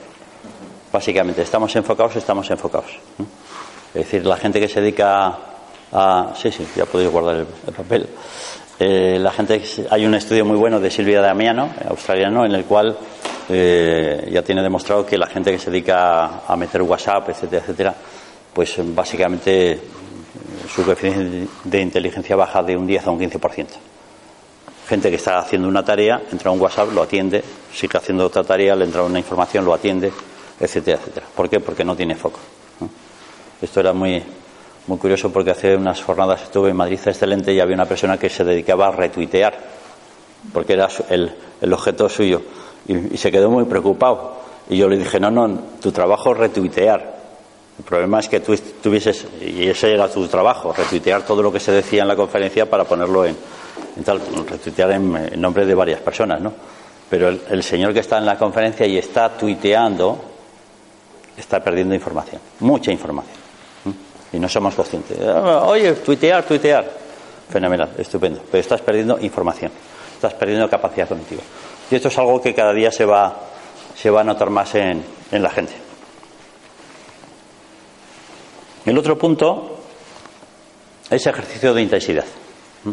Básicamente, 0.92 1.44
estamos 1.44 1.76
enfocados, 1.76 2.16
estamos 2.16 2.50
enfocados. 2.50 2.98
Es 3.94 4.04
decir, 4.06 4.26
la 4.26 4.38
gente 4.38 4.60
que 4.60 4.68
se 4.68 4.82
dedica 4.82 5.38
a. 5.92 6.34
Sí, 6.36 6.52
sí, 6.52 6.68
ya 6.76 6.86
podéis 6.86 7.12
guardar 7.12 7.36
el, 7.36 7.48
el 7.68 7.74
papel. 7.74 8.10
Eh, 8.80 9.18
la 9.20 9.32
gente, 9.32 9.64
hay 9.90 10.06
un 10.06 10.14
estudio 10.14 10.46
muy 10.46 10.56
bueno 10.56 10.80
de 10.80 10.92
Silvia 10.92 11.20
Damiano, 11.20 11.70
australiano, 11.90 12.46
en 12.46 12.54
el 12.54 12.66
cual 12.66 12.96
eh, 13.50 14.30
ya 14.32 14.44
tiene 14.44 14.62
demostrado 14.62 15.04
que 15.04 15.18
la 15.18 15.26
gente 15.26 15.52
que 15.52 15.58
se 15.58 15.72
dedica 15.72 16.44
a, 16.48 16.56
meter 16.56 16.84
WhatsApp, 16.84 17.30
etcétera, 17.30 17.62
etcétera, 17.64 17.96
pues 18.54 18.76
básicamente 18.94 19.80
su 20.74 20.84
coeficiente 20.84 21.48
de 21.64 21.82
inteligencia 21.82 22.36
baja 22.36 22.62
de 22.62 22.78
un 22.78 22.86
10 22.86 23.08
a 23.08 23.12
un 23.12 23.20
15%. 23.20 23.66
Gente 24.88 25.10
que 25.10 25.16
está 25.16 25.40
haciendo 25.40 25.68
una 25.68 25.84
tarea, 25.84 26.22
entra 26.32 26.52
a 26.52 26.54
un 26.54 26.62
WhatsApp, 26.62 26.94
lo 26.94 27.02
atiende, 27.02 27.44
sigue 27.74 27.98
haciendo 27.98 28.28
otra 28.28 28.44
tarea, 28.44 28.76
le 28.76 28.86
entra 28.86 29.02
una 29.02 29.18
información, 29.18 29.66
lo 29.66 29.74
atiende, 29.74 30.12
etcétera, 30.60 31.00
etcétera. 31.00 31.26
¿Por 31.36 31.50
qué? 31.50 31.60
Porque 31.60 31.84
no 31.84 31.96
tiene 31.96 32.16
foco. 32.16 32.40
Esto 33.60 33.80
era 33.80 33.92
muy, 33.92 34.24
muy 34.88 34.98
curioso 34.98 35.32
porque 35.32 35.52
hace 35.52 35.76
unas 35.76 36.02
jornadas 36.02 36.44
estuve 36.44 36.70
en 36.70 36.78
Madrid 36.78 37.00
excelente 37.06 37.54
y 37.54 37.60
había 37.60 37.76
una 37.76 37.86
persona 37.86 38.18
que 38.18 38.30
se 38.30 38.44
dedicaba 38.44 38.88
a 38.88 38.92
retuitear, 38.92 39.54
porque 40.54 40.74
era 40.74 40.88
el, 41.10 41.36
el 41.62 41.74
objeto 41.74 42.08
suyo, 42.08 42.42
y, 42.88 43.18
se 43.18 43.32
quedó 43.32 43.50
muy 43.50 43.66
preocupado. 43.66 44.38
Y 44.70 44.78
yo 44.78 44.88
le 44.88 44.98
dije, 44.98 45.20
no, 45.20 45.30
no, 45.30 45.50
tu 45.82 45.92
trabajo 45.92 46.32
es 46.32 46.38
retuitear. 46.38 47.18
El 47.78 47.84
problema 47.84 48.20
es 48.20 48.30
que 48.30 48.40
tú 48.40 48.56
tuvieses, 48.82 49.28
y 49.42 49.68
ese 49.68 49.94
era 49.94 50.10
tu 50.10 50.26
trabajo, 50.28 50.74
retuitear 50.74 51.24
todo 51.24 51.44
lo 51.44 51.52
que 51.52 51.60
se 51.60 51.72
decía 51.72 52.02
en 52.02 52.08
la 52.08 52.16
conferencia 52.16 52.70
para 52.70 52.86
ponerlo 52.86 53.26
en, 53.26 53.36
tal, 54.04 54.22
retuitear 54.48 54.92
en, 54.92 55.40
nombre 55.40 55.66
de 55.66 55.76
varias 55.76 56.00
personas, 56.00 56.42
¿no? 56.42 56.54
Pero 57.10 57.30
el 57.30 57.64
señor 57.64 57.94
que 57.94 58.00
está 58.00 58.18
en 58.18 58.26
la 58.26 58.38
conferencia 58.38 58.86
y 58.86 58.98
está 58.98 59.30
tuiteando, 59.38 60.18
está 61.38 61.64
perdiendo 61.64 61.94
información, 61.94 62.42
mucha 62.60 62.92
información. 62.92 63.47
Y 64.34 64.40
no 64.40 64.50
somos 64.50 64.76
conscientes. 64.76 65.18
Ah, 65.22 65.64
Oye, 65.66 65.94
tuitear, 65.94 66.44
tuitear. 66.44 66.86
Fenomenal, 67.50 67.92
estupendo. 67.98 68.42
Pero 68.52 68.62
estás 68.62 68.82
perdiendo 68.82 69.18
información, 69.20 69.72
estás 70.14 70.34
perdiendo 70.34 70.70
capacidad 70.70 71.08
cognitiva. 71.08 71.42
Y 71.90 71.96
esto 71.96 72.10
es 72.10 72.18
algo 72.18 72.42
que 72.42 72.54
cada 72.54 72.74
día 72.74 72.92
se 72.92 73.06
va, 73.06 73.34
se 73.96 74.10
va 74.10 74.22
a 74.22 74.24
notar 74.24 74.50
más 74.50 74.76
en, 74.76 75.04
en 75.32 75.44
la 75.44 75.50
gente. 75.50 75.74
El 78.86 78.98
otro 78.98 79.18
punto 79.18 79.80
es 81.10 81.26
ejercicio 81.26 81.74
de 81.74 81.82
intensidad. 81.82 82.26
¿Mm? 82.84 82.92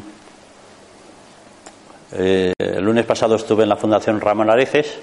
Eh, 2.16 2.52
el 2.58 2.84
lunes 2.84 3.04
pasado 3.06 3.34
estuve 3.34 3.64
en 3.64 3.68
la 3.68 3.76
Fundación 3.76 4.20
Ramón 4.20 4.50
Areces 4.50 4.98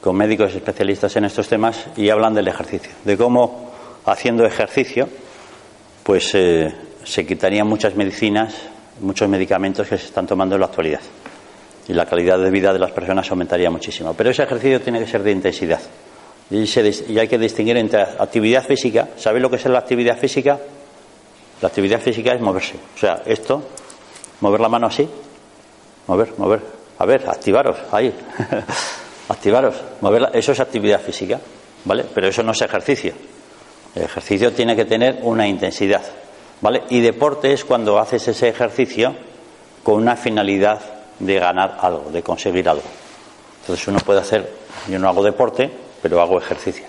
con 0.00 0.16
médicos 0.16 0.54
especialistas 0.54 1.14
en 1.16 1.26
estos 1.26 1.48
temas 1.48 1.86
y 1.96 2.08
hablan 2.08 2.34
del 2.34 2.48
ejercicio, 2.48 2.90
de 3.04 3.16
cómo 3.18 3.70
haciendo 4.06 4.46
ejercicio 4.46 5.08
pues 6.10 6.34
eh, 6.34 6.74
se 7.04 7.24
quitarían 7.24 7.68
muchas 7.68 7.94
medicinas, 7.94 8.52
muchos 9.00 9.28
medicamentos 9.28 9.86
que 9.86 9.96
se 9.96 10.06
están 10.06 10.26
tomando 10.26 10.56
en 10.56 10.60
la 10.60 10.66
actualidad 10.66 10.98
y 11.86 11.92
la 11.92 12.04
calidad 12.04 12.36
de 12.36 12.50
vida 12.50 12.72
de 12.72 12.80
las 12.80 12.90
personas 12.90 13.30
aumentaría 13.30 13.70
muchísimo. 13.70 14.12
Pero 14.14 14.30
ese 14.30 14.42
ejercicio 14.42 14.80
tiene 14.80 14.98
que 14.98 15.06
ser 15.06 15.22
de 15.22 15.30
intensidad. 15.30 15.80
Y, 16.50 16.64
y 17.12 17.16
hay 17.16 17.28
que 17.28 17.38
distinguir 17.38 17.76
entre 17.76 18.02
actividad 18.02 18.64
física. 18.64 19.10
¿Sabéis 19.16 19.40
lo 19.40 19.50
que 19.50 19.54
es 19.54 19.64
la 19.66 19.78
actividad 19.78 20.18
física? 20.18 20.58
La 21.62 21.68
actividad 21.68 22.00
física 22.00 22.34
es 22.34 22.40
moverse. 22.40 22.74
O 22.96 22.98
sea, 22.98 23.22
esto, 23.24 23.62
mover 24.40 24.58
la 24.58 24.68
mano 24.68 24.88
así, 24.88 25.08
mover, 26.08 26.32
mover. 26.38 26.60
A 26.98 27.06
ver, 27.06 27.28
activaros, 27.28 27.76
ahí. 27.92 28.12
activaros, 29.28 29.76
moverla. 30.00 30.32
Eso 30.34 30.50
es 30.50 30.58
actividad 30.58 31.00
física, 31.00 31.38
¿vale? 31.84 32.04
Pero 32.12 32.26
eso 32.26 32.42
no 32.42 32.50
es 32.50 32.60
ejercicio. 32.62 33.14
El 33.94 34.02
ejercicio 34.02 34.52
tiene 34.52 34.76
que 34.76 34.84
tener 34.84 35.18
una 35.22 35.48
intensidad, 35.48 36.02
¿vale? 36.60 36.82
Y 36.90 37.00
deporte 37.00 37.52
es 37.52 37.64
cuando 37.64 37.98
haces 37.98 38.28
ese 38.28 38.48
ejercicio 38.48 39.14
con 39.82 39.94
una 39.96 40.16
finalidad 40.16 40.80
de 41.18 41.38
ganar 41.38 41.78
algo, 41.80 42.10
de 42.10 42.22
conseguir 42.22 42.68
algo. 42.68 42.84
Entonces 43.60 43.86
uno 43.88 43.98
puede 44.00 44.20
hacer, 44.20 44.50
yo 44.88 44.98
no 44.98 45.08
hago 45.08 45.22
deporte, 45.22 45.70
pero 46.02 46.20
hago 46.20 46.38
ejercicio. 46.38 46.84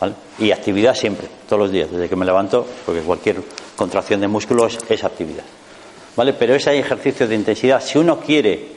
¿vale? 0.00 0.14
Y 0.38 0.50
actividad 0.50 0.94
siempre, 0.94 1.28
todos 1.48 1.60
los 1.60 1.72
días, 1.72 1.90
desde 1.90 2.08
que 2.08 2.16
me 2.16 2.24
levanto, 2.24 2.66
porque 2.84 3.00
cualquier 3.00 3.36
contracción 3.76 4.20
de 4.20 4.28
músculos 4.28 4.78
es 4.88 5.04
actividad. 5.04 5.44
¿Vale? 6.16 6.32
Pero 6.32 6.54
ese 6.54 6.76
ejercicio 6.78 7.26
de 7.28 7.34
intensidad, 7.34 7.80
si 7.80 7.98
uno 7.98 8.20
quiere 8.20 8.68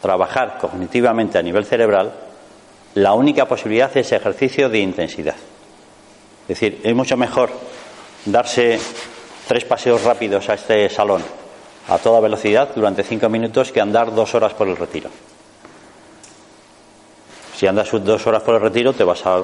trabajar 0.00 0.58
cognitivamente 0.60 1.38
a 1.38 1.42
nivel 1.42 1.64
cerebral, 1.64 2.12
la 2.94 3.12
única 3.12 3.46
posibilidad 3.46 3.94
es 3.96 4.12
ejercicio 4.12 4.68
de 4.68 4.78
intensidad. 4.78 5.36
Es 6.50 6.58
decir, 6.58 6.80
es 6.82 6.94
mucho 6.96 7.16
mejor 7.16 7.48
darse 8.24 8.80
tres 9.46 9.64
paseos 9.64 10.02
rápidos 10.02 10.48
a 10.48 10.54
este 10.54 10.88
salón 10.90 11.22
a 11.86 11.96
toda 11.98 12.18
velocidad 12.18 12.70
durante 12.74 13.04
cinco 13.04 13.28
minutos 13.28 13.70
que 13.70 13.80
andar 13.80 14.12
dos 14.12 14.34
horas 14.34 14.52
por 14.54 14.66
el 14.66 14.76
retiro. 14.76 15.10
Si 17.56 17.68
andas 17.68 17.88
dos 17.92 18.26
horas 18.26 18.42
por 18.42 18.56
el 18.56 18.62
retiro 18.62 18.92
te 18.92 19.04
vas 19.04 19.24
a, 19.26 19.42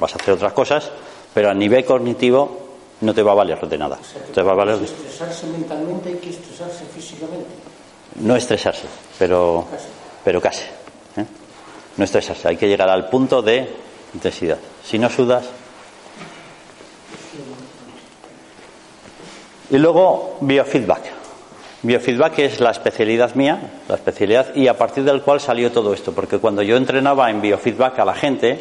vas 0.00 0.12
a 0.12 0.16
hacer 0.16 0.34
otras 0.34 0.52
cosas, 0.52 0.90
pero 1.32 1.48
a 1.48 1.54
nivel 1.54 1.84
cognitivo 1.84 2.78
no 3.00 3.14
te 3.14 3.22
va 3.22 3.30
a 3.30 3.36
valer 3.36 3.60
de 3.60 3.78
nada. 3.78 3.96
te 4.34 4.42
va 4.42 4.52
a 4.52 4.56
valer... 4.56 4.82
estresarse 4.82 5.46
mentalmente 5.46 6.08
hay 6.08 6.16
que 6.16 6.30
estresarse 6.30 6.84
físicamente. 6.86 7.46
No 8.16 8.34
estresarse, 8.34 8.88
pero 9.20 9.68
casi. 9.70 9.86
Pero 10.24 10.40
casi 10.40 10.64
¿eh? 11.16 11.26
No 11.96 12.04
estresarse, 12.04 12.48
hay 12.48 12.56
que 12.56 12.66
llegar 12.66 12.88
al 12.88 13.08
punto 13.08 13.40
de 13.40 13.68
intensidad. 14.14 14.58
Si 14.84 14.98
no 14.98 15.08
sudas, 15.08 15.44
Y 19.72 19.78
luego 19.78 20.36
biofeedback. 20.42 21.00
Biofeedback 21.80 22.38
es 22.40 22.60
la 22.60 22.72
especialidad 22.72 23.34
mía, 23.34 23.80
la 23.88 23.94
especialidad, 23.94 24.54
y 24.54 24.68
a 24.68 24.76
partir 24.76 25.02
del 25.02 25.22
cual 25.22 25.40
salió 25.40 25.72
todo 25.72 25.94
esto, 25.94 26.12
porque 26.12 26.38
cuando 26.38 26.60
yo 26.60 26.76
entrenaba 26.76 27.30
en 27.30 27.40
biofeedback 27.40 27.98
a 27.98 28.04
la 28.04 28.12
gente, 28.12 28.60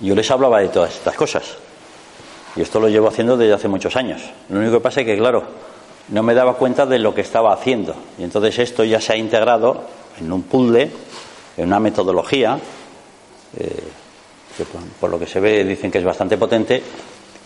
yo 0.00 0.14
les 0.14 0.30
hablaba 0.30 0.60
de 0.60 0.70
todas 0.70 0.94
estas 0.94 1.14
cosas. 1.14 1.58
Y 2.56 2.62
esto 2.62 2.80
lo 2.80 2.88
llevo 2.88 3.08
haciendo 3.08 3.36
desde 3.36 3.52
hace 3.52 3.68
muchos 3.68 3.94
años. 3.94 4.22
Lo 4.48 4.58
único 4.58 4.78
que 4.78 4.80
pasa 4.80 5.02
es 5.02 5.06
que, 5.06 5.18
claro, 5.18 5.44
no 6.08 6.22
me 6.22 6.32
daba 6.32 6.54
cuenta 6.54 6.86
de 6.86 6.98
lo 6.98 7.14
que 7.14 7.20
estaba 7.20 7.52
haciendo. 7.52 7.94
Y 8.18 8.24
entonces 8.24 8.58
esto 8.58 8.84
ya 8.84 9.02
se 9.02 9.12
ha 9.12 9.16
integrado 9.16 9.84
en 10.18 10.32
un 10.32 10.44
puzzle, 10.44 10.90
en 11.58 11.66
una 11.66 11.78
metodología, 11.78 12.58
eh, 13.58 13.82
que 14.56 14.64
por 14.98 15.10
lo 15.10 15.18
que 15.18 15.26
se 15.26 15.40
ve 15.40 15.62
dicen 15.62 15.90
que 15.90 15.98
es 15.98 16.04
bastante 16.04 16.38
potente, 16.38 16.82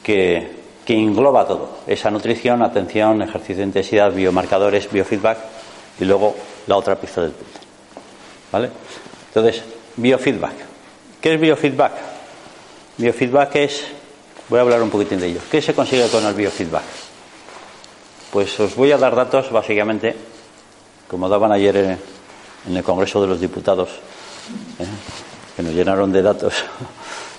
que 0.04 0.63
que 0.84 0.94
engloba 0.94 1.46
todo. 1.46 1.78
Esa 1.86 2.10
nutrición, 2.10 2.62
atención, 2.62 3.22
ejercicio 3.22 3.56
de 3.56 3.64
intensidad, 3.64 4.12
biomarcadores, 4.12 4.90
biofeedback 4.90 5.38
y 6.00 6.04
luego 6.04 6.34
la 6.66 6.76
otra 6.76 6.96
pista 6.96 7.22
del 7.22 7.32
puzzle. 7.32 7.60
¿Vale? 8.52 8.70
Entonces, 9.28 9.62
biofeedback. 9.96 10.54
¿Qué 11.20 11.34
es 11.34 11.40
biofeedback? 11.40 11.92
Biofeedback 12.98 13.56
es, 13.56 13.84
voy 14.48 14.58
a 14.58 14.62
hablar 14.62 14.82
un 14.82 14.90
poquitín 14.90 15.18
de 15.20 15.26
ello. 15.26 15.40
¿Qué 15.50 15.62
se 15.62 15.74
consigue 15.74 16.08
con 16.08 16.24
el 16.24 16.34
biofeedback? 16.34 16.84
Pues 18.30 18.58
os 18.60 18.74
voy 18.74 18.92
a 18.92 18.98
dar 18.98 19.14
datos, 19.14 19.50
básicamente, 19.50 20.14
como 21.08 21.28
daban 21.28 21.52
ayer 21.52 21.76
en, 22.66 22.76
el 22.76 22.82
Congreso 22.82 23.20
de 23.20 23.28
los 23.28 23.40
Diputados, 23.40 23.90
¿eh? 24.78 24.86
que 25.56 25.62
nos 25.62 25.72
llenaron 25.72 26.12
de 26.12 26.22
datos. 26.22 26.54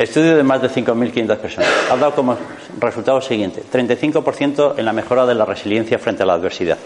Estudio 0.00 0.34
de 0.34 0.42
más 0.42 0.62
de 0.62 0.70
5.500 0.70 1.36
personas. 1.36 1.68
Ha 1.90 1.94
dado 1.94 2.14
como 2.14 2.34
resultado 2.78 3.20
siguiente: 3.20 3.62
35% 3.70 4.78
en 4.78 4.84
la 4.86 4.94
mejora 4.94 5.26
de 5.26 5.34
la 5.34 5.44
resiliencia 5.44 5.98
frente 5.98 6.22
a 6.22 6.26
la 6.26 6.32
adversidad. 6.32 6.78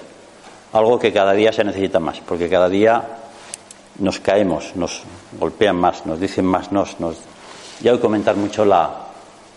Algo 0.72 0.98
que 0.98 1.12
cada 1.12 1.32
día 1.32 1.52
se 1.52 1.62
necesita 1.62 2.00
más, 2.00 2.18
porque 2.18 2.48
cada 2.48 2.68
día 2.68 3.04
nos 4.00 4.18
caemos, 4.18 4.74
nos 4.74 5.04
golpean 5.38 5.76
más, 5.76 6.04
nos 6.06 6.18
dicen 6.18 6.44
más 6.44 6.72
nos. 6.72 6.98
nos... 6.98 7.18
Ya 7.80 7.92
voy 7.92 8.00
a 8.00 8.02
comentar 8.02 8.34
mucho 8.34 8.64
la, 8.64 8.90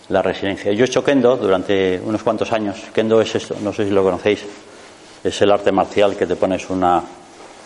la 0.08 0.22
resiliencia. 0.22 0.70
Yo 0.70 0.84
he 0.84 0.86
hecho 0.86 1.02
kendo 1.02 1.36
durante 1.36 2.00
unos 2.04 2.22
cuantos 2.22 2.52
años. 2.52 2.80
Kendo 2.94 3.20
es 3.20 3.34
esto, 3.34 3.56
no 3.60 3.72
sé 3.72 3.86
si 3.86 3.90
lo 3.90 4.04
conocéis. 4.04 4.44
Es 5.24 5.42
el 5.42 5.50
arte 5.50 5.72
marcial 5.72 6.14
que 6.14 6.28
te 6.28 6.36
pones 6.36 6.70
una, 6.70 7.02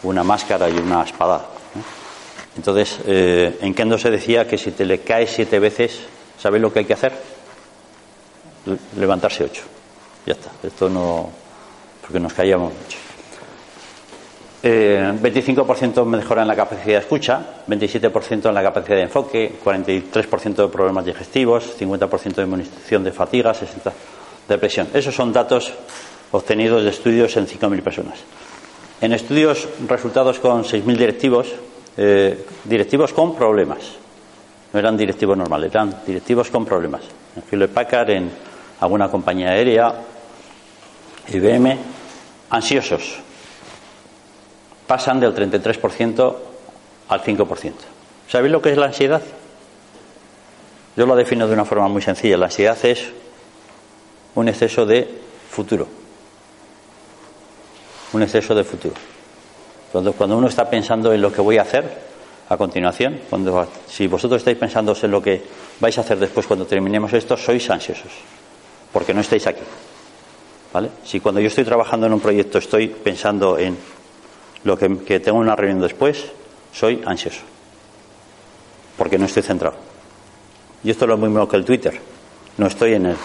una 0.05 0.25
máscara 0.25 0.71
y 0.71 0.79
una 0.79 1.03
espada 1.03 1.45
entonces, 2.57 2.99
eh, 3.07 3.59
en 3.61 3.75
Kendo 3.75 3.97
se 3.99 4.11
decía 4.11 4.47
que 4.47 4.59
si 4.59 4.73
te 4.73 4.85
le 4.85 5.01
caes 5.01 5.31
siete 5.31 5.59
veces, 5.59 6.01
¿sabes 6.39 6.61
lo 6.61 6.73
que 6.73 6.81
hay 6.81 6.85
que 6.85 6.95
hacer? 6.95 7.13
levantarse 8.97 9.45
ocho. 9.45 9.63
Ya 10.27 10.35
está. 10.35 10.51
Esto 10.63 10.89
no. 10.89 11.31
porque 12.01 12.21
nos 12.21 12.33
caíamos 12.33 12.73
mucho. 12.73 12.99
Eh, 14.65 15.13
25% 15.21 16.05
mejora 16.05 16.43
en 16.43 16.49
la 16.49 16.55
capacidad 16.55 16.95
de 16.95 17.01
escucha, 17.01 17.45
27% 17.67 18.49
en 18.49 18.55
la 18.55 18.63
capacidad 18.63 18.97
de 18.97 19.03
enfoque, 19.03 19.55
43% 19.65 20.55
de 20.55 20.69
problemas 20.69 21.05
digestivos, 21.05 21.77
50% 21.81 22.35
de 22.37 22.43
inmunización 22.43 23.03
de 23.03 23.11
fatiga, 23.11 23.53
60% 23.53 23.83
de 23.83 23.93
depresión. 24.47 24.87
Esos 24.95 25.17
son 25.17 25.33
datos 25.33 25.73
obtenidos 26.31 26.85
de 26.85 26.91
estudios 26.91 27.37
en 27.37 27.49
5.000 27.49 27.83
personas. 27.83 28.21
En 29.01 29.13
estudios 29.13 29.69
resultados 29.89 30.39
con 30.39 30.63
6.000 30.63 30.97
directivos, 30.97 31.49
eh, 31.97 32.47
directivos 32.65 33.13
con 33.13 33.35
problemas. 33.35 33.81
No 34.73 34.79
eran 34.79 34.97
directivos 34.97 35.37
normales, 35.37 35.71
eran 35.71 36.03
directivos 36.07 36.51
con 36.51 36.65
problemas. 36.65 37.03
En 37.37 37.43
Hewlett 37.51 37.73
Packard, 37.73 38.11
en 38.11 38.31
alguna 38.81 39.11
compañía 39.11 39.51
aérea, 39.51 39.95
IBM, 41.29 41.79
ansiosos. 42.51 43.19
Pasan 44.87 45.21
del 45.21 45.35
33% 45.35 46.37
al 47.09 47.23
5%. 47.23 47.73
¿Sabéis 48.29 48.53
lo 48.53 48.63
que 48.63 48.71
es 48.71 48.79
la 48.79 48.87
ansiedad? 48.87 49.23
Yo 50.97 51.07
lo 51.07 51.17
defino 51.17 51.47
de 51.47 51.55
una 51.55 51.65
forma 51.65 51.89
muy 51.89 52.03
sencilla. 52.03 52.37
La 52.37 52.47
ansiedad 52.47 52.79
es 52.85 53.11
un 54.35 54.49
exceso 54.49 54.85
de 54.87 55.09
futuro. 55.51 55.87
Un 58.13 58.23
exceso 58.23 58.55
de 58.55 58.65
futuro. 58.65 59.12
Cuando, 59.93 60.15
uno 60.39 60.49
está 60.49 60.71
pensando 60.71 61.13
en 61.13 61.21
lo 61.21 61.31
que 61.31 61.43
voy 61.43 61.59
a 61.59 61.63
hacer 61.63 61.85
a 62.49 62.57
continuación, 62.57 63.21
cuando, 63.29 63.69
si 63.87 64.07
vosotros 64.07 64.41
estáis 64.41 64.57
pensando 64.57 64.97
en 65.01 65.11
lo 65.11 65.23
que 65.23 65.43
vais 65.81 65.97
a 65.99 66.01
hacer 66.01 66.19
después 66.19 66.47
cuando 66.47 66.65
terminemos 66.65 67.13
esto, 67.13 67.37
sois 67.37 67.69
ansiosos, 67.69 68.13
porque 68.91 69.13
no 69.13 69.21
estáis 69.21 69.47
aquí. 69.47 69.63
¿Vale? 70.73 70.89
Si 71.05 71.21
cuando 71.21 71.43
yo 71.43 71.49
estoy 71.49 71.65
trabajando 71.65 72.07
en 72.07 72.15
un 72.15 72.21
proyecto 72.21 72.57
estoy 72.57 72.89
pensando 72.89 73.59
en 73.59 73.77
lo 74.65 74.79
que, 74.79 74.99
que 75.01 75.21
tengo 75.21 75.39
una 75.39 75.55
reunión 75.55 75.83
después, 75.83 76.25
soy 76.73 77.03
ansioso, 77.05 77.43
porque 78.97 79.19
no 79.19 79.27
estoy 79.27 79.43
centrado. 79.43 79.77
Y 80.83 80.91
esto 80.91 81.05
es 81.05 81.09
lo 81.11 81.19
mismo 81.19 81.47
que 81.47 81.57
el 81.57 81.67
Twitter, 81.67 82.01
no 82.57 82.67
estoy 82.67 82.95
en 82.95 83.07
el, 83.07 83.17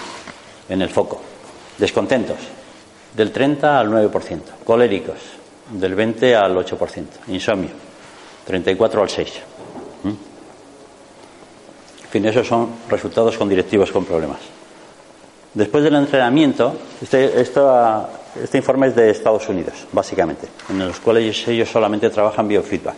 en 0.68 0.82
el 0.82 0.90
foco. 0.90 1.22
Descontentos, 1.78 2.38
del 3.16 3.32
30 3.32 3.80
al 3.80 3.90
9%, 3.90 4.42
coléricos, 4.66 5.37
del 5.72 5.96
20 5.96 6.36
al 6.36 6.56
8%. 6.56 7.06
Insomnio, 7.28 7.70
34 8.46 9.02
al 9.02 9.10
6. 9.10 9.34
¿Mm? 10.04 10.08
En 10.08 10.18
fin, 12.10 12.26
esos 12.26 12.48
son 12.48 12.70
resultados 12.90 13.38
con 13.38 13.50
directivos 13.50 13.92
con 13.92 14.06
problemas. 14.06 14.40
Después 15.54 15.84
del 15.84 15.96
entrenamiento, 15.96 16.76
este, 17.02 17.42
este 17.42 18.58
informe 18.58 18.88
es 18.88 18.96
de 18.96 19.10
Estados 19.10 19.50
Unidos, 19.50 19.88
básicamente, 19.92 20.48
en 20.70 20.88
los 20.88 21.00
cuales 21.00 21.48
ellos 21.48 21.70
solamente 21.70 22.10
trabajan 22.10 22.48
biofeedback. 22.48 22.96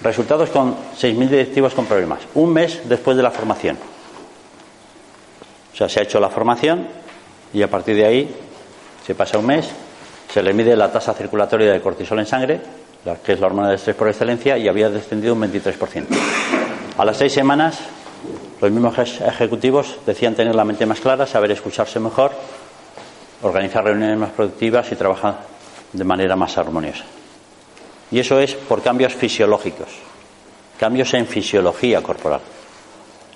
Resultados 0.00 0.50
con 0.50 0.74
6.000 0.74 1.28
directivos 1.28 1.74
con 1.74 1.86
problemas. 1.86 2.20
Un 2.34 2.52
mes 2.52 2.82
después 2.84 3.16
de 3.16 3.22
la 3.22 3.30
formación. 3.30 3.78
O 5.72 5.76
sea, 5.76 5.88
se 5.88 6.00
ha 6.00 6.02
hecho 6.02 6.20
la 6.20 6.28
formación 6.28 6.86
y 7.52 7.62
a 7.62 7.70
partir 7.70 7.96
de 7.96 8.04
ahí 8.04 8.36
se 9.06 9.14
pasa 9.14 9.38
un 9.38 9.46
mes 9.46 9.68
se 10.28 10.42
le 10.42 10.52
mide 10.52 10.76
la 10.76 10.92
tasa 10.92 11.14
circulatoria 11.14 11.72
de 11.72 11.80
cortisol 11.80 12.18
en 12.18 12.26
sangre, 12.26 12.60
que 13.24 13.32
es 13.32 13.40
la 13.40 13.46
hormona 13.46 13.70
de 13.70 13.76
estrés 13.76 13.96
por 13.96 14.08
excelencia, 14.08 14.58
y 14.58 14.68
había 14.68 14.90
descendido 14.90 15.34
un 15.34 15.42
23%. 15.42 16.06
A 16.98 17.04
las 17.04 17.16
seis 17.16 17.32
semanas, 17.32 17.78
los 18.60 18.70
mismos 18.70 18.98
ejecutivos 18.98 19.98
decían 20.04 20.34
tener 20.34 20.54
la 20.54 20.64
mente 20.64 20.84
más 20.84 21.00
clara, 21.00 21.26
saber 21.26 21.52
escucharse 21.52 22.00
mejor, 22.00 22.32
organizar 23.42 23.84
reuniones 23.84 24.18
más 24.18 24.30
productivas 24.30 24.90
y 24.92 24.96
trabajar 24.96 25.38
de 25.92 26.04
manera 26.04 26.36
más 26.36 26.58
armoniosa. 26.58 27.04
Y 28.10 28.18
eso 28.18 28.40
es 28.40 28.54
por 28.54 28.82
cambios 28.82 29.14
fisiológicos, 29.14 29.88
cambios 30.78 31.14
en 31.14 31.26
fisiología 31.26 32.02
corporal. 32.02 32.40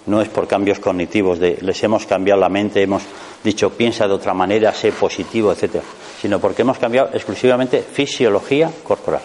No 0.06 0.20
es 0.20 0.28
por 0.28 0.48
cambios 0.48 0.80
cognitivos 0.80 1.38
de 1.38 1.58
les 1.60 1.82
hemos 1.84 2.06
cambiado 2.06 2.40
la 2.40 2.48
mente, 2.48 2.82
hemos 2.82 3.02
dicho 3.42 3.70
piensa 3.70 4.06
de 4.06 4.14
otra 4.14 4.34
manera, 4.34 4.72
sé 4.72 4.92
positivo, 4.92 5.52
etcétera 5.52 5.84
sino 6.22 6.38
porque 6.38 6.62
hemos 6.62 6.78
cambiado 6.78 7.10
exclusivamente 7.12 7.82
fisiología 7.82 8.70
corporal. 8.84 9.22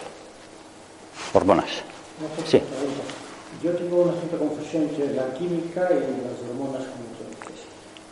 Hormonas. 1.31 1.69
Sí. 2.43 2.59
Yo 3.63 3.71
tengo 3.73 4.01
una 4.01 4.13
cierta 4.13 4.37
confusión 4.37 4.89
entre 4.89 5.13
la 5.13 5.31
química 5.35 5.87
y 5.91 6.25
las 6.25 6.41
hormonas, 6.49 6.87
como 6.89 7.05
tú 7.13 7.21
dices. 7.29 7.65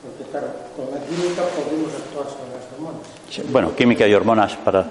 Porque, 0.04 0.30
claro, 0.30 0.50
con 0.78 0.92
la 0.92 1.04
química 1.04 1.42
podemos 1.58 1.92
actuar 1.96 2.26
sobre 2.30 2.54
las 2.54 2.72
hormonas. 2.74 3.52
bueno, 3.52 3.76
química 3.76 4.08
y 4.08 4.14
hormonas 4.14 4.56
para. 4.58 4.84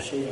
Sí. 0.00 0.28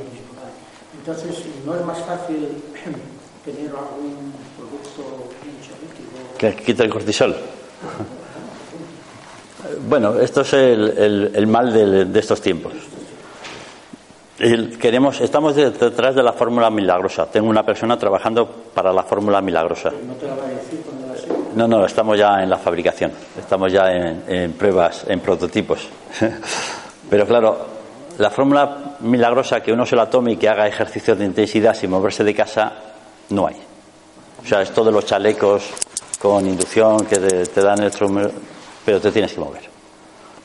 Entonces, 1.01 1.45
¿no 1.67 1.75
es 1.75 1.85
más 1.85 1.99
fácil 2.05 2.37
tener 3.45 3.67
algún 3.67 4.33
producto 4.57 5.27
ansiolítico. 5.43 6.39
Que 6.39 6.55
quita 6.55 6.85
el 6.85 6.91
cortisol. 6.91 7.35
Bueno, 9.89 10.19
esto 10.19 10.41
es 10.43 10.53
el, 10.55 10.89
el- 10.99 11.31
el 11.35 11.47
mal 11.47 11.73
de, 11.73 12.05
de 12.07 12.21
estos 12.21 12.41
tiempos. 12.41 12.73
El- 14.39 14.77
queremos, 14.79 15.21
estamos 15.21 15.55
de- 15.55 15.71
detrás 15.71 16.15
de 16.15 16.23
la 16.23 16.33
fórmula 16.33 16.71
milagrosa. 16.71 17.27
Tengo 17.27 17.49
una 17.49 17.65
persona 17.65 17.97
trabajando 17.97 18.47
para 18.75 18.93
la 18.93 19.03
fórmula 19.05 19.41
milagrosa. 19.41 19.91
No 19.91 20.15
te 20.15 20.27
la 20.27 20.35
va 20.35 20.45
a 20.45 20.49
decir 20.49 20.81
cuando 20.85 21.07
la 21.15 21.21
sepa. 21.21 21.35
No, 21.55 21.69
no, 21.69 21.85
estamos 21.87 22.19
ya 22.19 22.43
en 22.43 22.51
la 22.51 22.57
fabricación, 22.59 23.13
estamos 23.39 23.73
ya 23.73 23.93
en, 23.93 24.25
en 24.27 24.53
pruebas, 24.55 25.05
en 25.07 25.21
prototipos. 25.21 25.87
Pero 27.11 27.27
claro, 27.27 27.59
la 28.19 28.31
fórmula 28.31 28.97
milagrosa 29.01 29.61
que 29.61 29.73
uno 29.73 29.85
se 29.87 29.95
la 29.95 30.09
tome 30.09 30.33
y 30.33 30.37
que 30.37 30.49
haga 30.49 30.67
ejercicios 30.67 31.19
de 31.19 31.25
intensidad 31.27 31.75
sin 31.75 31.91
moverse 31.91 32.25
de 32.25 32.35
casa, 32.35 32.73
no 33.31 33.47
hay. 33.47 33.57
O 34.43 34.47
sea, 34.47 34.63
esto 34.63 34.83
de 34.83 34.91
los 34.91 35.05
chalecos 35.07 35.63
con 36.19 36.47
inducción 36.47 37.05
que 37.07 37.17
te, 37.17 37.47
te 37.47 37.61
dan 37.61 37.81
electro, 37.81 38.09
pero 38.85 39.01
te 39.01 39.11
tienes 39.13 39.33
que 39.33 39.41
mover. 39.41 39.63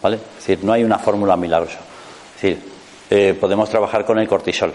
¿Vale? 0.01 0.17
Es 0.17 0.45
decir, 0.47 0.63
no 0.63 0.73
hay 0.73 0.83
una 0.83 0.99
fórmula 0.99 1.35
milagrosa. 1.35 1.79
Es 2.35 2.41
decir, 2.41 2.61
eh, 3.09 3.35
podemos 3.39 3.69
trabajar 3.69 4.05
con 4.05 4.19
el 4.19 4.27
cortisol. 4.27 4.73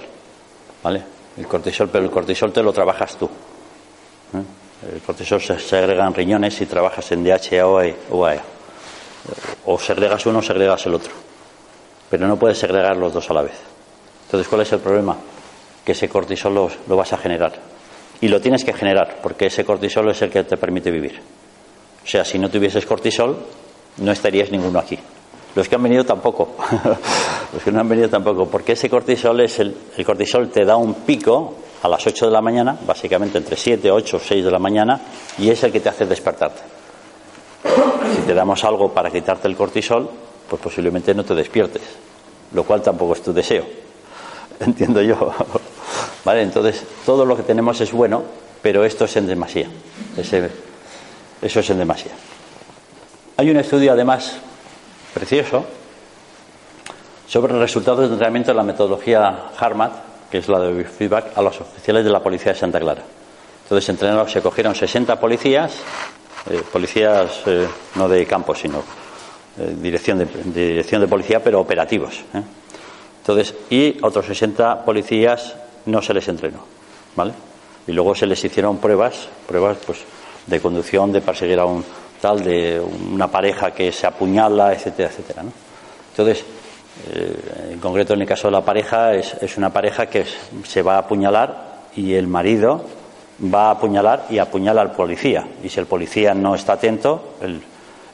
¿Vale? 0.83 1.03
El 1.37 1.47
cortisol, 1.47 1.89
pero 1.89 2.05
el 2.05 2.11
cortisol 2.11 2.53
te 2.53 2.63
lo 2.63 2.73
trabajas 2.73 3.17
tú. 3.17 3.27
¿eh? 3.27 4.95
El 4.95 5.01
cortisol 5.01 5.41
se 5.41 5.59
segrega 5.61 6.05
en 6.07 6.13
riñones 6.15 6.55
si 6.55 6.67
trabajas 6.67 7.11
en 7.13 7.23
DHA 7.23 7.67
o 7.67 7.81
E- 7.81 7.97
o 8.11 8.27
AE. 8.27 8.41
O 9.67 9.79
segregas 9.79 10.27
uno 10.27 10.41
o 10.41 10.43
segregas 10.43 10.85
el 10.87 10.95
otro. 10.95 11.13
Pero 12.11 12.27
no 12.27 12.37
puedes 12.37 12.59
segregar 12.59 12.97
los 12.97 13.13
dos 13.13 13.31
a 13.31 13.35
la 13.35 13.43
vez. 13.43 13.55
Entonces, 14.27 14.49
¿cuál 14.49 14.63
es 14.63 14.73
el 14.73 14.81
problema? 14.81 15.17
Que 15.85 15.93
ese 15.93 16.09
cortisol 16.09 16.55
lo 16.55 16.97
vas 16.97 17.13
a 17.13 17.17
generar. 17.19 17.53
Y 18.21 18.29
lo 18.29 18.41
tienes 18.41 18.65
que 18.65 18.73
generar, 18.73 19.19
porque 19.23 19.47
ese 19.47 19.65
cortisol 19.65 20.11
es 20.11 20.21
el 20.23 20.31
que 20.31 20.43
te 20.45 20.57
permite 20.57 20.91
vivir. 20.91 21.21
O 22.05 22.07
sea, 22.07 22.25
si 22.25 22.39
no 22.39 22.49
tuvieses 22.51 22.85
cortisol, 22.87 23.37
no 23.99 24.13
estarías 24.13 24.51
ninguno 24.51 24.79
aquí. 24.79 24.99
Los 25.55 25.69
que 25.69 25.75
han 25.77 25.83
venido 25.83 26.05
tampoco. 26.05 26.57
Los 27.53 27.63
que 27.63 27.71
no 27.71 27.81
han 27.81 27.89
venido 27.89 28.09
tampoco. 28.09 28.47
Porque 28.47 28.73
ese 28.73 28.89
cortisol 28.89 29.41
es 29.41 29.59
el, 29.61 29.77
el 29.97 30.05
cortisol 30.05 30.49
te 30.51 30.65
da 30.65 30.77
un 30.77 30.95
pico 30.95 31.55
a 31.83 31.89
las 31.89 32.07
8 32.07 32.27
de 32.27 32.33
la 32.33 32.41
mañana, 32.41 32.77
básicamente 32.87 33.39
entre 33.39 33.57
7, 33.57 33.91
8, 33.91 34.19
6 34.25 34.45
de 34.45 34.51
la 34.51 34.59
mañana, 34.61 35.01
y 35.39 35.51
es 35.51 35.63
el 35.65 35.73
que 35.73 35.81
te 35.81 35.89
hace 35.89 36.07
despertarte. 36.07 36.63
Si 38.17 38.23
te 38.23 38.35
damos 38.35 38.63
algo 38.65 38.93
para 38.93 39.11
quitarte 39.11 39.49
el 39.49 39.57
cortisol, 39.57 40.09
pues 40.49 40.63
posiblemente 40.63 41.13
no 41.15 41.25
te 41.25 41.35
despiertes, 41.35 41.83
lo 42.55 42.63
cual 42.65 42.83
tampoco 42.83 43.15
es 43.15 43.23
tu 43.23 43.33
deseo. 43.33 43.65
Entiendo 44.61 45.03
yo. 45.03 45.33
Vale, 46.25 46.43
entonces 46.43 46.85
todo 47.05 47.25
lo 47.27 47.37
que 47.37 47.43
tenemos 47.43 47.81
es 47.81 47.91
bueno, 47.93 48.23
pero 48.63 48.85
esto 48.85 49.05
es 49.07 49.17
en 49.17 49.27
demasía. 49.27 49.69
Ese- 50.17 50.72
eso 51.43 51.61
es 51.61 51.71
en 51.71 51.79
demasía. 51.79 52.13
Hay 53.37 53.51
un 53.51 53.57
estudio 53.57 53.93
además 53.93 54.37
precioso 55.13 55.65
sobre 57.27 57.59
resultados 57.59 58.01
de 58.01 58.07
entrenamiento 58.07 58.53
de 58.53 58.57
la 58.57 58.63
metodología 58.63 59.51
HARMAT, 59.59 59.93
que 60.31 60.39
es 60.39 60.49
la 60.49 60.61
de 60.61 60.85
feedback, 60.85 61.37
a 61.37 61.43
los 61.43 61.61
oficiales 61.61 62.05
de 62.05 62.11
la 62.11 62.23
policía 62.23 62.53
de 62.53 62.59
Santa 62.59 62.79
Clara. 62.79 63.03
Entonces 63.65 63.89
entrenaron, 63.89 64.29
se 64.29 64.41
cogieron 64.41 64.75
60 64.75 65.19
policías, 65.19 65.73
eh, 66.51 66.63
policías 66.71 67.41
eh, 67.47 67.67
no 67.97 68.09
de 68.09 68.27
campo, 68.27 68.55
sino 68.55 68.83
eh, 69.59 69.75
dirección, 69.81 70.19
de, 70.19 70.27
dirección 70.27 71.01
de 71.01 71.09
policía, 71.09 71.43
pero 71.43 71.61
operativos. 71.61 72.21
Entonces, 73.21 73.55
y 73.71 73.97
otros 74.03 74.27
60 74.27 74.85
policías 74.85 75.55
no 75.87 76.03
se 76.03 76.15
les 76.15 76.29
entrenó, 76.29 76.65
¿vale? 77.17 77.33
Y 77.87 77.93
luego 77.93 78.15
se 78.15 78.27
les 78.27 78.45
hicieron 78.45 78.79
pruebas, 78.79 79.29
pruebas 79.47 79.79
pues 79.87 79.99
de 80.47 80.61
conducción, 80.61 81.13
de 81.13 81.21
perseguir 81.21 81.59
a 81.59 81.65
un 81.65 81.85
tal, 82.21 82.43
de 82.43 82.81
una 82.81 83.29
pareja 83.29 83.73
que 83.73 83.91
se 83.93 84.07
apuñala, 84.07 84.73
etcétera, 84.73 85.11
etcétera, 85.11 85.43
¿no? 85.43 85.53
Entonces, 86.11 86.45
eh, 87.11 87.71
en 87.73 87.79
concreto 87.81 88.15
en 88.15 88.23
el 88.23 88.29
caso 88.29 88.49
de 88.49 88.53
la 88.53 88.65
pareja, 88.65 89.15
es, 89.15 89.35
es 89.41 89.57
una 89.57 89.71
pareja 89.71 90.07
que 90.07 90.25
se 90.65 90.83
va 90.83 90.97
a 90.97 90.99
apuñalar 90.99 91.83
y 91.97 92.15
el 92.15 92.27
marido 92.27 92.85
va 93.53 93.69
a 93.69 93.71
apuñalar 93.73 94.27
y 94.31 94.39
apuñala 94.39 94.83
al 94.83 94.93
policía. 94.93 95.47
Y 95.65 95.69
si 95.69 95.81
el 95.81 95.87
policía 95.87 96.35
no 96.35 96.55
está 96.55 96.75
atento, 96.75 97.35
el, 97.41 97.63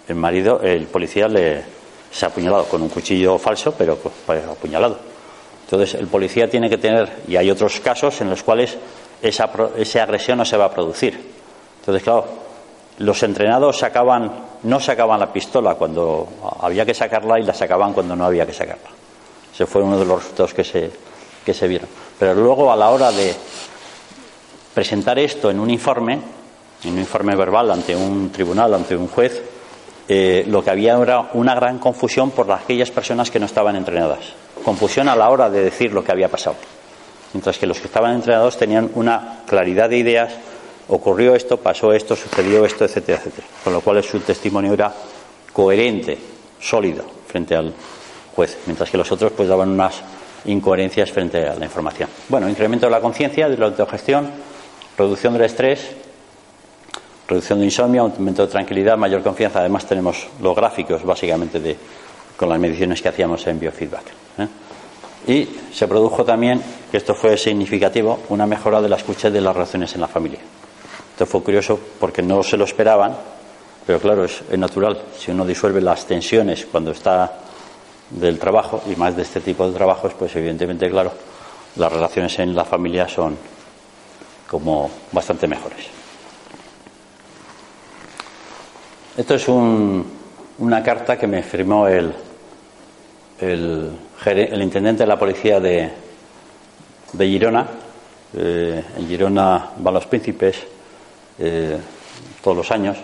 el 0.08 0.14
marido, 0.14 0.60
el 0.62 0.86
policía 0.86 1.28
le 1.28 1.78
se 2.10 2.24
ha 2.24 2.28
apuñalado 2.28 2.64
con 2.64 2.82
un 2.82 2.88
cuchillo 2.88 3.38
falso, 3.38 3.74
pero 3.76 3.96
pues, 3.96 4.14
pues, 4.24 4.44
apuñalado. 4.44 4.98
Entonces 5.64 5.94
el 6.00 6.06
policía 6.06 6.48
tiene 6.48 6.70
que 6.70 6.78
tener, 6.78 7.08
y 7.28 7.36
hay 7.36 7.50
otros 7.50 7.80
casos 7.80 8.20
en 8.20 8.30
los 8.30 8.42
cuales 8.42 8.78
esa, 9.20 9.50
esa 9.76 10.02
agresión 10.02 10.38
no 10.38 10.44
se 10.44 10.56
va 10.56 10.66
a 10.66 10.70
producir. 10.70 11.37
Entonces, 11.80 12.02
claro, 12.02 12.26
los 12.98 13.22
entrenados 13.22 13.78
sacaban, 13.78 14.30
no 14.64 14.80
sacaban 14.80 15.20
la 15.20 15.32
pistola 15.32 15.74
cuando 15.74 16.28
había 16.60 16.84
que 16.84 16.94
sacarla 16.94 17.38
y 17.38 17.44
la 17.44 17.54
sacaban 17.54 17.92
cuando 17.92 18.16
no 18.16 18.24
había 18.24 18.46
que 18.46 18.52
sacarla. 18.52 18.90
Ese 19.54 19.66
fue 19.66 19.82
uno 19.82 19.98
de 19.98 20.04
los 20.04 20.22
resultados 20.22 20.54
que 20.54 20.64
se, 20.64 20.90
que 21.44 21.54
se 21.54 21.68
vieron. 21.68 21.88
Pero 22.18 22.34
luego 22.34 22.72
a 22.72 22.76
la 22.76 22.90
hora 22.90 23.10
de 23.10 23.34
presentar 24.74 25.18
esto 25.18 25.50
en 25.50 25.58
un 25.60 25.70
informe, 25.70 26.20
en 26.84 26.92
un 26.92 26.98
informe 26.98 27.34
verbal 27.34 27.70
ante 27.70 27.96
un 27.96 28.30
tribunal, 28.30 28.74
ante 28.74 28.96
un 28.96 29.08
juez, 29.08 29.42
eh, 30.08 30.44
lo 30.46 30.64
que 30.64 30.70
había 30.70 30.96
era 30.96 31.30
una 31.34 31.54
gran 31.54 31.78
confusión 31.78 32.30
por 32.30 32.50
aquellas 32.50 32.90
personas 32.90 33.30
que 33.30 33.38
no 33.38 33.46
estaban 33.46 33.76
entrenadas. 33.76 34.20
Confusión 34.64 35.08
a 35.08 35.16
la 35.16 35.28
hora 35.28 35.50
de 35.50 35.64
decir 35.64 35.92
lo 35.92 36.02
que 36.02 36.12
había 36.12 36.28
pasado. 36.28 36.56
Mientras 37.34 37.58
que 37.58 37.66
los 37.66 37.78
que 37.78 37.88
estaban 37.88 38.14
entrenados 38.14 38.56
tenían 38.56 38.90
una 38.94 39.42
claridad 39.46 39.90
de 39.90 39.98
ideas, 39.98 40.32
ocurrió 40.88 41.34
esto, 41.34 41.56
pasó 41.58 41.92
esto, 41.92 42.16
sucedió 42.16 42.64
esto, 42.64 42.84
etcétera, 42.84 43.18
etcétera. 43.18 43.46
Con 43.62 43.72
lo 43.72 43.80
cual 43.80 44.02
su 44.02 44.20
testimonio 44.20 44.72
era 44.72 44.92
coherente, 45.52 46.18
sólido 46.60 47.04
frente 47.26 47.54
al 47.54 47.72
juez, 48.34 48.58
mientras 48.66 48.90
que 48.90 48.96
los 48.96 49.10
otros 49.12 49.32
pues 49.32 49.48
daban 49.48 49.70
unas 49.70 50.02
incoherencias 50.44 51.10
frente 51.12 51.46
a 51.46 51.54
la 51.54 51.64
información. 51.64 52.08
Bueno, 52.28 52.48
incremento 52.48 52.86
de 52.86 52.92
la 52.92 53.00
conciencia, 53.00 53.48
de 53.48 53.56
la 53.56 53.66
autogestión, 53.66 54.30
reducción 54.96 55.32
del 55.34 55.42
estrés, 55.42 55.90
reducción 57.26 57.58
de 57.58 57.66
insomnio, 57.66 58.02
aumento 58.02 58.46
de 58.46 58.52
tranquilidad, 58.52 58.96
mayor 58.96 59.22
confianza. 59.22 59.60
Además 59.60 59.86
tenemos 59.86 60.28
los 60.40 60.56
gráficos 60.56 61.04
básicamente 61.04 61.60
de 61.60 61.76
con 62.36 62.48
las 62.48 62.58
mediciones 62.60 63.02
que 63.02 63.08
hacíamos 63.08 63.44
en 63.48 63.58
biofeedback. 63.58 64.04
¿eh? 64.38 64.48
Y 65.26 65.48
se 65.74 65.88
produjo 65.88 66.24
también, 66.24 66.62
que 66.90 66.96
esto 66.96 67.14
fue 67.14 67.36
significativo, 67.36 68.20
una 68.28 68.46
mejora 68.46 68.80
de 68.80 68.88
la 68.88 68.96
escucha 68.96 69.28
de 69.28 69.40
las 69.40 69.54
relaciones 69.54 69.92
en 69.94 70.00
la 70.00 70.08
familia. 70.08 70.38
Esto 71.18 71.26
fue 71.26 71.42
curioso 71.42 71.80
porque 71.98 72.22
no 72.22 72.44
se 72.44 72.56
lo 72.56 72.62
esperaban, 72.62 73.12
pero 73.84 73.98
claro, 73.98 74.24
es, 74.24 74.40
natural. 74.56 75.02
Si 75.18 75.32
uno 75.32 75.44
disuelve 75.44 75.80
las 75.80 76.06
tensiones 76.06 76.64
cuando 76.70 76.92
está 76.92 77.40
del 78.08 78.38
trabajo 78.38 78.82
y 78.88 78.94
más 78.94 79.16
de 79.16 79.22
este 79.22 79.40
tipo 79.40 79.66
de 79.66 79.74
trabajos, 79.74 80.12
pues 80.16 80.36
evidentemente, 80.36 80.88
claro, 80.88 81.10
las 81.74 81.92
relaciones 81.92 82.38
en 82.38 82.54
la 82.54 82.64
familia 82.64 83.08
son 83.08 83.36
como 84.48 84.88
bastante 85.10 85.48
mejores. 85.48 85.86
Esto 89.16 89.34
es 89.34 89.48
un- 89.48 90.06
una 90.58 90.84
carta 90.84 91.18
que 91.18 91.26
me 91.26 91.42
firmó 91.42 91.88
el, 91.88 92.14
intendente 94.62 95.02
de 95.02 95.06
la 95.08 95.18
policía 95.18 95.58
de, 95.58 95.90
de 97.12 97.26
Girona. 97.26 97.66
Eh, 98.36 98.84
en 98.96 99.08
Girona 99.08 99.70
van 99.78 99.94
los 99.94 100.06
príncipes 100.06 100.77
eh, 101.38 101.78
todos 102.42 102.56
los 102.56 102.70
años. 102.70 102.96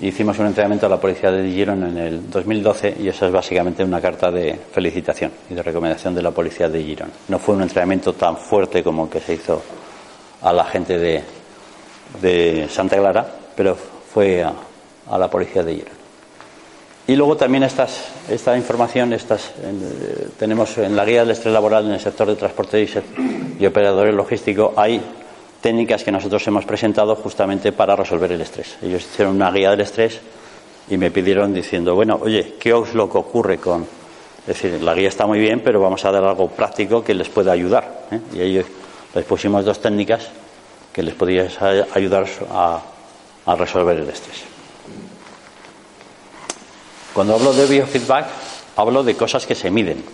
Hicimos 0.00 0.38
un 0.40 0.46
entrenamiento 0.46 0.86
a 0.86 0.88
la 0.88 1.00
policía 1.00 1.30
de 1.30 1.48
Girona 1.48 1.88
en 1.88 1.98
el 1.98 2.30
2012 2.30 2.96
y 3.00 3.08
esa 3.08 3.26
es 3.26 3.32
básicamente 3.32 3.84
una 3.84 4.00
carta 4.00 4.28
de 4.28 4.58
felicitación 4.72 5.30
y 5.48 5.54
de 5.54 5.62
recomendación 5.62 6.14
de 6.16 6.22
la 6.22 6.32
policía 6.32 6.68
de 6.68 6.82
Girona. 6.82 7.12
No 7.28 7.38
fue 7.38 7.54
un 7.54 7.62
entrenamiento 7.62 8.12
tan 8.14 8.36
fuerte 8.36 8.82
como 8.82 9.04
el 9.04 9.10
que 9.10 9.20
se 9.20 9.34
hizo 9.34 9.62
a 10.42 10.52
la 10.52 10.64
gente 10.64 10.98
de, 10.98 12.68
Santa 12.68 12.96
Clara, 12.96 13.24
pero 13.54 13.76
fue 13.76 14.42
a, 14.42 15.18
la 15.18 15.30
policía 15.30 15.62
de 15.62 15.74
Girona. 15.74 15.96
Y 17.06 17.14
luego 17.14 17.36
también 17.36 17.62
esta 17.62 18.56
información 18.56 19.12
eh, 19.12 19.18
tenemos 20.38 20.76
en 20.78 20.96
la 20.96 21.04
guía 21.04 21.20
del 21.20 21.30
estrés 21.30 21.54
laboral 21.54 21.86
en 21.86 21.92
el 21.92 22.00
sector 22.00 22.26
de 22.26 22.34
transporte 22.34 22.82
y, 22.82 23.62
y 23.62 23.66
operadores 23.66 24.14
logísticos 24.14 24.72
hay 24.76 25.00
técnicas 25.64 26.04
que 26.04 26.12
nosotros 26.12 26.46
hemos 26.46 26.66
presentado 26.66 27.16
justamente 27.16 27.72
para 27.72 27.96
resolver 27.96 28.30
el 28.30 28.42
estrés. 28.42 28.76
Ellos 28.82 29.02
hicieron 29.02 29.36
una 29.36 29.50
guía 29.50 29.70
del 29.70 29.80
estrés 29.80 30.20
y 30.90 30.98
me 30.98 31.10
pidieron 31.10 31.54
diciendo, 31.54 31.94
bueno, 31.94 32.18
oye, 32.20 32.56
¿qué 32.60 32.78
es 32.78 32.92
lo 32.92 33.10
que 33.10 33.16
ocurre 33.16 33.56
con...? 33.56 33.86
Es 34.46 34.60
decir, 34.60 34.82
la 34.82 34.92
guía 34.92 35.08
está 35.08 35.26
muy 35.26 35.38
bien, 35.38 35.62
pero 35.64 35.80
vamos 35.80 36.04
a 36.04 36.12
dar 36.12 36.22
algo 36.22 36.48
práctico 36.50 37.02
que 37.02 37.14
les 37.14 37.30
pueda 37.30 37.52
ayudar. 37.52 38.08
¿eh? 38.10 38.20
Y 38.34 38.42
ellos 38.42 38.66
les 39.14 39.24
pusimos 39.24 39.64
dos 39.64 39.80
técnicas 39.80 40.28
que 40.92 41.02
les 41.02 41.14
podían 41.14 41.48
ayudar 41.94 42.26
a, 42.50 42.82
a 43.46 43.56
resolver 43.56 43.96
el 43.96 44.08
estrés. 44.10 44.44
Cuando 47.14 47.36
hablo 47.36 47.54
de 47.54 47.64
biofeedback, 47.64 48.26
hablo 48.76 49.02
de 49.02 49.16
cosas 49.16 49.46
que 49.46 49.54
se 49.54 49.70
miden. 49.70 50.04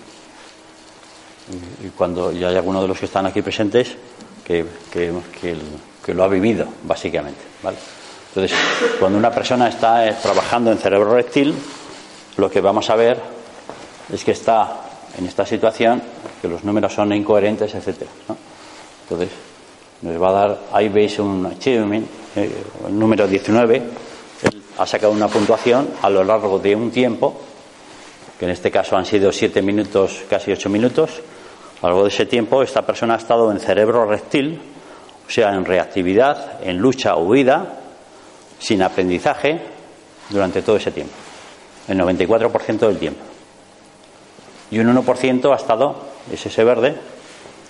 Y 1.84 1.88
cuando 1.88 2.30
y 2.30 2.44
hay 2.44 2.54
algunos 2.54 2.82
de 2.82 2.88
los 2.88 3.00
que 3.00 3.06
están 3.06 3.26
aquí 3.26 3.42
presentes 3.42 3.96
que, 4.50 4.64
que- 4.90 5.12
que 5.40 5.50
el- 5.52 5.62
que 6.04 6.12
lo 6.14 6.24
ha 6.24 6.28
vivido, 6.28 6.66
básicamente. 6.82 7.40
¿vale? 7.62 7.76
Entonces, 8.34 8.56
cuando 8.98 9.16
una 9.18 9.30
persona 9.30 9.68
está 9.68 10.08
eh, 10.08 10.16
trabajando 10.20 10.72
en 10.72 10.78
cerebro 10.78 11.14
reptil, 11.14 11.54
lo 12.36 12.50
que 12.50 12.60
vamos 12.60 12.90
a 12.90 12.96
ver 12.96 13.20
es 14.12 14.24
que 14.24 14.32
está 14.32 14.80
en 15.18 15.26
esta 15.26 15.46
situación, 15.46 16.02
que 16.42 16.48
los 16.48 16.64
números 16.64 16.92
son 16.94 17.12
incoherentes, 17.12 17.74
etcétera. 17.74 18.10
¿no? 18.28 18.36
Entonces, 19.02 19.28
nos 20.02 20.20
va 20.20 20.28
a 20.30 20.32
dar, 20.32 20.58
ahí 20.72 20.88
veis 20.88 21.18
un 21.20 21.46
achievement, 21.46 22.06
eh, 22.34 22.50
el 22.88 22.98
número 22.98 23.28
19, 23.28 23.76
él 23.76 24.62
ha 24.78 24.86
sacado 24.86 25.12
una 25.12 25.28
puntuación 25.28 25.90
a 26.02 26.10
lo 26.10 26.24
largo 26.24 26.58
de 26.58 26.74
un 26.74 26.90
tiempo, 26.90 27.40
que 28.38 28.46
en 28.46 28.52
este 28.52 28.70
caso 28.70 28.96
han 28.96 29.04
sido 29.06 29.30
7 29.30 29.60
minutos, 29.62 30.22
casi 30.28 30.50
8 30.50 30.68
minutos. 30.70 31.20
A 31.80 31.86
lo 31.86 31.88
largo 31.88 32.02
de 32.02 32.08
ese 32.10 32.26
tiempo, 32.26 32.62
esta 32.62 32.82
persona 32.82 33.14
ha 33.14 33.16
estado 33.16 33.50
en 33.50 33.58
cerebro 33.58 34.04
reptil, 34.04 34.60
o 35.26 35.30
sea, 35.30 35.54
en 35.54 35.64
reactividad, 35.64 36.62
en 36.62 36.78
lucha 36.78 37.16
o 37.16 37.24
huida, 37.24 37.80
sin 38.58 38.82
aprendizaje, 38.82 39.60
durante 40.30 40.62
todo 40.62 40.76
ese 40.76 40.90
tiempo, 40.90 41.12
el 41.88 41.98
94% 41.98 42.78
del 42.78 42.98
tiempo. 42.98 43.20
Y 44.70 44.78
un 44.78 44.94
1% 44.94 45.52
ha 45.52 45.56
estado, 45.56 45.96
es 46.32 46.46
ese 46.46 46.64
verde, 46.64 46.94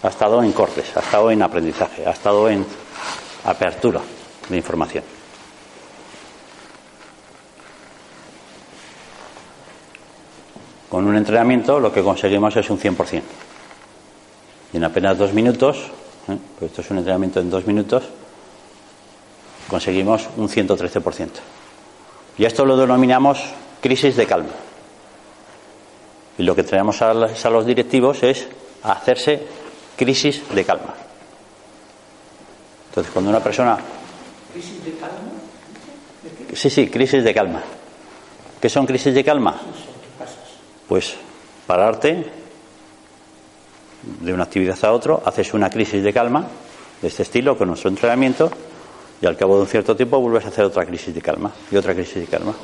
ha 0.02 0.08
estado 0.08 0.42
en 0.42 0.52
cortes, 0.52 0.96
ha 0.96 1.00
estado 1.00 1.30
en 1.30 1.42
aprendizaje, 1.42 2.06
ha 2.06 2.10
estado 2.10 2.48
en 2.48 2.64
apertura 3.44 4.00
de 4.48 4.56
información. 4.56 5.04
Con 10.88 11.06
un 11.06 11.16
entrenamiento 11.16 11.78
lo 11.78 11.92
que 11.92 12.02
conseguimos 12.02 12.54
es 12.56 12.68
un 12.68 12.78
100%. 12.78 13.22
Y 14.72 14.76
en 14.76 14.84
apenas 14.84 15.18
dos 15.18 15.32
minutos, 15.32 15.78
¿eh? 16.28 16.36
pues 16.58 16.70
esto 16.70 16.82
es 16.82 16.90
un 16.90 16.98
entrenamiento 16.98 17.40
en 17.40 17.50
dos 17.50 17.66
minutos, 17.66 18.04
conseguimos 19.68 20.28
un 20.36 20.48
113%. 20.48 21.28
Y 22.38 22.44
esto 22.44 22.64
lo 22.64 22.76
denominamos 22.76 23.42
crisis 23.80 24.16
de 24.16 24.26
calma. 24.26 24.50
Y 26.38 26.42
lo 26.42 26.54
que 26.54 26.62
traemos 26.62 27.02
a, 27.02 27.10
a 27.10 27.50
los 27.50 27.66
directivos 27.66 28.22
es 28.22 28.48
hacerse 28.82 29.42
crisis 29.96 30.42
de 30.54 30.64
calma. 30.64 30.94
Entonces, 32.88 33.12
cuando 33.12 33.30
una 33.30 33.40
persona... 33.40 33.78
¿Crisis 34.52 34.84
de 34.84 34.92
calma? 34.92 35.40
Sí, 36.54 36.70
sí, 36.70 36.88
crisis 36.88 37.22
de 37.22 37.34
calma. 37.34 37.62
¿Qué 38.60 38.68
son 38.68 38.86
crisis 38.86 39.14
de 39.14 39.24
calma? 39.24 39.60
Pues 40.88 41.14
pararte 41.66 42.39
de 44.02 44.32
una 44.32 44.44
actividad 44.44 44.78
a 44.84 44.92
otra, 44.92 45.18
haces 45.24 45.52
una 45.54 45.70
crisis 45.70 46.02
de 46.02 46.12
calma 46.12 46.46
de 47.00 47.08
este 47.08 47.22
estilo 47.22 47.56
con 47.56 47.68
nuestro 47.68 47.90
entrenamiento 47.90 48.50
y 49.20 49.26
al 49.26 49.36
cabo 49.36 49.56
de 49.56 49.62
un 49.62 49.66
cierto 49.66 49.96
tiempo 49.96 50.18
vuelves 50.20 50.44
a 50.44 50.48
hacer 50.48 50.64
otra 50.64 50.86
crisis 50.86 51.14
de 51.14 51.20
calma 51.20 51.50
y 51.70 51.76
otra 51.76 51.94
crisis 51.94 52.16
de 52.16 52.26
calma. 52.26 52.54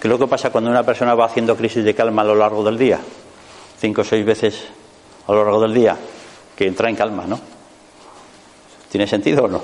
¿Qué 0.00 0.06
es 0.06 0.10
lo 0.10 0.18
que 0.18 0.26
pasa 0.26 0.50
cuando 0.50 0.70
una 0.70 0.82
persona 0.82 1.14
va 1.14 1.26
haciendo 1.26 1.56
crisis 1.56 1.84
de 1.84 1.94
calma 1.94 2.22
a 2.22 2.26
lo 2.26 2.34
largo 2.34 2.62
del 2.62 2.78
día? 2.78 2.98
Cinco 3.78 4.02
o 4.02 4.04
seis 4.04 4.24
veces 4.24 4.64
a 5.26 5.32
lo 5.32 5.44
largo 5.44 5.60
del 5.60 5.74
día, 5.74 5.96
que 6.56 6.66
entra 6.66 6.88
en 6.88 6.96
calma, 6.96 7.24
¿no? 7.26 7.38
¿Tiene 8.90 9.06
sentido 9.06 9.44
o 9.44 9.48
no? 9.48 9.62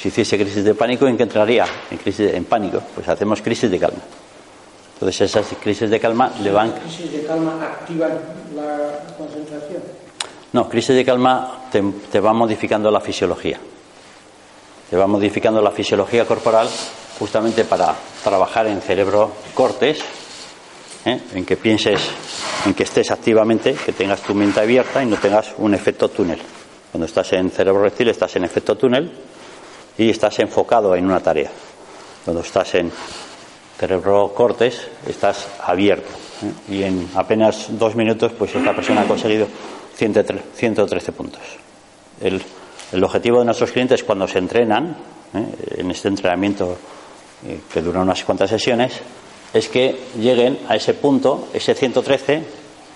Si 0.00 0.08
hiciese 0.08 0.36
crisis 0.38 0.64
de 0.64 0.74
pánico, 0.74 1.06
¿en 1.06 1.16
qué 1.16 1.24
entraría? 1.24 1.66
En 1.90 1.98
crisis 1.98 2.32
en 2.32 2.44
pánico. 2.44 2.80
Pues 2.94 3.08
hacemos 3.08 3.42
crisis 3.42 3.70
de 3.70 3.78
calma. 3.78 4.00
Entonces 4.94 5.20
esas 5.22 5.46
crisis 5.60 5.90
de 5.90 6.00
calma 6.00 6.32
le 6.42 6.50
van... 6.50 6.72
¿Crisis 6.72 7.12
de 7.12 7.24
calma 7.24 7.58
activan 7.62 8.12
la 8.62 9.16
concentración? 9.16 9.82
No, 10.52 10.68
crisis 10.68 10.96
de 10.96 11.04
calma 11.04 11.68
te, 11.70 12.20
va 12.20 12.32
modificando 12.32 12.90
la 12.90 13.00
fisiología. 13.00 13.58
Te 14.88 14.96
va 14.96 15.06
modificando 15.06 15.60
la 15.60 15.70
fisiología 15.70 16.24
corporal 16.24 16.68
justamente 17.18 17.64
para 17.64 17.94
trabajar 18.24 18.66
en 18.66 18.80
cerebro 18.80 19.30
cortes, 19.52 20.00
¿eh? 21.04 21.20
en 21.34 21.44
que 21.44 21.56
pienses, 21.56 22.00
en 22.64 22.72
que 22.72 22.84
estés 22.84 23.10
activamente, 23.10 23.74
que 23.74 23.92
tengas 23.92 24.22
tu 24.22 24.34
mente 24.34 24.60
abierta 24.60 25.02
y 25.02 25.06
no 25.06 25.16
tengas 25.16 25.52
un 25.58 25.74
efecto 25.74 26.08
túnel. 26.08 26.40
Cuando 26.90 27.04
estás 27.04 27.32
en 27.34 27.50
cerebro 27.50 27.82
reptil 27.82 28.08
estás 28.08 28.34
en 28.36 28.44
efecto 28.44 28.76
túnel 28.76 29.12
y 29.98 30.08
estás 30.08 30.38
enfocado 30.38 30.96
en 30.96 31.04
una 31.04 31.20
tarea. 31.20 31.50
Cuando 32.24 32.40
estás 32.40 32.74
en 32.76 32.90
cerebro 33.78 34.32
cortes 34.34 34.88
estás 35.06 35.46
abierto. 35.62 36.27
Y 36.68 36.82
en 36.82 37.08
apenas 37.14 37.66
dos 37.70 37.94
minutos, 37.96 38.32
pues 38.38 38.54
esta 38.54 38.74
persona 38.74 39.02
ha 39.02 39.04
conseguido 39.04 39.46
113 39.96 41.12
puntos. 41.12 41.42
El, 42.20 42.42
el 42.92 43.04
objetivo 43.04 43.40
de 43.40 43.44
nuestros 43.44 43.72
clientes 43.72 44.04
cuando 44.04 44.26
se 44.28 44.38
entrenan, 44.38 44.96
¿eh? 45.34 45.78
en 45.78 45.90
este 45.90 46.08
entrenamiento 46.08 46.76
eh, 47.46 47.60
que 47.72 47.82
dura 47.82 48.00
unas 48.00 48.24
cuantas 48.24 48.50
sesiones, 48.50 49.00
es 49.52 49.68
que 49.68 49.98
lleguen 50.18 50.58
a 50.68 50.76
ese 50.76 50.94
punto, 50.94 51.48
ese 51.52 51.74
113, 51.74 52.42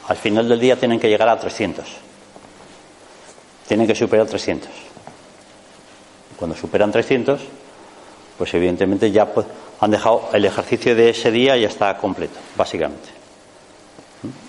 al 0.09 0.16
final 0.16 0.49
del 0.49 0.61
día 0.61 0.76
tienen 0.76 1.01
que 1.01 1.09
llegar 1.09 1.28
a 1.28 1.38
300. 1.38 1.84
Tienen 3.66 3.86
que 3.86 3.95
superar 3.95 4.26
300. 4.26 4.68
Cuando 6.36 6.57
superan 6.57 6.90
300, 6.90 7.40
pues 8.36 8.55
evidentemente 8.55 9.11
ya 9.11 9.28
han 9.80 9.90
dejado 9.90 10.28
el 10.32 10.45
ejercicio 10.45 10.95
de 10.95 11.11
ese 11.11 11.30
día 11.30 11.57
ya 11.57 11.68
está 11.68 11.97
completo, 11.97 12.38
básicamente. 12.57 13.22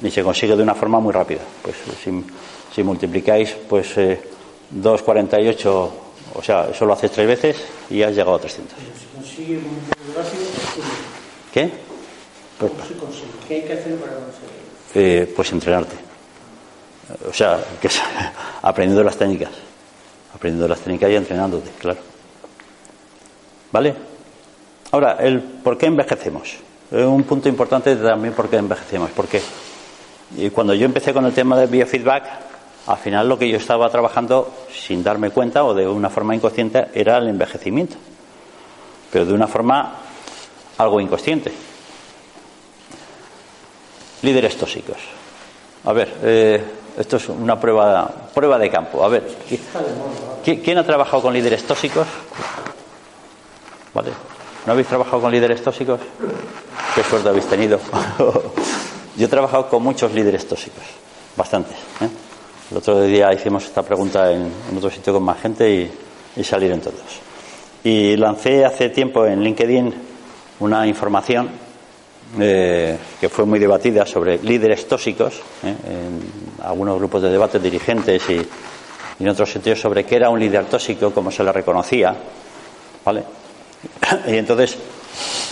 Y 0.03 0.11
se 0.11 0.23
consigue 0.23 0.55
de 0.55 0.63
una 0.63 0.75
forma 0.75 0.99
muy 0.99 1.11
rápida. 1.11 1.41
Pues 1.61 1.75
si, 2.03 2.11
si 2.73 2.83
multiplicáis, 2.83 3.55
pues 3.67 3.97
eh, 3.97 4.21
2,48, 4.75 5.65
o 6.35 6.43
sea, 6.43 6.69
eso 6.69 6.85
lo 6.85 6.93
haces 6.93 7.11
tres 7.11 7.27
veces 7.27 7.63
y 7.89 8.01
has 8.01 8.11
llegado 8.11 8.35
a 8.35 8.39
300. 8.39 8.75
Pero 8.75 8.97
si 8.97 9.05
consigue 9.15 9.53
muy 9.59 10.15
rápido, 10.15 10.43
¿cómo 10.75 10.87
¿Qué? 11.53 11.71
Pues, 12.59 12.71
se 12.87 12.95
consigue? 12.95 13.27
¿Qué 13.47 13.55
hay 13.55 13.61
que 13.63 13.73
hacer 13.73 13.95
para 13.97 14.13
conseguirlo? 14.13 14.63
eh, 14.95 15.33
pues 15.35 15.51
entrenarte. 15.51 15.95
O 17.29 17.33
sea, 17.33 17.59
que 17.81 17.87
es 17.87 17.99
aprendiendo 18.61 19.03
las 19.03 19.17
técnicas. 19.17 19.51
Aprendiendo 20.35 20.67
las 20.67 20.79
técnicas 20.79 21.09
y 21.11 21.15
entrenándote, 21.15 21.69
claro. 21.79 21.99
¿Vale? 23.71 23.95
Ahora, 24.91 25.17
el 25.19 25.41
por 25.41 25.77
qué 25.77 25.87
envejecemos. 25.87 26.57
Es 26.93 27.05
un 27.05 27.23
punto 27.23 27.49
importante 27.49 27.95
también 27.95 28.33
por 28.35 28.49
qué 28.49 28.57
envejecemos. 28.57 29.09
Porque 29.15 29.41
cuando 30.53 30.73
yo 30.75 30.85
empecé 30.85 31.11
con 31.13 31.25
el 31.25 31.33
tema 31.33 31.57
del 31.57 31.67
biofeedback, 31.69 32.23
al 32.85 32.97
final 32.97 33.27
lo 33.27 33.39
que 33.39 33.49
yo 33.49 33.57
estaba 33.57 33.89
trabajando 33.89 34.53
sin 34.71 35.03
darme 35.03 35.31
cuenta 35.31 35.63
o 35.63 35.73
de 35.73 35.87
una 35.87 36.09
forma 36.11 36.35
inconsciente 36.35 36.87
era 36.93 37.17
el 37.17 37.27
envejecimiento. 37.29 37.95
Pero 39.11 39.25
de 39.25 39.33
una 39.33 39.47
forma 39.47 39.93
algo 40.77 40.99
inconsciente. 41.01 41.51
Líderes 44.21 44.55
tóxicos. 44.57 44.97
A 45.85 45.93
ver, 45.93 46.13
eh, 46.23 46.63
esto 46.97 47.17
es 47.17 47.27
una 47.27 47.59
prueba, 47.59 48.09
prueba 48.33 48.57
de 48.57 48.69
campo. 48.69 49.03
A 49.03 49.07
ver, 49.09 49.27
¿qui- 49.49 49.59
qui- 50.45 50.61
¿quién 50.63 50.77
ha 50.77 50.85
trabajado 50.85 51.23
con 51.23 51.33
líderes 51.33 51.63
tóxicos? 51.65 52.07
¿Vale? 53.93 54.11
¿No 54.65 54.71
habéis 54.71 54.87
trabajado 54.87 55.21
con 55.21 55.31
líderes 55.31 55.61
tóxicos? 55.61 55.99
¿Qué 56.95 57.03
suerte 57.03 57.27
habéis 57.27 57.45
tenido? 57.47 57.79
Yo 59.17 59.25
he 59.25 59.29
trabajado 59.29 59.67
con 59.67 59.83
muchos 59.83 60.13
líderes 60.13 60.47
tóxicos, 60.47 60.83
bastantes. 61.35 61.75
¿eh? 61.99 62.07
El 62.71 62.77
otro 62.77 63.01
día 63.01 63.33
hicimos 63.33 63.65
esta 63.65 63.83
pregunta 63.83 64.31
en, 64.31 64.49
otro 64.77 64.89
sitio 64.89 65.13
con 65.13 65.23
más 65.23 65.41
gente 65.41 65.69
y, 65.69 65.91
y 66.37 66.43
salieron 66.45 66.79
todos. 66.79 67.01
Y 67.83 68.15
lancé 68.15 68.63
hace 68.63 68.89
tiempo 68.89 69.25
en 69.25 69.41
LinkedIn 69.41 69.93
una 70.61 70.87
información 70.87 71.49
eh, 72.39 72.97
que 73.19 73.27
fue 73.27 73.45
muy 73.45 73.59
debatida 73.59 74.05
sobre 74.05 74.37
líderes 74.41 74.87
tóxicos 74.87 75.41
¿eh? 75.63 75.75
en 75.87 76.63
algunos 76.63 76.97
grupos 76.97 77.21
de 77.21 77.29
debate 77.29 77.59
dirigentes 77.59 78.29
y, 78.29 78.35
y 78.35 79.23
en 79.23 79.27
otros 79.27 79.51
sitios 79.51 79.81
sobre 79.81 80.05
qué 80.05 80.15
era 80.15 80.29
un 80.29 80.39
líder 80.39 80.65
tóxico, 80.65 81.11
cómo 81.11 81.31
se 81.31 81.43
le 81.43 81.51
reconocía. 81.51 82.15
¿Vale? 83.03 83.42
Y 84.27 84.37
entonces 84.37 84.77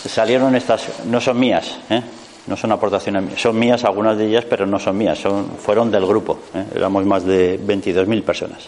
salieron 0.08 0.56
estas, 0.56 0.84
no 1.06 1.20
son 1.22 1.40
mías, 1.40 1.78
¿eh? 1.90 2.02
no 2.48 2.58
son 2.58 2.72
aportaciones 2.72 3.24
mías, 3.24 3.42
son 3.42 3.58
mías 3.60 3.84
algunas 3.84 4.18
de 4.18 4.28
ellas, 4.28 4.46
pero 4.50 4.66
no 4.66 4.80
son 4.80 4.98
mías, 4.98 5.20
son, 5.20 5.52
fueron 5.58 5.92
del 5.92 6.06
grupo, 6.06 6.40
¿eh? 6.54 6.66
éramos 6.76 7.06
más 7.06 7.24
de 7.26 7.60
22.000 7.60 8.24
personas, 8.24 8.60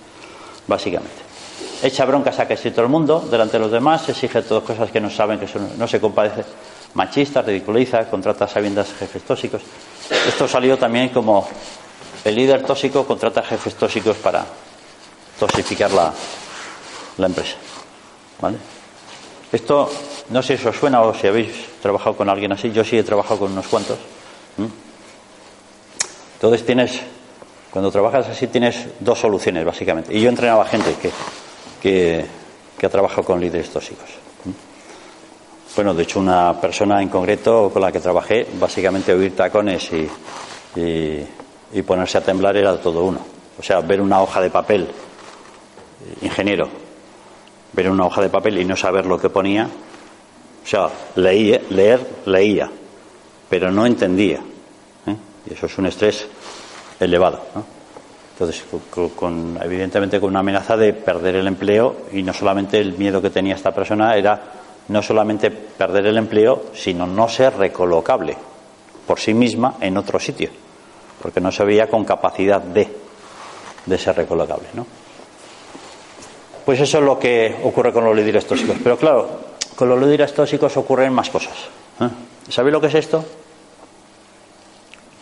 básicamente. 0.68 1.16
Echa 1.82 2.06
broncas 2.06 2.40
a 2.40 2.48
casi 2.48 2.72
todo 2.72 2.84
el 2.86 2.92
mundo 2.92 3.20
delante 3.30 3.58
de 3.58 3.64
los 3.64 3.72
demás, 3.72 4.08
exige 4.08 4.42
todas 4.44 4.64
cosas 4.64 4.90
que 4.92 5.02
no 5.02 5.10
saben, 5.10 5.40
que 5.40 5.48
son- 5.48 5.78
no 5.78 5.88
se 5.88 6.00
compadece, 6.00 6.44
machista, 6.94 7.42
ridiculiza, 7.42 8.06
contrata 8.10 8.48
sabiendas 8.48 8.94
jefes 8.98 9.24
tóxicos. 9.24 9.62
Esto 10.28 10.48
salió 10.48 10.78
también 10.78 11.10
como 11.10 11.46
el 12.24 12.36
líder 12.36 12.64
tóxico 12.64 13.06
contrata 13.06 13.42
jefes 13.44 13.76
tóxicos 13.76 14.16
para 14.18 14.46
toxificar 15.40 15.92
la, 15.92 16.14
la 17.18 17.26
empresa. 17.28 17.56
¿Vale? 18.40 18.58
Esto, 19.54 19.88
no 20.30 20.42
sé 20.42 20.58
si 20.58 20.68
os 20.68 20.76
suena 20.76 21.04
o 21.04 21.14
si 21.14 21.28
habéis 21.28 21.80
trabajado 21.80 22.18
con 22.18 22.28
alguien 22.28 22.52
así, 22.52 22.72
yo 22.72 22.84
sí 22.84 22.98
he 22.98 23.04
trabajado 23.04 23.42
con 23.42 23.52
unos 23.52 23.68
cuantos. 23.68 24.00
Entonces 26.34 26.66
tienes, 26.66 27.00
cuando 27.70 27.92
trabajas 27.92 28.28
así 28.30 28.48
tienes 28.48 28.88
dos 29.00 29.20
soluciones 29.20 29.64
básicamente. 29.64 30.12
Y 30.12 30.22
yo 30.22 30.30
entrenaba 30.30 30.66
gente 30.66 30.96
que, 31.00 31.12
que, 31.80 32.26
que 32.80 32.86
ha 32.86 32.90
trabajado 32.90 33.24
con 33.24 33.40
líderes 33.40 33.70
tóxicos. 33.70 34.10
Bueno, 35.76 35.94
de 35.94 36.02
hecho, 36.02 36.20
una 36.20 36.60
persona 36.60 37.00
en 37.02 37.10
concreto 37.10 37.70
con 37.72 37.82
la 37.84 37.92
que 37.92 38.00
trabajé, 38.00 38.48
básicamente 38.60 39.14
oír 39.14 39.36
tacones 39.36 39.88
y, 39.94 40.10
y, 40.80 41.28
y 41.74 41.82
ponerse 41.84 42.18
a 42.18 42.22
temblar 42.22 42.58
era 42.58 42.76
todo 42.82 43.04
uno. 43.04 43.20
O 43.60 43.62
sea, 43.62 43.82
ver 43.82 44.02
una 44.02 44.20
hoja 44.20 44.42
de 44.42 44.50
papel, 44.50 44.88
ingeniero, 46.24 46.70
ver 47.74 47.90
una 47.90 48.06
hoja 48.06 48.22
de 48.22 48.30
papel 48.30 48.60
y 48.60 48.66
no 48.66 48.76
saber 48.76 49.06
lo 49.06 49.20
que 49.20 49.30
ponía, 49.30 49.66
o 49.66 50.68
sea, 50.68 50.90
leía, 51.16 51.62
leer, 51.70 52.00
leía, 52.26 52.70
pero 53.50 53.72
no 53.72 53.86
entendía. 53.86 54.40
¿eh? 55.08 55.16
Y 55.50 55.54
eso 55.54 55.66
es 55.66 55.78
un 55.78 55.88
estrés 55.88 56.28
elevado. 57.00 57.42
¿no? 57.56 57.66
Entonces, 58.34 58.64
con, 59.16 59.60
evidentemente 59.62 60.20
con 60.20 60.30
una 60.30 60.40
amenaza 60.40 60.78
de 60.78 60.94
perder 60.94 61.36
el 61.36 61.48
empleo 61.48 61.98
y 62.12 62.24
no 62.24 62.34
solamente 62.34 62.80
el 62.80 62.98
miedo 62.98 63.22
que 63.22 63.30
tenía 63.30 63.56
esta 63.56 63.72
persona 63.72 64.16
era 64.16 64.42
no 64.88 65.02
solamente 65.02 65.52
perder 65.52 66.08
el 66.08 66.18
empleo, 66.18 66.66
sino 66.74 67.06
no 67.06 67.28
ser 67.30 67.56
recolocable 67.58 68.36
por 69.06 69.20
sí 69.20 69.34
misma 69.34 69.76
en 69.82 69.98
otro 69.98 70.20
sitio, 70.20 70.50
porque 71.22 71.42
no 71.42 71.52
se 71.52 71.64
veía 71.64 71.88
con 71.88 72.06
capacidad 72.06 72.62
de, 72.62 72.88
de 73.86 73.98
ser 73.98 74.16
recolocable. 74.16 74.68
¿no? 74.74 74.86
Pues 76.66 76.80
eso 76.80 77.00
es 77.00 77.04
lo 77.04 77.20
que 77.20 77.56
ocurre 77.64 77.92
con 77.92 78.06
los 78.06 78.16
líderes 78.16 78.46
tóxicos. 78.46 78.78
Pero 78.84 78.98
claro, 78.98 79.40
con 79.76 79.90
los 79.90 80.00
líderes 80.00 80.34
tóxicos 80.34 80.76
ocurren 80.78 81.14
más 81.14 81.30
cosas. 81.30 81.54
¿eh? 82.00 82.10
¿Sabéis 82.50 82.74
lo 82.74 82.82
que 82.82 82.88
es 82.88 82.96
esto? 82.96 83.24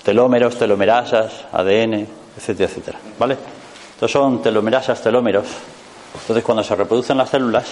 Telómeros, 0.03 0.57
telomerasas, 0.57 1.45
ADN, 1.51 2.07
etcétera, 2.37 2.69
etcétera. 2.69 2.99
¿Vale? 3.17 3.37
Estos 3.93 4.11
son 4.11 4.41
telomerasas, 4.41 5.01
telómeros. 5.01 5.47
Entonces, 6.13 6.43
cuando 6.43 6.63
se 6.63 6.75
reproducen 6.75 7.17
las 7.17 7.29
células 7.29 7.65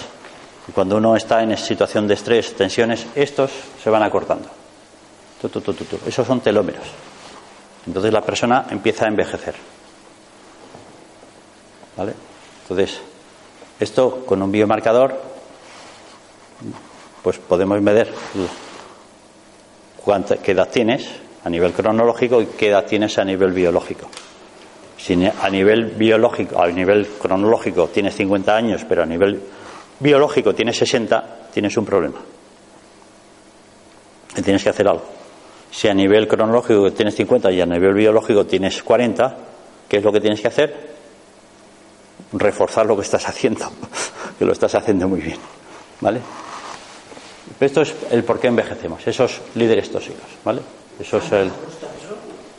y 0.67 0.72
cuando 0.72 0.97
uno 0.97 1.15
está 1.15 1.41
en 1.43 1.57
situación 1.57 2.07
de 2.07 2.13
estrés, 2.13 2.55
tensiones, 2.55 3.07
estos 3.15 3.51
se 3.84 3.89
van 3.89 4.03
acortando. 4.03 4.47
Tu. 5.41 5.49
Esos 6.05 6.28
son 6.28 6.41
telómeros. 6.41 6.84
Entonces 7.88 8.11
la 8.11 8.22
persona 8.22 8.65
empieza 8.70 9.05
a 9.05 9.07
envejecer. 9.07 9.55
¿Vale? 11.97 12.13
Entonces, 12.63 13.01
esto 13.80 14.25
con 14.25 14.41
un 14.41 14.51
biomarcador, 14.51 15.19
pues 17.23 17.38
podemos 17.38 17.82
medir 17.82 18.07
cuánta, 20.03 20.38
qué 20.38 20.51
edad 20.51 20.69
tienes 20.69 21.09
a 21.43 21.49
nivel 21.49 21.71
cronológico 21.71 22.41
y 22.41 22.47
qué 22.47 22.69
edad 22.69 22.86
tienes 22.86 23.17
a 23.17 23.23
nivel 23.23 23.51
biológico. 23.51 24.09
Si 24.97 25.13
a 25.13 25.49
nivel 25.49 25.86
biológico, 25.91 26.61
a 26.61 26.67
nivel 26.67 27.07
cronológico 27.07 27.88
tienes 27.88 28.15
50 28.15 28.55
años, 28.55 28.86
pero 28.88 29.03
a 29.03 29.05
nivel 29.05 29.41
biológico 29.99 30.53
tienes 30.53 30.77
60, 30.77 31.47
tienes 31.53 31.77
un 31.77 31.86
problema. 31.86 32.17
Y 34.36 34.41
tienes 34.41 34.61
que 34.61 34.69
hacer 34.69 34.88
algo. 34.88 35.05
Si 35.71 35.88
a 35.88 35.93
nivel 35.93 36.27
cronológico 36.27 36.91
tienes 36.91 37.15
50 37.15 37.51
y 37.51 37.61
a 37.61 37.65
nivel 37.65 37.93
biológico 37.93 38.45
tienes 38.45 38.84
40, 38.84 39.38
¿qué 39.88 39.97
es 39.97 40.03
lo 40.03 40.11
que 40.11 40.19
tienes 40.19 40.41
que 40.41 40.47
hacer? 40.47 40.98
Reforzar 42.34 42.86
lo 42.86 42.95
que 42.95 43.01
estás 43.03 43.27
haciendo, 43.27 43.71
que 44.39 44.45
lo 44.45 44.53
estás 44.53 44.75
haciendo 44.75 45.07
muy 45.07 45.21
bien. 45.21 45.38
¿Vale? 46.01 46.21
Esto 47.59 47.82
es 47.82 47.93
el 48.11 48.23
por 48.23 48.39
qué 48.39 48.47
envejecemos, 48.47 49.05
esos 49.05 49.41
líderes 49.55 49.91
tóxicos, 49.91 50.30
¿vale? 50.45 50.61
Eso 50.99 51.17
es 51.17 51.32
el. 51.32 51.51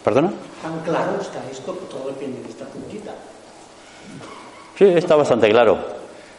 ¿Perdona? 0.04 0.32
Tan 0.62 0.80
claro 0.80 1.20
está 1.20 1.42
esto 1.50 1.78
que 1.78 1.86
todo 1.86 2.08
depende 2.08 2.42
de 2.42 2.48
esta 2.48 2.64
puntita. 2.66 3.12
Sí, 4.76 4.84
está 4.84 5.16
bastante 5.16 5.48
claro. 5.48 5.78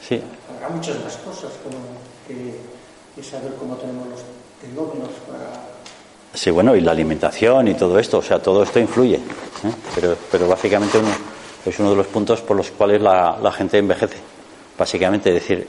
Sí. 0.08 0.22
Habrá 0.56 0.70
muchas 0.70 1.00
más 1.04 1.16
cosas 1.18 1.52
como 1.64 1.78
que, 2.28 2.56
que 3.16 3.24
saber 3.24 3.54
cómo 3.56 3.76
tenemos 3.76 4.08
los 4.10 4.22
telómeros 4.62 5.12
para 5.28 5.72
Sí, 6.34 6.50
bueno, 6.50 6.76
y 6.76 6.82
la 6.82 6.92
alimentación 6.92 7.68
y 7.68 7.74
todo 7.74 8.00
esto, 8.00 8.20
o 8.20 8.22
sea, 8.22 8.40
todo 8.40 8.64
esto 8.64 8.80
influye. 8.80 9.16
¿eh? 9.16 9.74
Pero, 9.94 10.16
pero 10.32 10.48
básicamente 10.48 10.98
uno, 10.98 11.10
es 11.66 11.80
uno 11.80 11.92
de 11.92 11.96
los 11.96 12.08
puntos 12.08 12.42
por 12.42 12.58
los 12.58 12.72
cuales 12.72 13.02
la, 13.02 13.52
gente 13.52 13.78
envejece. 13.78 14.18
Básicamente, 14.78 15.30
es 15.30 15.36
decir, 15.36 15.68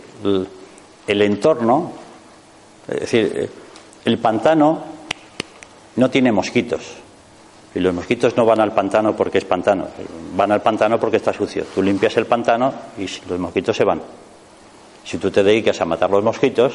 el, 1.07 1.22
entorno, 1.22 1.93
es 2.88 3.01
decir, 3.01 3.51
el 4.05 4.18
pantano 4.18 4.82
no 5.97 6.11
tiene 6.11 6.32
mosquitos. 6.32 6.80
Y 7.74 7.80
los 7.80 7.95
mosquitos 7.95 8.36
no 8.36 8.45
van 8.45 8.61
al 8.61 8.72
pantano 8.72 9.16
porque 9.16 9.38
es 9.38 9.45
pantano, 9.45 9.86
van 10.36 10.53
al 10.53 10.61
pantano 10.61 10.99
porque 11.01 11.16
está 11.16 11.32
sucio. 11.32 11.64
Tú 11.74 11.82
limpias 11.82 12.16
el 12.16 12.26
pantano 12.26 12.72
y 12.99 13.07
los 13.28 13.38
mosquitos 13.38 13.76
se 13.76 13.84
van. 13.84 14.01
Si 15.05 15.18
tú 15.18 15.30
te 15.30 15.43
dedicas 15.43 15.80
a 15.80 15.84
matar 15.84 16.11
los 16.11 16.22
mosquitos, 16.22 16.74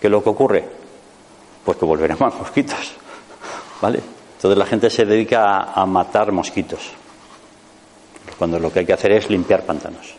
¿qué 0.00 0.06
es 0.06 0.10
lo 0.10 0.22
que 0.22 0.28
ocurre? 0.28 0.64
Pues 1.64 1.76
que 1.76 1.84
volverán 1.84 2.18
más 2.20 2.34
mosquitos. 2.34 2.92
¿Vale? 3.80 4.00
Entonces 4.36 4.58
la 4.58 4.66
gente 4.66 4.90
se 4.90 5.04
dedica 5.04 5.72
a 5.74 5.86
matar 5.86 6.32
mosquitos. 6.32 6.99
Cuando 8.38 8.58
lo 8.58 8.72
que 8.72 8.80
hay 8.80 8.86
que 8.86 8.92
hacer 8.92 9.12
es 9.12 9.28
limpiar 9.28 9.62
pantanos. 9.62 10.14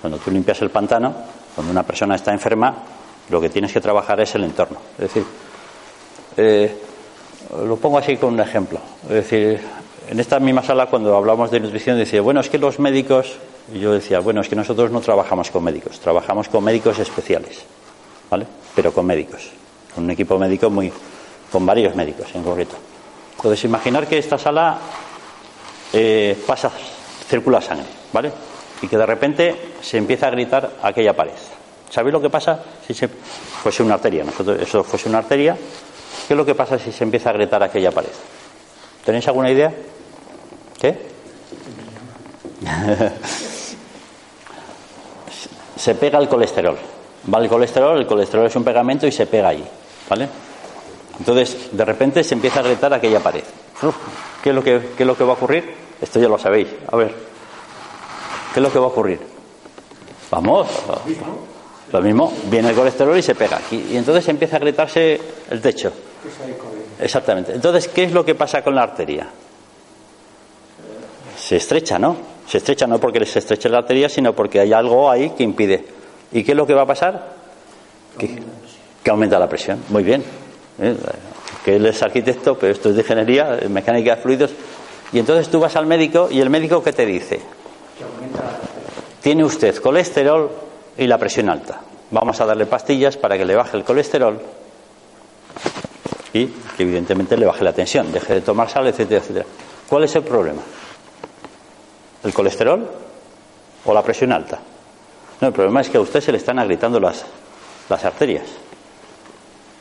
Cuando 0.00 0.18
tú 0.18 0.30
limpias 0.30 0.60
el 0.62 0.70
pantano, 0.70 1.14
cuando 1.54 1.72
una 1.72 1.82
persona 1.82 2.14
está 2.14 2.32
enferma, 2.32 2.74
lo 3.30 3.40
que 3.40 3.50
tienes 3.50 3.72
que 3.72 3.80
trabajar 3.80 4.20
es 4.20 4.34
el 4.34 4.44
entorno. 4.44 4.78
Es 4.96 5.12
decir, 5.12 5.24
eh, 6.36 6.76
lo 7.64 7.76
pongo 7.76 7.98
así 7.98 8.16
con 8.16 8.34
un 8.34 8.40
ejemplo. 8.40 8.78
Es 9.04 9.14
decir, 9.14 9.60
en 10.08 10.20
esta 10.20 10.38
misma 10.38 10.62
sala 10.62 10.86
cuando 10.86 11.16
hablamos 11.16 11.50
de 11.50 11.60
nutrición 11.60 11.98
decía, 11.98 12.20
bueno, 12.20 12.40
es 12.40 12.48
que 12.48 12.58
los 12.58 12.78
médicos, 12.78 13.36
y 13.72 13.80
yo 13.80 13.92
decía, 13.92 14.20
bueno, 14.20 14.40
es 14.40 14.48
que 14.48 14.56
nosotros 14.56 14.90
no 14.90 15.00
trabajamos 15.00 15.50
con 15.50 15.64
médicos, 15.64 16.00
trabajamos 16.00 16.48
con 16.48 16.64
médicos 16.64 16.98
especiales, 16.98 17.64
¿vale? 18.30 18.46
Pero 18.74 18.92
con 18.92 19.04
médicos, 19.04 19.50
con 19.94 20.04
un 20.04 20.10
equipo 20.10 20.38
médico 20.38 20.70
muy, 20.70 20.92
con 21.50 21.66
varios 21.66 21.94
médicos 21.94 22.28
en 22.34 22.42
concreto. 22.42 22.76
Entonces, 23.36 23.64
imaginar 23.64 24.06
que 24.06 24.18
esta 24.18 24.38
sala 24.38 24.78
eh, 25.92 26.36
pasa, 26.46 26.70
circula 27.28 27.60
sangre, 27.60 27.86
¿vale? 28.12 28.32
Y 28.82 28.88
que 28.88 28.96
de 28.96 29.06
repente 29.06 29.72
se 29.80 29.98
empieza 29.98 30.28
a 30.28 30.30
gritar 30.30 30.70
aquella 30.82 31.14
pared. 31.14 31.32
¿Sabéis 31.90 32.12
lo 32.12 32.20
que 32.20 32.30
pasa 32.30 32.60
si 32.86 32.94
se 32.94 33.08
fuese 33.08 33.82
una 33.82 33.94
arteria? 33.94 34.24
Nosotros, 34.24 34.60
eso 34.60 34.84
fuese 34.84 35.08
una 35.08 35.18
arteria. 35.18 35.56
¿Qué 36.26 36.34
es 36.34 36.36
lo 36.36 36.44
que 36.44 36.54
pasa 36.54 36.78
si 36.78 36.92
se 36.92 37.04
empieza 37.04 37.30
a 37.30 37.32
gritar 37.32 37.62
aquella 37.62 37.90
pared? 37.90 38.10
¿Tenéis 39.04 39.26
alguna 39.28 39.50
idea? 39.50 39.72
¿Qué? 40.80 41.08
se 45.76 45.94
pega 45.94 46.18
el 46.18 46.28
colesterol. 46.28 46.76
Va 47.32 47.38
el 47.38 47.48
colesterol, 47.48 47.98
el 47.98 48.06
colesterol 48.06 48.46
es 48.46 48.56
un 48.56 48.64
pegamento 48.64 49.06
y 49.06 49.12
se 49.12 49.26
pega 49.26 49.48
allí, 49.48 49.64
¿vale? 50.08 50.28
Entonces, 51.18 51.68
de 51.72 51.84
repente 51.84 52.22
se 52.22 52.34
empieza 52.34 52.60
a 52.60 52.62
gritar 52.62 52.92
aquella 52.92 53.20
pared. 53.20 53.42
¿Qué 54.42 54.50
es 54.50 54.54
lo 54.54 54.62
que, 54.62 54.90
qué 54.96 55.02
es 55.02 55.06
lo 55.06 55.16
que 55.16 55.24
va 55.24 55.30
a 55.30 55.34
ocurrir? 55.36 55.87
Esto 56.00 56.20
ya 56.20 56.28
lo 56.28 56.38
sabéis. 56.38 56.68
A 56.90 56.96
ver, 56.96 57.14
¿qué 58.52 58.60
es 58.60 58.62
lo 58.62 58.72
que 58.72 58.78
va 58.78 58.86
a 58.86 58.88
ocurrir? 58.88 59.20
Vamos, 60.30 60.68
lo 61.92 62.00
mismo, 62.02 62.32
viene 62.50 62.70
el 62.70 62.76
colesterol 62.76 63.16
y 63.16 63.22
se 63.22 63.34
pega 63.34 63.56
aquí. 63.56 63.88
Y 63.90 63.96
entonces 63.96 64.28
empieza 64.28 64.56
a 64.56 64.60
gritarse 64.60 65.20
el 65.50 65.60
techo. 65.60 65.92
Exactamente. 67.00 67.54
Entonces, 67.54 67.88
¿qué 67.88 68.04
es 68.04 68.12
lo 68.12 68.24
que 68.24 68.34
pasa 68.34 68.62
con 68.62 68.74
la 68.74 68.82
arteria? 68.82 69.28
Se 71.36 71.56
estrecha, 71.56 71.98
¿no? 71.98 72.16
Se 72.46 72.58
estrecha 72.58 72.86
no 72.86 72.98
porque 72.98 73.24
se 73.24 73.38
estreche 73.38 73.68
la 73.68 73.78
arteria, 73.78 74.08
sino 74.08 74.34
porque 74.34 74.60
hay 74.60 74.72
algo 74.72 75.10
ahí 75.10 75.30
que 75.30 75.42
impide. 75.42 75.84
¿Y 76.32 76.42
qué 76.44 76.52
es 76.52 76.56
lo 76.56 76.66
que 76.66 76.74
va 76.74 76.82
a 76.82 76.86
pasar? 76.86 77.36
Que, 78.18 78.38
que 79.02 79.10
aumenta 79.10 79.38
la 79.38 79.48
presión. 79.48 79.82
Muy 79.88 80.02
bien. 80.02 80.22
¿Eh? 80.80 80.94
Que 81.64 81.76
él 81.76 81.86
es 81.86 82.02
arquitecto, 82.02 82.58
pero 82.58 82.72
esto 82.72 82.90
es 82.90 82.96
de 82.96 83.02
ingeniería, 83.02 83.60
mecánica 83.68 84.16
de 84.16 84.22
fluidos. 84.22 84.50
Y 85.12 85.18
entonces 85.18 85.48
tú 85.48 85.60
vas 85.60 85.76
al 85.76 85.86
médico 85.86 86.28
y 86.30 86.40
el 86.40 86.50
médico 86.50 86.82
¿qué 86.82 86.92
te 86.92 87.06
dice? 87.06 87.40
Tiene 89.22 89.44
usted 89.44 89.76
colesterol 89.76 90.50
y 90.96 91.06
la 91.06 91.18
presión 91.18 91.48
alta. 91.48 91.80
Vamos 92.10 92.40
a 92.40 92.46
darle 92.46 92.66
pastillas 92.66 93.16
para 93.16 93.36
que 93.36 93.44
le 93.44 93.54
baje 93.54 93.76
el 93.76 93.84
colesterol 93.84 94.40
y 96.32 96.46
que 96.46 96.82
evidentemente 96.82 97.36
le 97.36 97.46
baje 97.46 97.64
la 97.64 97.72
tensión, 97.72 98.12
deje 98.12 98.34
de 98.34 98.40
tomar 98.40 98.68
sal, 98.68 98.86
etcétera, 98.86 99.20
etcétera. 99.20 99.46
¿Cuál 99.88 100.04
es 100.04 100.14
el 100.16 100.22
problema? 100.22 100.62
¿El 102.22 102.34
colesterol 102.34 102.88
o 103.84 103.94
la 103.94 104.02
presión 104.02 104.32
alta? 104.32 104.58
No, 105.40 105.48
el 105.48 105.54
problema 105.54 105.80
es 105.80 105.88
que 105.88 105.98
a 105.98 106.00
usted 106.00 106.20
se 106.20 106.32
le 106.32 106.38
están 106.38 106.58
agrietando 106.58 107.00
las, 107.00 107.24
las 107.88 108.04
arterias. 108.04 108.46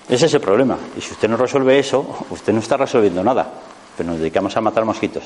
Ese 0.07 0.27
es 0.27 0.33
el 0.33 0.41
problema. 0.41 0.77
Y 0.97 1.01
si 1.01 1.11
usted 1.11 1.27
no 1.27 1.35
resuelve 1.35 1.77
eso, 1.79 2.25
usted 2.29 2.53
no 2.53 2.59
está 2.59 2.77
resolviendo 2.77 3.23
nada. 3.23 3.51
Pero 3.97 4.09
nos 4.11 4.19
dedicamos 4.19 4.55
a 4.55 4.61
matar 4.61 4.85
mosquitos. 4.85 5.23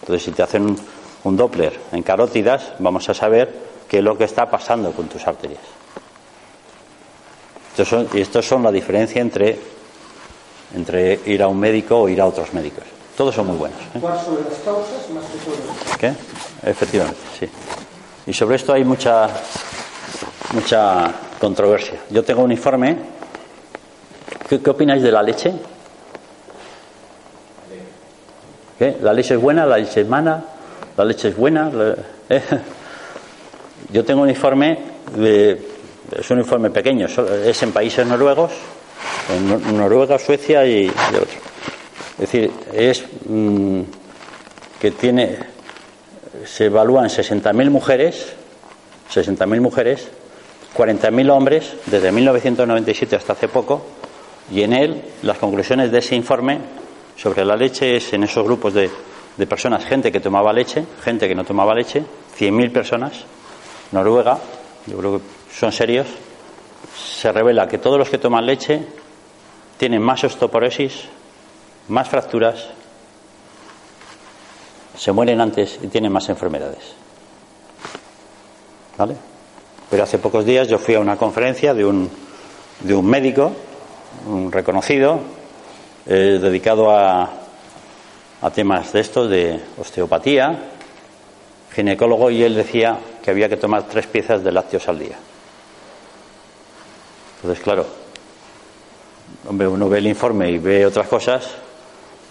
Entonces, 0.00 0.24
si 0.24 0.30
te 0.30 0.42
hacen 0.42 0.62
un, 0.62 0.78
un 1.24 1.36
Doppler 1.36 1.78
en 1.92 2.02
carótidas, 2.02 2.72
vamos 2.78 3.08
a 3.08 3.14
saber 3.14 3.52
qué 3.88 3.98
es 3.98 4.04
lo 4.04 4.16
que 4.16 4.24
está 4.24 4.48
pasando 4.48 4.92
con 4.92 5.08
tus 5.08 5.26
arterias. 5.26 5.60
Estos 7.70 7.88
son, 7.88 8.08
y 8.12 8.20
estos 8.20 8.46
son 8.46 8.62
la 8.62 8.70
diferencia 8.70 9.20
entre, 9.20 9.58
entre 10.76 11.20
ir 11.26 11.42
a 11.42 11.48
un 11.48 11.58
médico 11.58 12.02
o 12.02 12.08
ir 12.08 12.20
a 12.20 12.26
otros 12.26 12.52
médicos. 12.54 12.84
Todos 13.16 13.34
son 13.34 13.48
muy 13.48 13.56
buenos. 13.56 13.78
¿eh? 13.94 13.98
¿Cuáles 14.00 14.22
son 14.22 14.36
las 14.36 14.58
causas 14.60 15.10
más 15.10 15.24
que 15.24 15.38
todo? 15.38 15.98
¿Qué? 15.98 16.12
Efectivamente, 16.68 17.20
sí. 17.38 17.48
Y 18.26 18.32
sobre 18.32 18.56
esto 18.56 18.72
hay 18.72 18.84
mucha, 18.84 19.28
mucha 20.52 21.12
controversia. 21.40 22.00
Yo 22.10 22.22
tengo 22.22 22.42
un 22.42 22.52
informe. 22.52 22.96
¿Qué, 24.48 24.60
qué 24.60 24.70
opináis 24.70 25.02
de 25.02 25.12
la 25.12 25.22
leche? 25.22 25.52
¿La 29.02 29.12
leche 29.12 29.34
es 29.34 29.40
buena? 29.40 29.64
¿La 29.66 29.78
leche 29.78 30.00
es 30.02 30.08
mala? 30.08 30.42
¿La 30.96 31.04
leche 31.04 31.28
es 31.28 31.36
buena? 31.36 31.70
La- 31.70 31.94
¿eh? 32.28 32.42
Yo 33.92 34.04
tengo 34.04 34.22
un 34.22 34.30
informe, 34.30 34.78
de- 35.16 35.60
es 36.18 36.30
un 36.30 36.38
informe 36.38 36.70
pequeño, 36.70 37.06
es 37.06 37.62
en 37.62 37.72
países 37.72 38.06
noruegos, 38.06 38.52
en 39.34 39.48
Nor- 39.50 39.72
Noruega, 39.72 40.18
Suecia 40.18 40.66
y, 40.66 40.86
y 40.86 41.14
otro. 41.16 41.38
Es 42.14 42.18
decir, 42.30 42.50
es 42.72 43.04
mm, 43.26 43.80
que 44.80 44.90
tiene, 44.92 45.38
se 46.44 46.66
evalúan 46.66 47.08
60.000 47.08 47.70
mujeres, 47.70 48.32
60.000 49.12 49.60
mujeres, 49.60 50.08
40.000 50.76 51.30
hombres 51.30 51.74
desde 51.86 52.10
1997 52.12 53.16
hasta 53.16 53.34
hace 53.34 53.48
poco, 53.48 53.84
y 54.52 54.62
en 54.62 54.72
él 54.72 55.02
las 55.22 55.38
conclusiones 55.38 55.90
de 55.92 55.98
ese 55.98 56.16
informe 56.16 56.58
sobre 57.16 57.44
la 57.44 57.56
leche 57.56 57.96
es 57.96 58.12
en 58.12 58.24
esos 58.24 58.44
grupos 58.44 58.74
de, 58.74 58.90
de 59.36 59.46
personas, 59.46 59.84
gente 59.84 60.10
que 60.12 60.20
tomaba 60.20 60.52
leche, 60.52 60.84
gente 61.02 61.28
que 61.28 61.34
no 61.34 61.44
tomaba 61.44 61.74
leche, 61.74 62.02
100.000 62.38 62.72
personas, 62.72 63.24
Noruega, 63.92 64.38
yo 64.86 64.98
creo 64.98 65.18
que 65.18 65.24
son 65.54 65.72
serios, 65.72 66.06
se 66.96 67.32
revela 67.32 67.68
que 67.68 67.78
todos 67.78 67.98
los 67.98 68.08
que 68.08 68.18
toman 68.18 68.46
leche 68.46 68.84
tienen 69.78 70.02
más 70.02 70.24
osteoporosis, 70.24 71.04
más 71.88 72.08
fracturas, 72.08 72.68
se 74.96 75.12
mueren 75.12 75.40
antes 75.40 75.78
y 75.82 75.88
tienen 75.88 76.12
más 76.12 76.28
enfermedades. 76.28 76.94
¿Vale? 78.96 79.16
Pero 79.90 80.02
hace 80.02 80.18
pocos 80.18 80.44
días 80.44 80.68
yo 80.68 80.78
fui 80.78 80.94
a 80.94 81.00
una 81.00 81.16
conferencia 81.16 81.74
de 81.74 81.84
un, 81.84 82.08
de 82.80 82.94
un 82.94 83.06
médico, 83.06 83.52
un 84.28 84.52
reconocido, 84.52 85.20
dedicado 86.06 86.90
a, 86.90 87.30
a 88.42 88.50
temas 88.50 88.92
de 88.92 89.00
estos, 89.00 89.30
de 89.30 89.60
osteopatía, 89.78 90.70
ginecólogo, 91.72 92.30
y 92.30 92.42
él 92.42 92.54
decía 92.54 92.98
que 93.22 93.30
había 93.30 93.48
que 93.48 93.56
tomar 93.56 93.84
tres 93.84 94.06
piezas 94.06 94.44
de 94.44 94.52
lácteos 94.52 94.86
al 94.88 94.98
día. 94.98 95.16
Entonces, 97.36 97.64
claro, 97.64 97.86
hombre, 99.48 99.66
uno 99.66 99.88
ve 99.88 99.98
el 99.98 100.06
informe 100.06 100.50
y 100.50 100.58
ve 100.58 100.86
otras 100.86 101.08
cosas, 101.08 101.48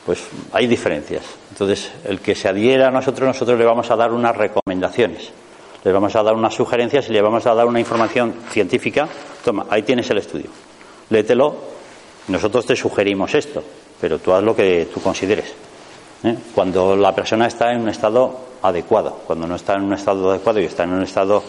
pues 0.05 0.24
hay 0.51 0.67
diferencias. 0.67 1.24
Entonces, 1.51 1.91
el 2.03 2.19
que 2.19 2.36
se 2.36 2.47
adhiera 2.47 2.88
a 2.88 2.91
nosotros, 2.91 3.28
nosotros 3.28 3.57
le 3.57 3.65
vamos 3.65 3.89
a 3.91 3.95
dar 3.95 4.11
unas 4.11 4.36
recomendaciones, 4.36 5.32
le 5.84 5.91
vamos 5.91 6.15
a 6.15 6.24
dar 6.24 6.36
unas 6.36 6.53
sugerencias 6.53 7.09
y 7.09 7.13
le 7.13 7.21
vamos 7.21 7.45
a 7.45 7.53
dar 7.53 7.65
una 7.65 7.80
información 7.80 8.34
científica. 8.49 9.07
Toma, 9.43 9.65
ahí 9.69 9.84
tienes 9.84 10.09
el 10.09 10.17
estudio, 10.19 10.49
léetelo, 11.09 11.72
nosotros 12.28 12.65
te 12.65 12.76
sugerimos 12.76 13.34
esto, 13.36 13.63
pero 13.99 14.19
tú 14.19 14.34
haz 14.34 14.43
lo 14.43 14.55
que 14.55 14.88
tú 14.93 15.01
consideres. 15.01 15.53
¿eh? 16.24 16.36
Cuando 16.55 16.95
la 16.95 17.13
persona 17.13 17.47
está 17.47 17.71
en 17.71 17.82
un 17.82 17.89
estado 17.89 18.38
adecuado, 18.61 19.19
cuando 19.28 19.47
no 19.47 19.55
está 19.55 19.76
en 19.76 19.84
un 19.84 19.93
estado 19.93 20.32
adecuado 20.32 20.59
y 20.59 20.65
está 20.65 20.84
en 20.84 20.93
un 20.93 21.03
estado 21.03 21.43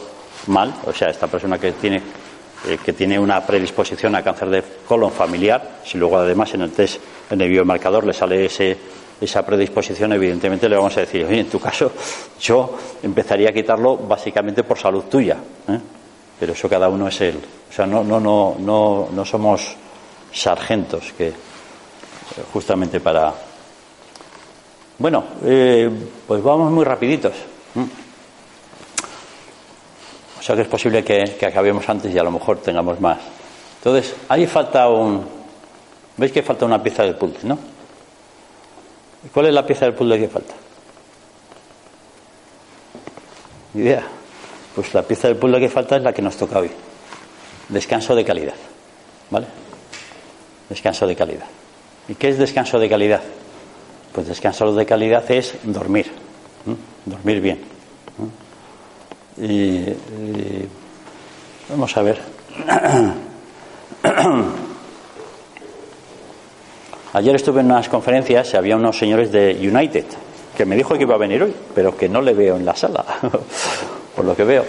mal, 0.49 0.75
o 0.87 0.93
sea, 0.93 1.09
esta 1.09 1.27
persona 1.27 1.59
que 1.59 1.72
tiene 1.72 2.03
eh, 2.66 2.79
que 2.83 2.95
tiene 2.95 3.18
una 3.18 3.45
predisposición 3.45 4.14
a 4.14 4.22
cáncer 4.22 4.49
de 4.49 4.62
colon 4.89 5.12
familiar, 5.12 5.81
si 5.85 5.99
luego 5.99 6.16
además 6.16 6.55
en 6.55 6.62
el 6.62 6.70
test, 6.70 6.99
en 7.31 7.39
el 7.43 7.51
biomarcador 7.51 8.07
le 8.07 8.14
sale 8.14 8.47
ese, 8.47 8.75
esa 9.20 9.45
predisposición, 9.45 10.14
evidentemente 10.14 10.66
le 10.66 10.77
vamos 10.77 10.97
a 10.97 11.01
decir, 11.01 11.27
oye, 11.27 11.41
en 11.41 11.51
tu 11.51 11.61
caso 11.61 11.93
yo 12.41 12.75
empezaría 13.03 13.51
a 13.51 13.53
quitarlo 13.53 13.99
básicamente 13.99 14.64
por 14.64 14.79
salud 14.79 15.05
tuya, 15.11 15.37
¿eh? 15.68 15.79
pero 16.41 16.55
eso 16.55 16.66
cada 16.66 16.89
uno 16.89 17.07
es 17.09 17.20
él. 17.20 17.39
O 17.68 17.72
sea, 17.72 17.87
no, 17.87 18.03
no, 18.03 18.18
no, 18.18 18.57
no, 18.59 19.09
no 19.12 19.25
somos 19.27 19.77
sargentos 20.35 21.12
que 21.16 21.28
eh, 21.28 21.35
justamente 22.53 23.01
para... 23.01 23.32
Bueno, 24.99 25.24
eh, 25.45 25.91
pues 26.26 26.43
vamos 26.43 26.70
muy 26.70 26.85
rapiditos. 26.85 27.35
O 30.39 30.43
sea 30.43 30.55
que 30.55 30.62
es 30.62 30.68
posible 30.68 31.03
que, 31.03 31.47
acabemos 31.47 31.89
antes 31.89 32.14
y 32.14 32.18
a 32.18 32.22
lo 32.22 32.30
mejor 32.30 32.59
tengamos 32.59 33.01
más. 33.01 33.18
Entonces, 33.78 34.14
ahí 34.28 34.47
falta 34.47 34.89
un. 34.89 35.26
¿Veis 36.16 36.32
que 36.32 36.43
falta 36.43 36.66
una 36.66 36.82
pieza 36.82 37.03
del 37.03 37.16
puzzle, 37.16 37.41
no? 37.45 37.59
¿Cuál 39.32 39.47
es 39.47 39.55
la 39.55 39.66
pieza 39.66 39.87
del 39.87 39.95
puzzle 39.95 40.18
que 40.18 40.28
falta? 40.28 40.55
¿Ni 43.72 43.82
idea? 43.82 44.07
Pues 44.74 44.93
la 44.95 45.03
pieza 45.03 45.28
del 45.28 45.39
puzzle 45.39 45.61
que 45.61 45.68
falta 45.68 45.97
es 45.97 46.03
la 46.03 46.12
que 46.12 46.22
nos 46.22 46.37
toca 46.37 46.59
hoy. 46.59 46.70
Descanso 47.68 48.14
de 48.14 48.24
calidad. 48.24 48.55
¿Vale? 49.30 49.64
Descanso 50.69 51.07
de 51.07 51.17
calidad. 51.17 51.47
¿Y 52.09 52.15
qué 52.15 52.29
es 52.29 52.39
descanso 52.39 52.79
de 52.79 52.89
calidad? 52.89 53.23
Pues 54.12 54.27
descanso 54.29 54.73
de 54.75 54.87
calidad 54.87 55.31
es 55.31 55.55
dormir. 55.65 56.07
Dormir 57.05 57.41
bien. 57.41 57.61
Y, 59.37 59.85
vamos 61.69 61.97
a 61.97 62.03
ver. 62.03 62.21
Ayer 67.12 67.37
estuve 67.37 67.61
en 67.61 67.67
unas 67.67 67.89
conferencias 67.89 68.53
y 68.55 68.57
había 68.57 68.77
unos 68.77 68.99
señores 68.99 69.31
de 69.31 69.57
United 69.61 70.07
que 70.57 70.65
me 70.65 70.77
dijo 70.77 70.95
que 70.95 71.03
iba 71.03 71.15
a 71.17 71.19
venir 71.19 71.43
hoy, 71.43 71.55
pero 71.75 71.97
que 71.97 72.09
no 72.09 72.23
le 72.23 72.33
veo 72.33 72.57
en 72.57 72.65
la 72.65 72.77
sala, 72.77 73.05
por 74.17 74.25
lo 74.25 74.37
que 74.37 74.45
veo. 74.45 74.65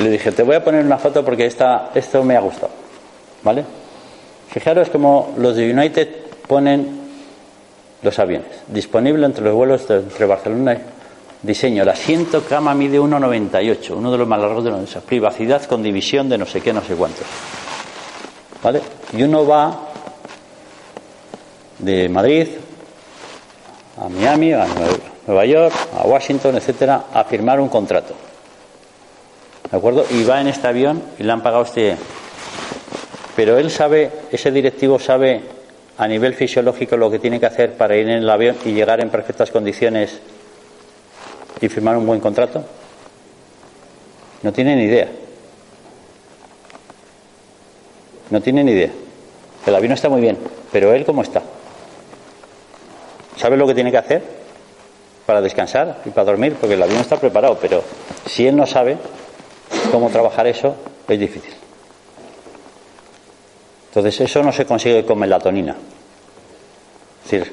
Le 0.00 0.10
dije, 0.10 0.32
te 0.32 0.42
voy 0.42 0.56
a 0.56 0.64
poner 0.64 0.84
una 0.84 0.98
foto 0.98 1.24
porque 1.24 1.46
esta, 1.46 1.90
esto 1.94 2.24
me 2.24 2.36
ha 2.36 2.40
gustado. 2.40 2.72
¿Vale? 3.42 3.64
Fijaros 4.52 4.90
como 4.90 5.34
los 5.38 5.56
de 5.56 5.72
United 5.72 6.08
ponen 6.46 7.00
los 8.02 8.18
aviones. 8.18 8.48
Disponible 8.68 9.24
entre 9.26 9.44
los 9.44 9.54
vuelos 9.54 9.86
de- 9.88 9.96
entre 10.00 10.26
Barcelona 10.26 10.74
y 10.74 10.78
diseño. 11.46 11.82
El 11.84 11.88
asiento 11.88 12.42
cama 12.44 12.74
mide 12.74 12.98
1,98, 13.00 13.96
uno 13.96 14.12
de 14.12 14.18
los 14.18 14.28
más 14.28 14.40
largos 14.40 14.64
de 14.64 14.70
los 14.70 14.94
Privacidad 15.06 15.62
con 15.64 15.82
división 15.82 16.28
de 16.28 16.36
no 16.38 16.46
sé 16.46 16.60
qué, 16.60 16.72
no 16.72 16.82
sé 16.82 16.94
cuántos. 16.94 17.24
¿Vale? 18.62 18.80
Y 19.16 19.22
uno 19.22 19.46
va 19.46 19.88
de 21.78 22.08
Madrid 22.08 22.48
a 23.98 24.08
Miami, 24.08 24.52
a 24.52 24.66
Nue- 24.66 25.00
Nueva 25.26 25.44
York, 25.46 25.74
a 25.98 26.06
Washington, 26.06 26.56
etcétera, 26.56 27.04
a 27.12 27.24
firmar 27.24 27.60
un 27.60 27.68
contrato. 27.68 28.14
¿De 29.70 29.76
acuerdo? 29.76 30.04
Y 30.10 30.24
va 30.24 30.40
en 30.40 30.48
este 30.48 30.66
avión 30.66 31.02
y 31.18 31.22
le 31.22 31.32
han 31.32 31.42
pagado 31.42 31.62
este. 31.64 31.96
Pero 33.36 33.58
él 33.58 33.70
sabe, 33.70 34.10
ese 34.30 34.50
directivo 34.50 34.98
sabe 34.98 35.40
a 35.98 36.08
nivel 36.08 36.34
fisiológico 36.34 36.96
lo 36.96 37.10
que 37.10 37.18
tiene 37.18 37.38
que 37.38 37.46
hacer 37.46 37.74
para 37.74 37.96
ir 37.96 38.08
en 38.08 38.18
el 38.18 38.30
avión 38.30 38.56
y 38.64 38.72
llegar 38.72 39.00
en 39.00 39.10
perfectas 39.10 39.50
condiciones 39.50 40.20
y 41.60 41.68
firmar 41.68 41.96
un 41.96 42.06
buen 42.06 42.20
contrato? 42.20 42.64
No 44.42 44.52
tiene 44.52 44.74
ni 44.76 44.84
idea. 44.84 45.08
No 48.30 48.40
tiene 48.40 48.64
ni 48.64 48.72
idea. 48.72 48.90
El 49.66 49.74
avión 49.74 49.92
está 49.92 50.08
muy 50.08 50.20
bien, 50.20 50.36
pero 50.72 50.92
él 50.92 51.04
cómo 51.04 51.22
está. 51.22 51.42
¿Sabe 53.36 53.56
lo 53.56 53.66
que 53.66 53.74
tiene 53.74 53.90
que 53.90 53.98
hacer 53.98 54.22
para 55.24 55.40
descansar 55.40 56.02
y 56.04 56.10
para 56.10 56.24
dormir? 56.24 56.56
Porque 56.60 56.74
el 56.74 56.82
avión 56.82 57.00
está 57.00 57.16
preparado, 57.16 57.58
pero 57.60 57.84
si 58.26 58.46
él 58.46 58.56
no 58.56 58.66
sabe 58.66 58.96
cómo 59.92 60.10
trabajar 60.10 60.46
eso, 60.46 60.74
es 61.08 61.18
difícil. 61.18 61.61
Entonces 63.92 64.22
eso 64.22 64.42
no 64.42 64.52
se 64.52 64.64
consigue 64.64 65.04
con 65.04 65.18
melatonina. 65.18 65.76
Es 67.24 67.30
decir, 67.30 67.52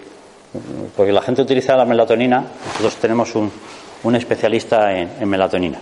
porque 0.96 1.12
la 1.12 1.22
gente 1.22 1.42
utiliza 1.42 1.76
la 1.76 1.84
melatonina, 1.84 2.46
nosotros 2.66 2.96
tenemos 2.96 3.36
un, 3.36 3.52
un 4.04 4.16
especialista 4.16 4.98
en, 4.98 5.12
en 5.20 5.28
melatonina. 5.28 5.80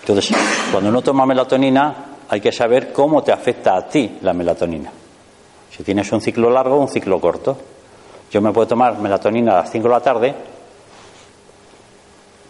Entonces, 0.00 0.36
cuando 0.72 0.90
uno 0.90 1.00
toma 1.00 1.24
melatonina, 1.26 1.94
hay 2.28 2.40
que 2.40 2.50
saber 2.50 2.92
cómo 2.92 3.22
te 3.22 3.30
afecta 3.30 3.76
a 3.76 3.86
ti 3.86 4.18
la 4.22 4.32
melatonina. 4.32 4.90
Si 5.70 5.84
tienes 5.84 6.10
un 6.10 6.20
ciclo 6.20 6.50
largo 6.50 6.74
o 6.74 6.80
un 6.80 6.88
ciclo 6.88 7.20
corto. 7.20 7.56
Yo 8.32 8.40
me 8.40 8.52
puedo 8.52 8.66
tomar 8.66 8.98
melatonina 8.98 9.52
a 9.52 9.56
las 9.58 9.70
5 9.70 9.86
de 9.86 9.94
la 9.94 10.00
tarde, 10.00 10.34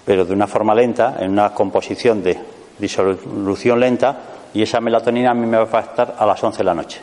pero 0.07 0.25
de 0.25 0.33
una 0.33 0.47
forma 0.47 0.75
lenta, 0.75 1.17
en 1.21 1.31
una 1.31 1.53
composición 1.53 2.23
de 2.23 2.39
disolución 2.79 3.79
lenta, 3.79 4.19
y 4.55 4.63
esa 4.63 4.81
melatonina 4.81 5.31
a 5.31 5.35
mí 5.35 5.47
me 5.47 5.57
va 5.57 5.65
a 5.65 5.67
afectar 5.67 6.17
a 6.19 6.27
las 6.27 6.43
11 6.43 6.59
de 6.59 6.65
la 6.65 6.75
noche. 6.75 7.01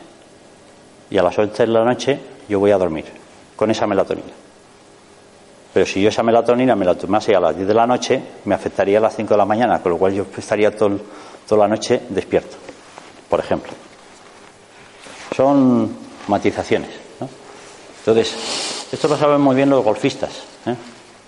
Y 1.10 1.18
a 1.18 1.22
las 1.22 1.38
11 1.38 1.66
de 1.66 1.72
la 1.72 1.84
noche 1.84 2.20
yo 2.48 2.58
voy 2.58 2.70
a 2.70 2.78
dormir 2.78 3.04
con 3.54 3.70
esa 3.70 3.86
melatonina. 3.86 4.32
Pero 5.72 5.86
si 5.86 6.00
yo 6.00 6.08
esa 6.08 6.22
melatonina 6.22 6.74
me 6.74 6.84
la 6.84 6.94
tomase 6.94 7.34
a 7.34 7.40
las 7.40 7.54
10 7.54 7.68
de 7.68 7.74
la 7.74 7.86
noche, 7.86 8.22
me 8.46 8.54
afectaría 8.54 8.98
a 8.98 9.00
las 9.02 9.14
5 9.14 9.34
de 9.34 9.38
la 9.38 9.44
mañana, 9.44 9.80
con 9.82 9.92
lo 9.92 9.98
cual 9.98 10.14
yo 10.14 10.26
estaría 10.36 10.74
todo, 10.74 10.98
toda 11.46 11.68
la 11.68 11.68
noche 11.68 12.02
despierto, 12.08 12.56
por 13.28 13.40
ejemplo. 13.40 13.72
Son 15.36 15.90
matizaciones. 16.28 16.90
¿no? 17.20 17.28
Entonces, 17.98 18.88
esto 18.90 19.06
lo 19.08 19.16
saben 19.16 19.40
muy 19.40 19.54
bien 19.54 19.68
los 19.68 19.84
golfistas. 19.84 20.30
¿eh? 20.64 20.74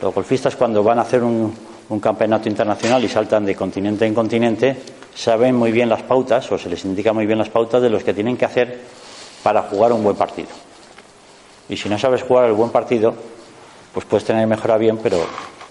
Los 0.01 0.15
golfistas 0.15 0.57
cuando 0.57 0.83
van 0.83 0.99
a 0.99 1.03
hacer 1.03 1.23
un, 1.23 1.55
un 1.89 2.01
campeonato 2.01 2.49
internacional 2.49 3.05
y 3.05 3.09
saltan 3.09 3.45
de 3.45 3.55
continente 3.55 4.07
en 4.07 4.15
continente, 4.15 4.77
saben 5.19 5.57
muy 5.57 5.73
bien 5.73 5.89
las 5.89 6.03
pautas 6.03 6.51
o 6.53 6.59
se 6.59 6.69
les 6.69 6.85
indica 6.85 7.13
muy 7.13 7.27
bien 7.27 7.39
las 7.39 7.49
pautas 7.49 7.83
de 7.83 7.91
los 7.91 8.05
que 8.05 8.15
tienen 8.15 8.37
que 8.37 8.45
hacer 8.45 8.79
para 9.43 9.63
jugar 9.63 9.93
un 9.93 10.05
buen 10.05 10.15
partido. 10.15 10.49
Y 11.69 11.77
si 11.77 11.89
no 11.89 11.99
sabes 11.99 12.23
jugar 12.23 12.45
el 12.45 12.53
buen 12.53 12.71
partido, 12.71 13.15
pues 13.93 14.07
puedes 14.07 14.25
tener 14.25 14.47
mejor 14.47 14.71
a 14.71 14.79
bien, 14.79 14.97
pero 14.99 15.19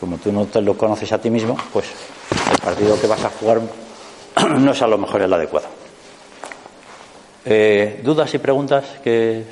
como 0.01 0.17
tú 0.17 0.33
no 0.33 0.45
te 0.45 0.59
lo 0.61 0.77
conoces 0.77 1.13
a 1.13 1.21
ti 1.21 1.29
mismo, 1.29 1.55
pues 1.71 1.85
el 2.51 2.57
partido 2.59 2.99
que 2.99 3.07
vas 3.07 3.23
a 3.23 3.29
jugar 3.29 3.61
no 4.59 4.71
es 4.71 4.81
a 4.81 4.87
lo 4.87 4.97
mejor 4.97 5.21
el 5.21 5.33
adecuado. 5.33 5.67
Eh, 7.45 8.01
¿Dudas 8.03 8.33
y 8.33 8.39
preguntas 8.39 8.83
que 9.01 9.45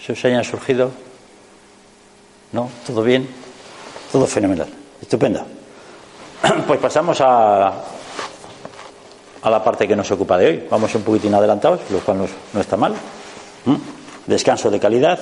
se 0.00 0.12
os 0.12 0.24
hayan 0.24 0.44
surgido? 0.44 0.90
¿No? 2.52 2.70
¿Todo 2.86 3.02
bien? 3.02 3.28
Todo 4.10 4.26
fenomenal. 4.26 4.68
Estupendo. 5.00 5.44
Pues 6.66 6.80
pasamos 6.80 7.20
a, 7.20 7.72
a 9.42 9.50
la 9.50 9.62
parte 9.62 9.88
que 9.88 9.96
nos 9.96 10.10
ocupa 10.10 10.38
de 10.38 10.46
hoy. 10.46 10.62
Vamos 10.70 10.94
un 10.94 11.02
poquitín 11.02 11.34
adelantados, 11.34 11.80
lo 11.90 11.98
cual 12.00 12.18
no, 12.52 12.60
está 12.60 12.76
mal. 12.76 12.94
Descanso 14.26 14.70
de 14.70 14.78
calidad. 14.78 15.18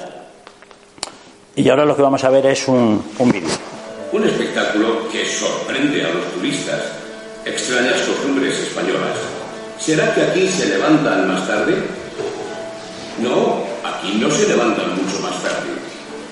Y 1.57 1.68
ahora 1.68 1.85
lo 1.85 1.97
que 1.97 2.03
vamos 2.03 2.23
a 2.23 2.31
ver 2.31 2.47
es 2.47 2.68
un, 2.68 3.03
un 3.18 3.33
vídeo. 3.33 3.49
Un 4.12 4.25
espectáculo 4.25 5.09
que 5.11 5.27
sorprende 5.27 6.05
a 6.05 6.11
los 6.11 6.33
turistas. 6.35 6.81
Extrañas 7.45 8.01
costumbres 8.03 8.59
españolas. 8.59 9.16
¿Será 9.79 10.14
que 10.14 10.23
aquí 10.23 10.49
se 10.49 10.66
levantan 10.66 11.27
más 11.27 11.47
tarde? 11.47 11.75
No, 13.23 13.64
aquí 13.83 14.18
no 14.21 14.31
se 14.31 14.49
levantan 14.49 14.91
mucho 14.97 15.21
más 15.21 15.43
tarde. 15.43 15.71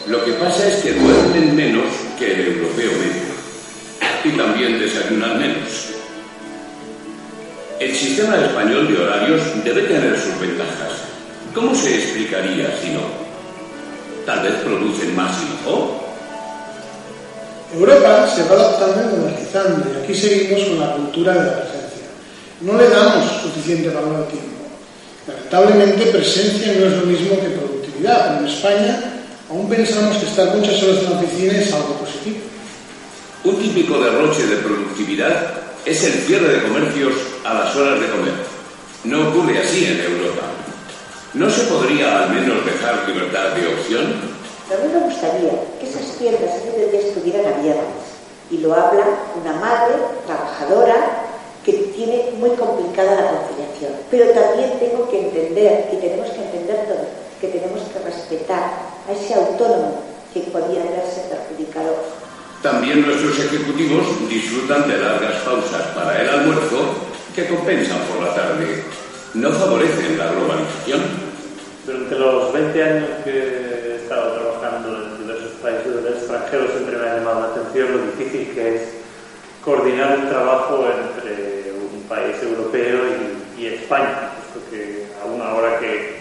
Lo 0.07 0.25
que 0.25 0.33
pasa 0.33 0.67
es 0.69 0.83
que 0.83 0.93
duermen 0.93 1.57
menos 1.57 1.85
que 2.19 2.33
el 2.33 2.41
europeo 2.53 2.91
medio. 2.93 3.29
Y 4.25 4.37
también 4.37 4.79
desayunan 4.79 5.39
menos. 5.39 5.98
El 7.79 7.95
sistema 7.95 8.37
español 8.37 8.89
de 8.89 9.01
horarios 9.01 9.41
debe 9.63 9.83
tener 9.83 10.19
sus 10.19 10.41
ventajas. 10.41 10.99
¿Cómo 11.55 11.73
se 11.77 11.95
explicaría 11.95 12.77
si 12.83 12.91
no? 12.91 13.03
Tal 14.27 14.43
vez 14.43 14.55
producen 14.65 15.15
más 15.15 15.31
hijo. 15.45 16.03
Europa 17.73 18.29
se 18.35 18.43
va 18.49 18.57
adaptando 18.57 19.17
y 19.17 19.21
modernizando 19.21 19.87
y 19.93 20.03
aquí 20.03 20.13
seguimos 20.13 20.65
con 20.65 20.81
la 20.81 20.93
cultura 20.97 21.35
de 21.35 21.39
la 21.39 21.53
presencia. 21.61 22.07
No 22.63 22.77
le 22.77 22.89
damos 22.89 23.43
suficiente 23.43 23.91
valor 23.91 24.17
al 24.17 24.27
tiempo. 24.27 24.59
Lamentablemente 25.29 26.07
presencia 26.07 26.75
no 26.81 26.87
es 26.87 26.97
lo 26.97 27.07
mismo 27.07 27.41
que 27.41 27.47
productividad, 27.47 28.27
pero 28.27 28.41
en 28.41 28.53
España 28.53 29.01
aún 29.49 29.69
pensamos 29.69 30.17
que 30.17 30.27
estar 30.27 30.53
muchas 30.53 30.83
horas 30.83 30.99
en 30.99 31.11
la 31.11 31.21
oficina 31.21 31.53
es 31.53 31.73
algo 31.73 31.95
positivo. 31.95 32.39
Un 33.45 33.57
típico 33.57 34.03
derroche 34.03 34.47
de 34.49 34.57
productividad 34.57 35.47
es 35.87 36.03
el 36.03 36.13
cierre 36.15 36.55
de 36.55 36.63
comercios 36.63 37.28
a 37.51 37.65
las 37.65 37.77
horas 37.77 38.01
de 38.01 38.11
comer. 38.11 38.35
No 39.05 39.29
ocurre 39.29 39.59
así 39.59 39.85
en 39.87 40.01
Europa. 40.01 40.43
¿No 41.35 41.49
se 41.51 41.65
podría 41.65 42.25
al 42.25 42.31
menos 42.31 42.65
dejar 42.65 43.09
libertad 43.09 43.51
de 43.55 43.69
opción? 43.69 44.05
A 44.69 44.85
mí 44.85 44.93
me 44.93 45.01
gustaría 45.01 45.53
que 45.81 45.89
esas 45.89 46.17
tiendas 46.19 46.43
a 46.43 46.77
día 46.77 47.01
estuvieran 47.01 47.47
abiertas. 47.55 48.21
Y 48.51 48.59
lo 48.59 48.75
habla 48.75 49.05
una 49.41 49.53
madre 49.55 49.95
trabajadora 50.27 51.25
que 51.65 51.73
tiene 51.73 52.33
muy 52.39 52.51
complicada 52.51 53.15
la 53.15 53.31
conciliación. 53.31 53.93
Pero 54.11 54.31
también 54.31 54.79
tengo 54.79 55.09
que 55.11 55.21
entender, 55.21 55.89
y 55.93 55.97
tenemos 55.97 56.31
que 56.31 56.43
entender 56.43 56.87
todos, 56.87 57.09
que 57.41 57.49
tenemos 57.49 57.83
que 57.93 57.99
respetar 58.01 58.73
a 59.09 59.13
ese 59.13 59.35
autónomo 59.35 60.01
que 60.33 60.41
podría 60.41 60.83
verse 60.85 61.29
perjudicado 61.29 61.97
también 62.63 63.07
nuestros 63.07 63.39
ejecutivos 63.39 64.29
disfrutan 64.29 64.89
de 64.89 64.99
largas 64.99 65.37
pausas 65.45 65.83
para 65.95 66.21
el 66.21 66.29
almuerzo 66.29 67.08
que 67.39 67.55
compensan 67.55 67.99
por 68.11 68.21
la 68.27 68.35
tarde. 68.35 68.83
No 69.35 69.51
favorecen 69.53 70.19
la 70.19 70.27
globalización. 70.33 71.01
Durante 71.87 72.19
los 72.19 72.53
20 72.53 72.83
años 72.83 73.09
que 73.23 73.31
he 73.31 73.97
estado 74.03 74.33
trabajando 74.33 75.05
en 75.05 75.19
diversos 75.19 75.53
países 75.63 75.95
del 75.95 76.15
extranjero 76.15 76.67
siempre 76.67 76.97
me 76.97 77.09
ha 77.09 77.17
llamado 77.17 77.41
la 77.43 77.47
atención 77.47 77.93
lo 77.93 77.99
difícil 78.11 78.55
que 78.55 78.77
es 78.77 78.83
coordinar 79.65 80.19
un 80.19 80.29
trabajo 80.29 80.85
entre 80.91 81.73
un 81.79 82.03
país 82.09 82.35
europeo 82.43 82.99
y, 83.07 83.63
y 83.63 83.67
España, 83.67 84.35
puesto 84.35 84.71
que 84.71 85.07
aún 85.23 85.41
ahora 85.41 85.79
que 85.79 86.19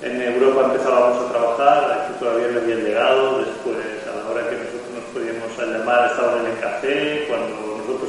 en 0.00 0.22
Europa 0.22 0.72
empezábamos 0.72 1.28
a 1.28 1.32
trabajar, 1.32 1.92
aquí 1.92 2.18
todavía 2.18 2.48
no 2.48 2.60
había 2.60 2.76
llegado, 2.76 3.38
después 3.40 3.76
a 4.08 4.16
la 4.16 4.30
hora 4.30 4.48
que 4.48 4.56
nosotros 4.56 5.04
podíamos 5.12 5.52
llamar, 5.58 6.10
estaban 6.10 6.46
en 6.46 6.52
el 6.52 6.58
café, 6.60 7.26
cuando 7.28 7.59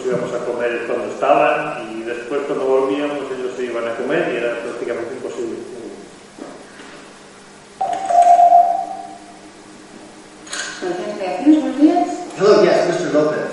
nosotros 0.01 0.05
íbamos 0.05 0.33
a 0.33 0.45
comer 0.45 0.87
cuando 0.87 1.13
estaban 1.13 1.91
y 1.91 2.03
después 2.03 2.41
cuando 2.47 2.65
volvíamos 2.65 3.19
ellos 3.31 3.55
se 3.55 3.65
iban 3.65 3.87
a 3.87 3.95
comer 3.95 4.31
y 4.33 4.37
era 4.37 4.59
prácticamente 4.61 5.13
imposible. 5.13 5.57
Buenos 11.45 11.79
días. 11.79 12.07
Hello, 12.37 12.63
yes, 12.63 12.87
Mr. 12.87 13.13
Lopez. 13.13 13.51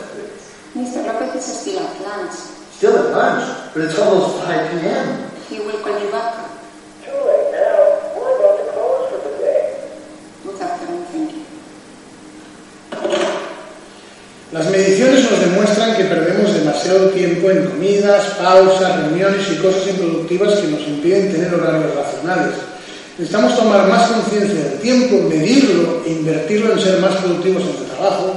Mr. 0.74 1.06
Lopez 1.06 1.34
is 1.36 1.60
still 1.60 1.80
at 1.80 2.00
lunch. 2.00 2.32
Still 2.76 2.96
at 2.96 3.10
lunch, 3.10 3.44
but 3.74 3.84
it's 3.84 3.98
almost 3.98 4.44
5 4.44 4.70
p.m. 4.70 5.30
He 5.50 5.60
will 5.60 5.78
call 5.82 5.98
you 5.98 6.10
back. 6.10 6.47
Las 14.50 14.70
mediciones 14.70 15.30
nos 15.30 15.40
demuestran 15.40 15.94
que 15.94 16.04
perdemos 16.04 16.54
demasiado 16.54 17.10
tiempo 17.10 17.50
en 17.50 17.66
comidas, 17.66 18.24
pausas, 18.40 18.96
reuniones 19.02 19.46
y 19.52 19.56
cosas 19.56 19.88
improductivas 19.88 20.54
que 20.54 20.68
nos 20.68 20.80
impiden 20.88 21.32
tener 21.32 21.54
horarios 21.54 21.94
racionales. 21.94 22.54
Necesitamos 23.18 23.54
tomar 23.56 23.86
más 23.88 24.10
conciencia 24.10 24.54
del 24.54 24.78
tiempo, 24.78 25.28
medirlo 25.28 26.02
e 26.06 26.12
invertirlo 26.12 26.72
en 26.72 26.80
ser 26.80 26.98
más 26.98 27.16
productivos 27.16 27.62
en 27.62 27.68
el 27.76 27.90
trabajo 27.90 28.36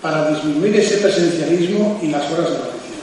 para 0.00 0.30
disminuir 0.30 0.76
ese 0.76 0.98
presencialismo 0.98 1.98
y 2.02 2.06
las 2.06 2.30
horas 2.30 2.50
de 2.50 2.58
la 2.58 2.70
oficina. 2.70 3.02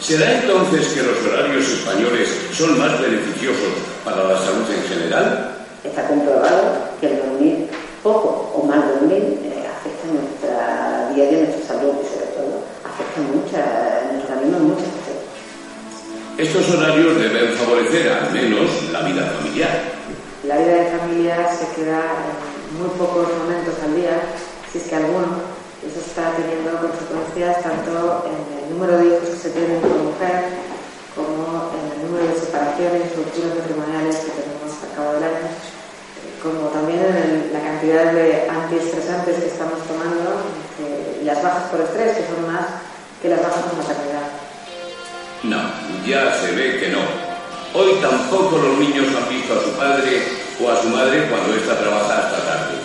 ¿Será 0.00 0.40
entonces 0.40 0.86
que 0.88 1.02
los 1.02 1.18
horarios 1.26 1.68
españoles 1.68 2.28
son 2.56 2.78
más 2.78 2.98
beneficiosos 2.98 3.74
para 4.06 4.24
la 4.24 4.38
salud 4.38 4.64
en 4.74 4.88
general? 4.88 5.50
Está 5.84 6.08
comprobado 6.08 6.96
que 6.98 7.08
el 7.08 7.18
dormir 7.18 7.66
poco 8.02 8.52
o 8.54 8.64
mal 8.64 8.80
dormir 9.00 9.38
eh, 9.44 9.64
afecta 9.68 10.06
nuestra 10.12 10.83
diaria, 11.14 11.46
nuestra 11.46 11.78
salud 11.78 11.94
y 12.02 12.06
sobre 12.10 12.26
todo 12.34 12.52
afecta 12.82 13.20
mucho 13.22 13.54
a 13.56 14.12
nuestro 14.12 14.34
organismo 14.34 14.56
en 14.58 14.68
muchas 14.74 14.90
cosas. 14.98 15.18
Estos 16.36 16.64
horarios 16.74 17.16
deben 17.16 17.54
favorecer 17.54 18.10
al 18.10 18.32
menos 18.32 18.66
la 18.90 19.00
vida 19.02 19.22
familiar. 19.38 19.74
La 20.42 20.58
vida 20.58 20.74
de 20.74 20.98
familia 20.98 21.48
se 21.54 21.66
queda 21.74 22.02
en 22.02 22.78
muy 22.78 22.90
pocos 22.98 23.28
momentos 23.38 23.74
al 23.86 23.94
día, 23.94 24.18
si 24.70 24.78
es 24.78 24.84
que 24.84 24.96
alguno. 24.96 25.54
Eso 25.84 26.00
está 26.00 26.32
teniendo 26.32 26.80
consecuencias 26.80 27.62
tanto 27.62 28.24
en 28.24 28.40
el 28.56 28.72
número 28.72 28.98
de 28.98 29.04
hijos 29.04 29.28
que 29.28 29.36
se 29.36 29.50
tienen 29.50 29.80
por 29.80 30.00
mujer 30.00 30.56
como 31.14 31.70
en 31.76 31.84
el 31.92 31.98
número 32.08 32.26
de 32.26 32.40
separaciones 32.40 33.12
y 33.12 33.16
rupturas 33.16 33.52
matrimoniales 33.54 34.16
que 34.16 34.32
tenemos 34.32 34.72
a 34.80 34.96
cabo 34.96 35.12
del 35.14 35.24
año 35.24 35.48
como 36.44 36.68
también 36.68 37.00
en 37.00 37.52
la 37.52 37.60
cantidad 37.60 38.12
de 38.12 38.48
antiestresantes 38.50 39.40
que 39.40 39.48
estamos 39.48 39.80
tomando 39.88 40.44
eh, 40.84 41.22
las 41.24 41.42
bajas 41.42 41.70
por 41.70 41.80
estrés, 41.80 42.16
que 42.16 42.26
son 42.26 42.46
más 42.46 42.66
que 43.20 43.28
las 43.28 43.42
bajas 43.42 43.64
por 43.64 43.78
maternidad. 43.78 44.28
No, 45.42 45.60
ya 46.06 46.34
se 46.40 46.52
ve 46.52 46.80
que 46.80 46.88
no. 46.88 47.00
Hoy 47.74 47.98
tampoco 48.00 48.58
los 48.58 48.78
niños 48.78 49.08
han 49.16 49.28
visto 49.28 49.54
a 49.54 49.62
su 49.62 49.70
padre 49.76 50.22
o 50.62 50.70
a 50.70 50.80
su 50.80 50.88
madre 50.88 51.28
cuando 51.28 51.54
ésta 51.54 51.76
trabaja 51.76 52.18
hasta 52.18 52.38
tarde. 52.44 52.76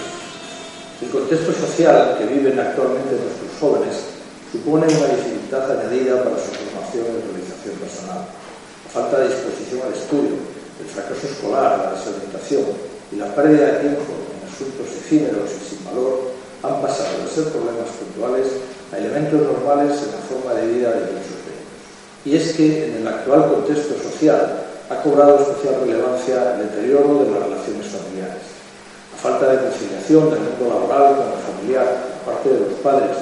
El 1.01 1.09
contexto 1.09 1.53
social 1.53 2.17
que 2.17 2.25
viven 2.25 2.59
actualmente 2.59 3.15
nuestros 3.15 3.51
jóvenes 3.59 3.95
supone 4.51 4.87
una 4.87 5.07
dificultad 5.15 5.71
añadida 5.71 6.23
para 6.23 6.35
su 6.35 6.51
formación 6.51 7.05
y 7.05 7.21
realización 7.31 7.75
personal. 7.79 8.25
La 8.25 8.91
falta 8.91 9.19
de 9.19 9.27
disposición 9.29 9.81
al 9.85 9.93
estudio, 9.93 10.35
el 10.81 10.87
fracaso 10.87 11.27
escolar, 11.27 11.77
la 11.79 11.91
desorientación, 11.93 12.65
y 13.11 13.15
la 13.15 13.33
pérdida 13.33 13.65
de 13.65 13.79
tiempo 13.79 14.01
en 14.09 14.47
asuntos 14.47 14.87
efímeros 14.87 15.49
y 15.49 15.69
sin 15.69 15.85
valor 15.85 16.31
han 16.63 16.81
pasado 16.81 17.23
de 17.23 17.29
ser 17.29 17.51
problemas 17.53 17.87
puntuales 17.95 18.47
a 18.91 18.97
elementos 18.97 19.41
normales 19.41 19.95
en 20.03 20.11
la 20.11 20.21
forma 20.27 20.53
de 20.59 20.67
vida 20.67 20.91
de 20.91 21.13
muchos 21.15 21.39
de 21.45 21.51
ellos. 21.55 21.77
Y 22.25 22.35
es 22.35 22.55
que 22.55 22.87
en 22.87 23.01
el 23.01 23.07
actual 23.07 23.47
contexto 23.47 23.95
social 23.95 24.67
ha 24.89 25.01
cobrado 25.01 25.39
especial 25.39 25.81
relevancia 25.81 26.55
el 26.55 26.69
deterioro 26.69 27.23
de 27.23 27.31
las 27.31 27.43
relaciones 27.47 27.87
familiares, 27.87 28.43
la 29.13 29.17
falta 29.21 29.45
de 29.53 29.69
conciliación 29.69 30.29
del 30.31 30.39
mundo 30.39 30.65
laboral 30.67 31.15
con 31.15 31.27
el 31.31 31.41
familiar 31.45 31.87
por 32.25 32.33
parte 32.33 32.49
de 32.49 32.59
los 32.59 32.73
padres, 32.81 33.15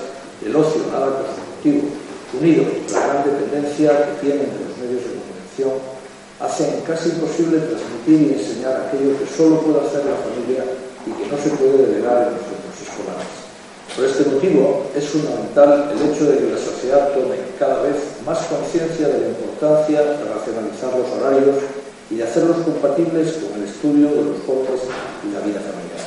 el 0.45 0.55
ocio 0.55 0.81
nada 0.91 1.11
constructivo, 1.21 1.93
unido 2.33 2.63
a 2.63 2.99
la 2.99 3.07
gran 3.07 3.23
dependencia 3.23 3.91
que 3.91 4.27
tienen 4.27 4.49
de 4.49 4.65
los 4.65 4.77
medios 4.81 5.03
de 5.03 5.13
comunicación 5.13 5.97
hacen 6.39 6.81
casi 6.85 7.09
imposible 7.09 7.59
transmitir 7.59 8.29
y 8.29 8.33
enseñar 8.39 8.87
aquello 8.87 9.17
que 9.17 9.25
solo 9.25 9.61
puede 9.61 9.81
hacer 9.81 10.05
la 10.05 10.17
familia 10.21 10.63
y 11.05 11.11
que 11.11 11.25
no 11.31 11.37
se 11.37 11.49
puede 11.57 11.87
delegar 11.87 12.29
en 12.29 12.33
los 12.37 12.56
Por 13.97 14.05
este 14.05 14.29
motivo, 14.29 14.91
es 14.95 15.09
fundamental 15.09 15.89
el 15.89 16.11
hecho 16.11 16.25
de 16.25 16.37
que 16.37 16.53
la 16.53 16.57
sociedad 16.59 17.13
tome 17.13 17.35
cada 17.57 17.81
vez 17.81 17.97
más 18.23 18.37
conciencia 18.45 19.07
de 19.07 19.21
la 19.21 19.27
importancia 19.29 20.01
de 20.01 20.23
racionalizar 20.23 20.93
los 20.93 21.09
horarios 21.17 21.55
y 22.11 22.15
de 22.15 22.23
hacerlos 22.23 22.57
compatibles 22.57 23.41
con 23.41 23.59
el 23.59 23.67
estudio 23.67 24.07
de 24.09 24.23
los 24.29 24.37
jóvenes 24.45 24.85
y 25.25 25.33
la 25.33 25.41
vida 25.41 25.59
familiar. 25.65 26.05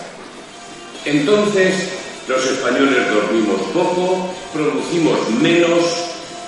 Entonces, 1.04 1.90
los 2.28 2.46
españoles 2.46 3.10
dormimos 3.12 3.60
poco, 3.74 4.30
producimos 4.54 5.18
menos, 5.42 5.82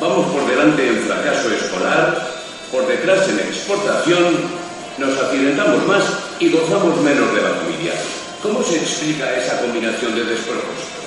vamos 0.01 0.31
por 0.31 0.47
delante 0.47 0.87
en 0.87 0.99
fracaso 1.11 1.51
escolar, 1.51 2.23
por 2.71 2.87
detrás 2.87 3.29
en 3.29 3.41
exportación, 3.41 4.63
nos 4.99 5.19
accidentamos 5.19 5.87
más 5.89 6.05
y 6.39 6.51
gozamos 6.51 7.01
menos 7.03 7.35
de 7.35 7.43
la 7.43 7.51
familia. 7.51 7.95
¿Cómo 8.43 8.61
se 8.61 8.75
explica 8.75 9.39
esa 9.39 9.61
combinación 9.61 10.17
de 10.17 10.25
despropósitos? 10.25 11.07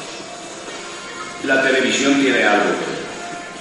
La 1.44 1.62
televisión 1.64 2.16
tiene 2.22 2.46
algo. 2.46 2.72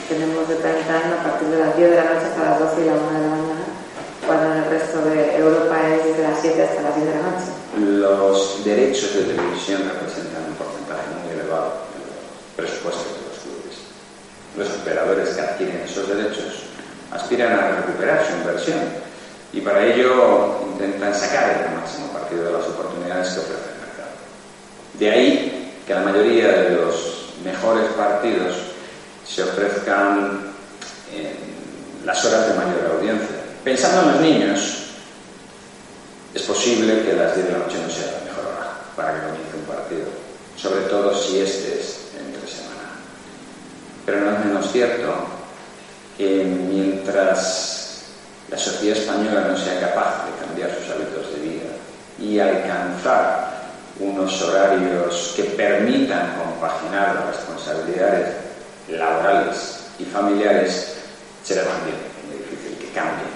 Tenemos 0.08 0.48
de 0.48 0.54
30 0.54 0.94
años 0.94 1.18
a 1.18 1.22
partir 1.24 1.48
de 1.48 1.58
las 1.58 1.76
10 1.76 1.90
de 1.90 1.96
la 1.96 2.04
noche 2.04 2.26
hasta 2.30 2.50
las 2.50 2.58
12 2.60 2.82
y 2.82 2.84
la 2.86 2.94
1 2.94 3.02
de 3.02 3.18
la 3.18 3.34
mañana, 3.34 3.66
cuando 4.28 4.54
en 4.54 4.62
el 4.62 4.70
resto 4.70 5.02
de 5.02 5.36
Europa 5.36 5.74
es 5.90 6.06
desde 6.06 6.22
las 6.22 6.38
7 6.40 6.62
hasta 6.62 6.82
las 6.82 6.94
10 6.94 7.06
de 7.08 7.14
la 7.18 7.22
noche. 7.26 7.50
Los 7.98 8.64
derechos 8.64 9.10
de 9.12 9.22
televisión 9.34 9.82
representan 9.90 10.46
un 10.46 10.54
porcentaje 10.54 11.10
muy 11.18 11.34
elevado 11.34 11.82
en 11.98 12.14
los 12.14 12.22
presupuestos 12.54 13.10
de 13.10 13.26
los 13.26 13.36
clubes. 13.42 13.74
Los 14.54 14.70
operadores 14.70 15.34
que 15.34 15.40
adquieren 15.40 15.82
esos 15.82 16.06
derechos 16.06 16.62
aspiran 17.10 17.58
a 17.58 17.82
recuperar 17.82 18.22
su 18.22 18.38
inversión 18.38 18.78
y 19.52 19.60
para 19.60 19.84
ello 19.84 20.62
intentan 20.70 21.12
sacar 21.12 21.66
el 21.66 21.74
máximo 21.74 22.13
partido 22.34 22.44
de 22.44 22.52
las 22.52 22.68
oportunidades 22.68 23.28
que 23.32 23.40
ofrece 23.40 23.70
el 23.74 23.80
mercado. 23.80 24.10
De 24.98 25.10
ahí 25.10 25.72
que 25.86 25.94
la 25.94 26.00
mayoría 26.00 26.48
de 26.48 26.70
los 26.70 27.26
mejores 27.44 27.86
partidos 27.92 28.56
se 29.26 29.42
ofrezcan 29.42 30.52
en 31.12 32.06
las 32.06 32.24
horas 32.24 32.48
de 32.48 32.54
mayor 32.54 32.96
audiencia. 32.96 33.36
Pensando 33.62 34.02
en 34.02 34.12
los 34.12 34.20
niños, 34.20 34.60
es 36.34 36.42
posible 36.42 37.02
que 37.02 37.12
las 37.14 37.34
10 37.34 37.46
de 37.46 37.52
la 37.52 37.58
noche 37.58 37.78
no 37.82 37.90
sea 37.90 38.12
la 38.12 38.30
mejor 38.30 38.46
hora 38.46 38.72
para 38.96 39.14
que 39.14 39.26
comience 39.26 39.56
un 39.56 39.74
partido, 39.74 40.06
sobre 40.56 40.80
todo 40.86 41.14
si 41.14 41.40
este 41.40 41.80
es 41.80 41.98
entre 42.18 42.50
semana. 42.50 42.90
Pero 44.04 44.20
no 44.20 44.32
es 44.32 44.44
menos 44.44 44.72
cierto 44.72 45.14
que 46.18 46.44
mientras 46.44 48.02
la 48.50 48.58
sociedad 48.58 48.98
española 48.98 49.46
no 49.48 49.56
sea 49.56 49.80
capaz 49.80 50.26
de 50.26 50.46
cambiar 50.46 50.70
sus 50.70 50.90
hábitos 50.90 51.32
de 51.32 51.48
vida 51.48 51.73
y 52.18 52.38
alcanzar 52.38 53.54
unos 54.00 54.42
horarios 54.42 55.32
que 55.36 55.44
permitan 55.44 56.34
compaginar 56.36 57.14
las 57.14 57.36
responsabilidades 57.36 58.34
laborales 58.88 59.86
y 59.98 60.04
familiares, 60.04 60.96
será 61.42 61.62
también 61.64 61.96
muy 62.26 62.38
difícil 62.38 62.76
que 62.78 62.92
cambien 62.92 63.30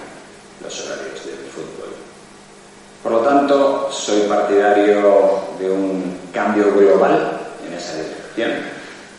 los 0.61 0.85
horarios 0.85 1.25
del 1.25 1.37
fútbol. 1.53 1.95
Por 3.01 3.11
lo 3.13 3.19
tanto, 3.19 3.89
soy 3.91 4.21
partidario 4.23 5.39
de 5.57 5.69
un 5.69 6.19
cambio 6.33 6.73
global 6.73 7.39
en 7.65 7.73
esa 7.73 7.95
dirección, 7.95 8.51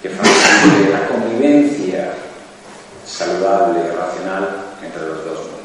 que 0.02 0.11
facilite 0.11 0.92
la 0.92 1.08
convivencia 1.08 2.12
saludable 3.06 3.80
y 3.80 3.96
racional 3.96 4.48
entre 4.82 5.06
los 5.06 5.24
dos 5.24 5.38
mundos. 5.38 5.59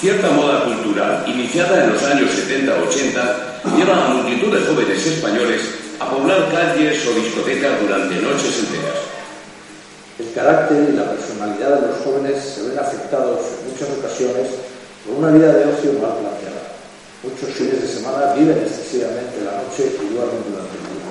Cierta 0.00 0.28
moda 0.28 0.62
cultural, 0.64 1.24
iniciada 1.26 1.84
en 1.84 1.94
los 1.94 2.02
años 2.04 2.28
70-80, 2.28 3.80
lleva 3.80 3.96
a 3.96 4.08
multitud 4.12 4.52
de 4.52 4.60
jóvenes 4.66 5.06
españoles 5.06 5.62
a 5.98 6.10
poblar 6.10 6.52
calles 6.52 7.00
o 7.08 7.16
discotecas 7.16 7.80
durante 7.80 8.20
noches 8.20 8.60
enteras. 8.60 9.00
El 10.20 10.28
carácter 10.36 10.92
y 10.92 10.96
la 11.00 11.08
personalidad 11.08 11.80
de 11.80 11.88
los 11.88 11.96
jóvenes 12.04 12.44
se 12.44 12.68
ven 12.68 12.78
afectados 12.78 13.40
en 13.40 13.72
muchas 13.72 13.88
ocasiones 13.96 14.48
por 15.08 15.16
una 15.16 15.32
vida 15.32 15.48
de 15.48 15.64
ocio 15.64 15.96
mal 15.96 16.20
planteada. 16.20 16.76
Muchos 17.24 17.56
fines 17.56 17.80
de 17.80 17.88
semana 17.88 18.36
viven 18.36 18.68
excesivamente 18.68 19.48
la 19.48 19.64
noche 19.64 19.96
y 19.96 20.12
duermen 20.12 20.44
durante 20.44 20.76
el 20.76 20.84
día. 20.92 21.08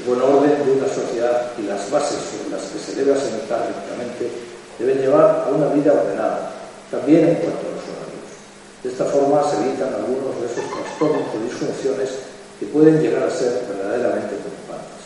El 0.00 0.02
buen 0.08 0.20
orden 0.24 0.64
de 0.64 0.72
una 0.72 0.88
sociedad 0.88 1.52
y 1.60 1.68
las 1.68 1.90
bases 1.92 2.24
sobre 2.24 2.56
las 2.56 2.72
que 2.72 2.80
se 2.80 2.96
debe 2.96 3.12
asentar 3.12 3.68
rectamente 3.68 4.32
deben 4.80 4.96
llevar 4.96 5.44
a 5.44 5.52
una 5.52 5.68
vida 5.76 5.92
ordenada, 5.92 6.56
también 6.90 7.28
en 7.28 7.34
cuanto 7.36 7.68
a 7.68 7.70
los. 7.76 7.93
De 8.84 8.90
esta 8.90 9.06
forma 9.06 9.40
se 9.48 9.64
evitan 9.64 9.96
algunos 9.96 10.36
de 10.36 10.44
esos 10.44 10.68
trastornos 10.68 11.24
o 11.32 11.40
disfunciones 11.40 12.20
que 12.60 12.66
pueden 12.66 13.00
llegar 13.00 13.24
a 13.24 13.30
ser 13.32 13.64
verdaderamente 13.64 14.36
preocupantes. 14.36 15.00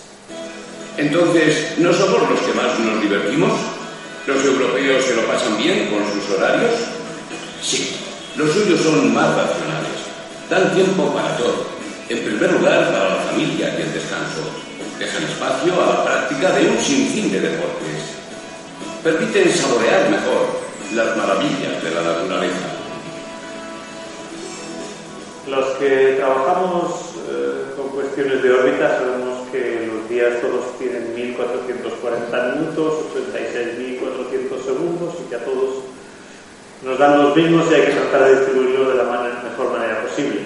Entonces, 0.99 1.79
¿no 1.79 1.95
somos 1.95 2.29
los 2.29 2.41
que 2.41 2.59
más 2.59 2.74
nos 2.81 3.01
divertimos? 3.01 3.55
¿Los 4.26 4.45
europeos 4.45 5.05
se 5.05 5.14
lo 5.14 5.22
pasan 5.31 5.57
bien 5.57 5.95
con 5.95 6.03
sus 6.11 6.26
horarios? 6.35 6.74
Sí, 7.62 7.95
los 8.35 8.51
suyos 8.51 8.81
son 8.81 9.14
más 9.14 9.31
racionales. 9.31 9.95
Dan 10.51 10.74
tiempo 10.74 11.14
para 11.14 11.37
todo. 11.37 11.62
En 12.09 12.18
primer 12.18 12.51
lugar, 12.59 12.91
para 12.91 13.14
la 13.14 13.22
familia 13.31 13.79
y 13.79 13.83
el 13.83 13.95
descanso. 13.95 14.43
Dejan 14.99 15.22
espacio 15.22 15.72
a 15.81 15.87
la 15.87 16.05
práctica 16.05 16.51
de 16.51 16.66
un 16.66 16.79
sinfín 16.79 17.31
de 17.31 17.41
deportes. 17.43 18.18
Permiten 19.05 19.55
saborear 19.55 20.11
mejor 20.11 20.66
las 20.95 21.16
maravillas 21.16 21.81
de 21.81 21.91
la 21.95 22.03
naturaleza. 22.03 22.78
Los 25.51 25.65
que 25.79 26.17
trabajamos 26.19 27.15
eh, 27.31 27.73
con 27.75 27.89
cuestiones 27.89 28.43
de 28.43 28.53
órbita 28.53 28.99
sabemos 28.99 29.49
que 29.51 29.89
los 29.89 30.07
días 30.09 30.43
todos 30.43 30.77
tienen 30.79 31.15
1440 31.15 32.55
minutos, 32.55 32.95
86.400 33.17 34.65
segundos 34.65 35.15
y 35.25 35.29
que 35.31 35.37
a 35.37 35.45
todos 35.45 35.85
nos 36.85 36.99
dan 36.99 37.23
los 37.23 37.35
mismos 37.35 37.65
y 37.71 37.75
hay 37.75 37.83
que 37.83 37.93
tratar 37.93 38.25
de 38.25 38.37
distribuirlo 38.41 38.91
de 38.91 38.97
la 38.97 39.05
manera, 39.05 39.43
mejor 39.43 39.73
manera 39.73 40.03
posible. 40.03 40.41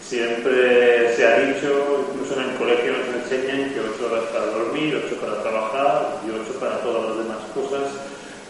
Siempre 0.00 1.14
se 1.14 1.26
ha 1.26 1.40
dicho, 1.40 2.08
incluso 2.08 2.40
en 2.40 2.48
el 2.48 2.56
colegio 2.56 2.92
nos 2.92 3.22
enseñan 3.22 3.68
que 3.74 3.80
8 3.80 4.06
horas 4.10 4.24
para 4.32 4.46
dormir, 4.46 4.96
8 4.96 5.14
para 5.20 5.42
trabajar 5.42 6.20
y 6.26 6.30
8 6.30 6.58
para 6.58 6.80
todas 6.80 7.10
las 7.10 7.18
demás 7.18 7.44
cosas, 7.52 7.84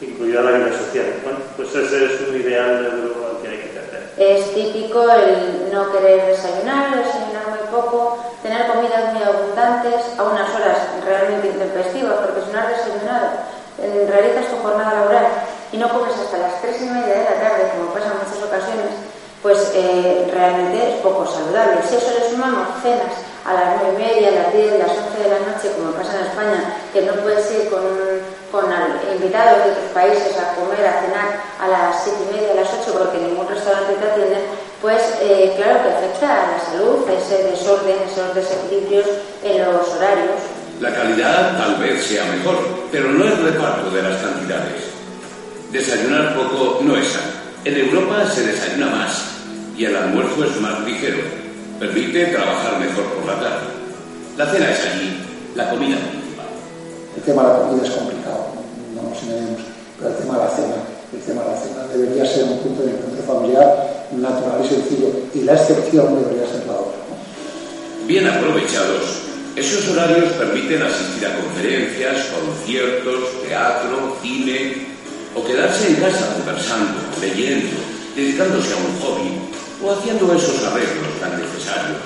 incluida 0.01 0.43
la 0.43 0.53
vida 0.53 0.79
social. 0.79 1.07
Bueno, 1.25 1.41
pues 1.57 1.75
ese 1.75 2.05
es 2.05 2.21
un 2.29 2.37
ideal 2.41 2.85
de 2.85 2.89
al 2.89 3.43
que 3.43 3.49
hay. 3.49 3.58
Es 4.19 4.53
típico 4.53 5.03
el 5.11 5.71
no 5.73 5.93
querer 5.93 6.27
desayunar, 6.27 6.91
desayunar 6.97 7.51
muy 7.51 7.66
poco, 7.71 8.19
tener 8.43 8.66
comidas 8.66 9.14
muy 9.14 9.23
abundantes 9.23 10.19
a 10.19 10.25
unas 10.25 10.51
horas 10.55 10.79
realmente 11.05 11.49
intempestivas, 11.49 12.14
porque 12.14 12.43
si 12.43 12.53
no 12.53 12.59
has 12.59 12.69
desayunado, 12.69 13.29
realizas 13.79 14.51
tu 14.51 14.57
jornada 14.59 14.95
laboral 14.95 15.27
y 15.71 15.77
no 15.77 15.89
comes 15.89 16.14
hasta 16.19 16.39
las 16.39 16.61
3 16.62 16.83
y 16.83 16.85
media 16.87 17.14
de 17.14 17.25
la 17.25 17.41
tarde, 17.41 17.71
como 17.77 17.95
pasa 17.95 18.11
en 18.11 18.19
muchas 18.19 18.43
ocasiones, 18.43 18.91
pues 19.43 19.71
eh, 19.75 20.29
realmente 20.33 20.95
es 20.95 21.01
poco 21.01 21.27
saludable. 21.27 21.83
Si 21.89 21.97
eso 21.97 22.11
le 22.19 22.29
sumamos 22.29 22.69
cenas 22.83 23.14
a 23.47 23.55
las 23.55 23.83
9 23.83 23.95
y 23.95 24.03
media, 24.03 24.29
a 24.29 24.43
las 24.43 24.53
10, 24.53 24.73
a 24.75 24.79
las 24.79 24.99
11 24.99 25.23
de 25.23 25.31
la 25.31 25.41
noche, 25.47 25.73
como 25.77 25.93
pasa 25.93 26.19
en 26.19 26.27
España, 26.27 26.77
que 26.93 27.03
no 27.03 27.12
puedes 27.23 27.51
ir 27.53 27.71
con, 27.71 27.87
con 28.51 28.65
invitados 29.13 29.65
de 29.65 29.71
otros 29.73 29.91
países 29.93 30.37
a 30.39 30.55
comer, 30.55 30.87
a 30.87 31.01
cenar 31.01 31.29
a 31.61 31.69
las 31.69 32.05
7 32.05 32.19
y 32.19 32.35
media, 32.35 32.53
a 32.53 32.61
las 32.63 32.69
8, 32.83 32.97
porque 32.99 33.19
ningún 33.19 33.49
restaurante 33.49 33.95
te 33.95 34.07
atiende, 34.07 34.39
pues 34.81 35.03
eh, 35.21 35.53
claro 35.57 35.83
que 35.83 35.91
afecta 35.91 36.27
a 36.27 36.53
la 36.53 36.61
salud, 36.61 37.05
ese 37.11 37.45
desorden, 37.45 37.97
esos 38.07 38.35
desequilibrios 38.35 39.07
en 39.43 39.65
los 39.65 39.89
horarios. 39.89 40.41
La 40.81 40.95
calidad 40.95 41.59
tal 41.59 41.77
vez 41.77 42.07
sea 42.07 42.25
mejor, 42.25 42.57
pero 42.93 43.11
no 43.11 43.25
el 43.25 43.37
reparto 43.43 43.91
de 43.91 44.03
las 44.03 44.17
cantidades. 44.23 44.89
Desayunar 45.73 46.35
poco 46.37 46.79
no 46.83 46.97
es 46.97 47.09
sano. 47.09 47.39
En 47.65 47.77
Europa 47.77 48.25
se 48.33 48.47
desayuna 48.47 48.87
más 48.87 49.25
y 49.77 49.85
el 49.85 49.97
almuerzo 49.97 50.45
es 50.45 50.61
más 50.61 50.81
ligero. 50.81 51.19
Permite 51.79 52.27
trabajar 52.27 52.79
mejor 52.79 53.05
por 53.13 53.27
la 53.27 53.41
tarde. 53.41 53.67
La 54.37 54.47
cena 54.47 54.71
es 54.71 54.87
allí 54.87 55.21
la 55.55 55.69
comida. 55.71 55.97
El 57.19 57.25
tema 57.25 57.43
de 57.43 57.49
la 57.49 57.59
comida 57.66 57.83
es 57.83 57.91
complicado, 57.91 58.47
no 58.95 59.11
nos 59.11 59.19
engañemos, 59.27 59.66
pero 59.99 60.11
el 60.11 60.16
tema 60.23 60.39
de 60.39 60.45
la 60.45 60.51
cena, 60.55 60.79
el 61.11 61.19
tema 61.27 61.43
de 61.43 61.51
la 61.51 61.59
cena 61.59 61.81
debería 61.91 62.25
ser 62.25 62.45
un 62.45 62.59
punto 62.62 62.87
de 62.87 62.95
encuentro 62.95 63.27
familiar 63.27 64.07
natural 64.14 64.62
y 64.62 64.69
sencillo 64.69 65.11
y 65.35 65.43
la 65.43 65.55
excepción 65.55 66.14
debería 66.14 66.47
ser 66.47 66.62
la 66.71 66.79
otra. 66.79 67.03
Bien 68.07 68.23
aprovechados, 68.23 69.35
esos 69.57 69.91
horarios 69.91 70.31
permiten 70.39 70.81
asistir 70.81 71.27
a 71.27 71.35
conferencias, 71.43 72.31
conciertos, 72.31 73.43
teatro, 73.43 74.14
cine, 74.23 74.87
o 75.35 75.43
quedarse 75.43 75.89
en 75.91 75.97
casa 75.97 76.39
conversando, 76.39 77.03
leyendo, 77.21 77.83
dedicándose 78.14 78.75
a 78.75 78.79
un 78.79 78.95
hobby 79.03 79.35
o 79.83 79.91
haciendo 79.91 80.33
esos 80.39 80.62
arreglos 80.62 81.19
tan 81.19 81.35
necesarios. 81.35 81.99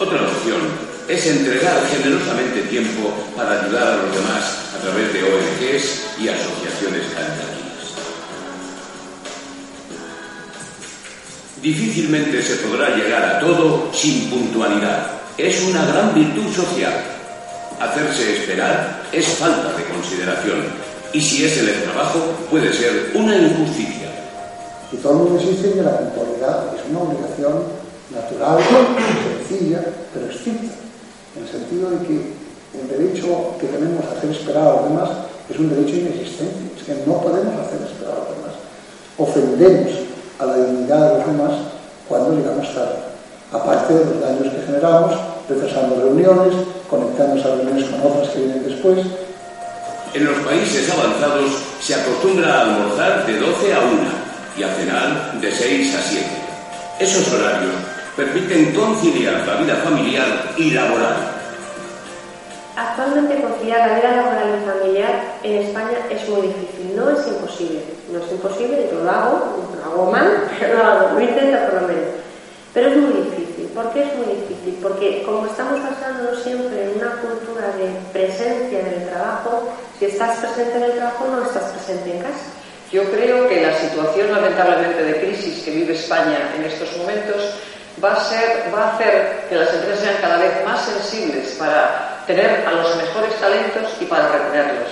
Otra 0.00 0.16
opción 0.24 0.87
es 1.08 1.26
entregar 1.26 1.86
generosamente 1.86 2.60
tiempo 2.68 3.10
para 3.34 3.62
ayudar 3.62 3.88
a 3.88 3.96
los 3.96 4.14
demás 4.14 4.58
a 4.76 4.82
través 4.82 5.10
de 5.12 5.22
ONGs 5.22 6.20
y 6.20 6.28
asociaciones 6.28 7.02
caritativas. 7.14 7.58
Difícilmente 11.62 12.42
se 12.42 12.56
podrá 12.56 12.94
llegar 12.94 13.24
a 13.24 13.40
todo 13.40 13.90
sin 13.92 14.28
puntualidad. 14.28 15.12
Es 15.38 15.62
una 15.62 15.86
gran 15.86 16.14
virtud 16.14 16.52
social. 16.52 16.92
Hacerse 17.80 18.36
esperar 18.36 19.02
es 19.10 19.26
falta 19.28 19.72
de 19.78 19.84
consideración. 19.84 20.64
Y 21.14 21.22
si 21.22 21.46
es 21.46 21.56
el 21.56 21.82
trabajo, 21.84 22.18
puede 22.50 22.70
ser 22.70 23.12
una 23.14 23.34
injusticia. 23.34 24.08
Y 24.92 24.96
todo 24.98 25.12
el 25.12 25.18
mundo 25.18 25.38
que 25.38 25.82
la 25.82 25.98
puntualidad 25.98 26.74
es 26.76 26.90
una 26.90 27.00
obligación 27.00 27.62
natural, 28.10 28.58
sencilla, 29.48 29.80
pero 30.12 30.30
estricta. 30.30 30.87
En 31.38 31.44
el 31.44 31.50
sentido 31.50 31.90
de 31.90 31.98
que 32.02 32.18
el 32.74 32.88
derecho 32.90 33.54
que 33.60 33.68
tenemos 33.68 34.02
a 34.04 34.18
hacer 34.18 34.28
esperar 34.30 34.66
a 34.66 34.72
los 34.82 34.84
demás 34.90 35.10
es 35.48 35.56
un 35.56 35.70
derecho 35.70 35.94
inexistente. 35.94 36.74
Es 36.76 36.82
que 36.82 36.94
no 37.06 37.22
podemos 37.22 37.54
hacer 37.62 37.78
esperar 37.78 38.18
a 38.18 38.26
los 38.26 38.34
demás. 38.34 38.54
Ofendemos 39.16 39.92
a 40.40 40.46
la 40.46 40.56
dignidad 40.56 40.98
de 40.98 41.18
los 41.18 41.26
demás 41.30 41.52
cuando 42.08 42.34
llegamos 42.34 42.74
tarde. 42.74 42.98
Aparte 43.52 43.94
de 43.94 44.04
los 44.04 44.20
daños 44.20 44.52
que 44.52 44.66
generamos, 44.66 45.14
retrasando 45.48 45.94
reuniones, 46.02 46.54
conectando 46.90 47.36
esas 47.36 47.56
reuniones 47.56 47.86
con 47.86 48.10
otras 48.10 48.28
que 48.30 48.38
vienen 48.40 48.64
después. 48.64 48.98
En 50.14 50.24
los 50.24 50.38
países 50.42 50.90
avanzados 50.90 51.52
se 51.80 51.94
acostumbra 51.94 52.50
a 52.52 52.60
almorzar 52.62 53.26
de 53.26 53.38
12 53.38 53.74
a 53.74 53.78
1 53.78 53.88
y 54.58 54.62
a 54.64 54.74
cenar 54.74 55.40
de 55.40 55.52
6 55.52 55.94
a 55.94 56.02
7. 56.02 56.26
Esos 56.98 57.32
horarios 57.32 57.87
permiten 58.18 58.74
conciliar 58.74 59.46
la 59.46 59.54
vida 59.62 59.76
familiar 59.76 60.26
y 60.56 60.72
laboral. 60.72 61.14
Actualmente 62.74 63.40
conciliar 63.40 63.78
la 63.88 63.94
vida 63.94 64.16
laboral 64.16 64.58
y 64.58 64.66
familiar 64.66 65.38
en 65.44 65.54
España 65.62 65.98
es 66.10 66.28
muy 66.28 66.48
difícil, 66.48 66.96
no 66.96 67.10
es 67.10 67.26
imposible. 67.28 67.80
No 68.10 68.18
es 68.18 68.32
imposible, 68.32 68.88
yo 68.90 69.04
lo 69.04 69.10
hago, 69.10 69.56
lo 69.76 69.84
hago 69.84 70.10
mal, 70.10 70.48
pero 70.58 70.78
lo 70.78 70.84
hago, 70.84 71.14
lo 71.14 71.20
intento 71.20 71.58
por 71.70 71.82
lo 71.82 71.88
menos. 71.88 72.08
Pero 72.74 72.88
es 72.90 72.96
muy 72.96 73.12
difícil. 73.22 73.66
¿Por 73.72 73.92
qué 73.92 74.02
es 74.02 74.14
muy 74.16 74.34
difícil? 74.34 74.78
Porque 74.82 75.22
como 75.24 75.46
estamos 75.46 75.80
basándonos 75.80 76.42
siempre 76.42 76.90
en 76.90 76.98
una 76.98 77.12
cultura 77.22 77.68
de 77.78 77.86
presencia 78.12 78.80
en 78.80 78.86
el 79.00 79.08
trabajo, 79.10 79.70
si 79.96 80.06
estás 80.06 80.38
presente 80.38 80.76
en 80.76 80.82
el 80.82 80.92
trabajo 80.92 81.24
no 81.30 81.46
estás 81.46 81.70
presente 81.70 82.16
en 82.16 82.22
casa. 82.22 82.50
Yo 82.90 83.04
creo 83.12 83.48
que 83.48 83.62
la 83.62 83.78
situación 83.78 84.32
lamentablemente 84.32 85.04
de 85.04 85.20
crisis 85.20 85.62
que 85.62 85.70
vive 85.70 85.94
España 85.94 86.38
en 86.56 86.64
estos 86.64 86.96
momentos 86.96 87.54
va 88.02 88.12
a, 88.12 88.74
va 88.74 88.82
a 88.82 88.94
hacer 88.94 89.46
que 89.48 89.56
las 89.56 89.72
empresas 89.72 90.00
sean 90.00 90.16
cada 90.20 90.38
vez 90.38 90.64
más 90.64 90.84
sensibles 90.84 91.56
para 91.58 92.24
tener 92.26 92.64
a 92.66 92.72
los 92.72 92.96
mejores 92.96 93.34
talentos 93.40 93.92
y 94.00 94.04
para 94.04 94.28
retenerlos. 94.28 94.88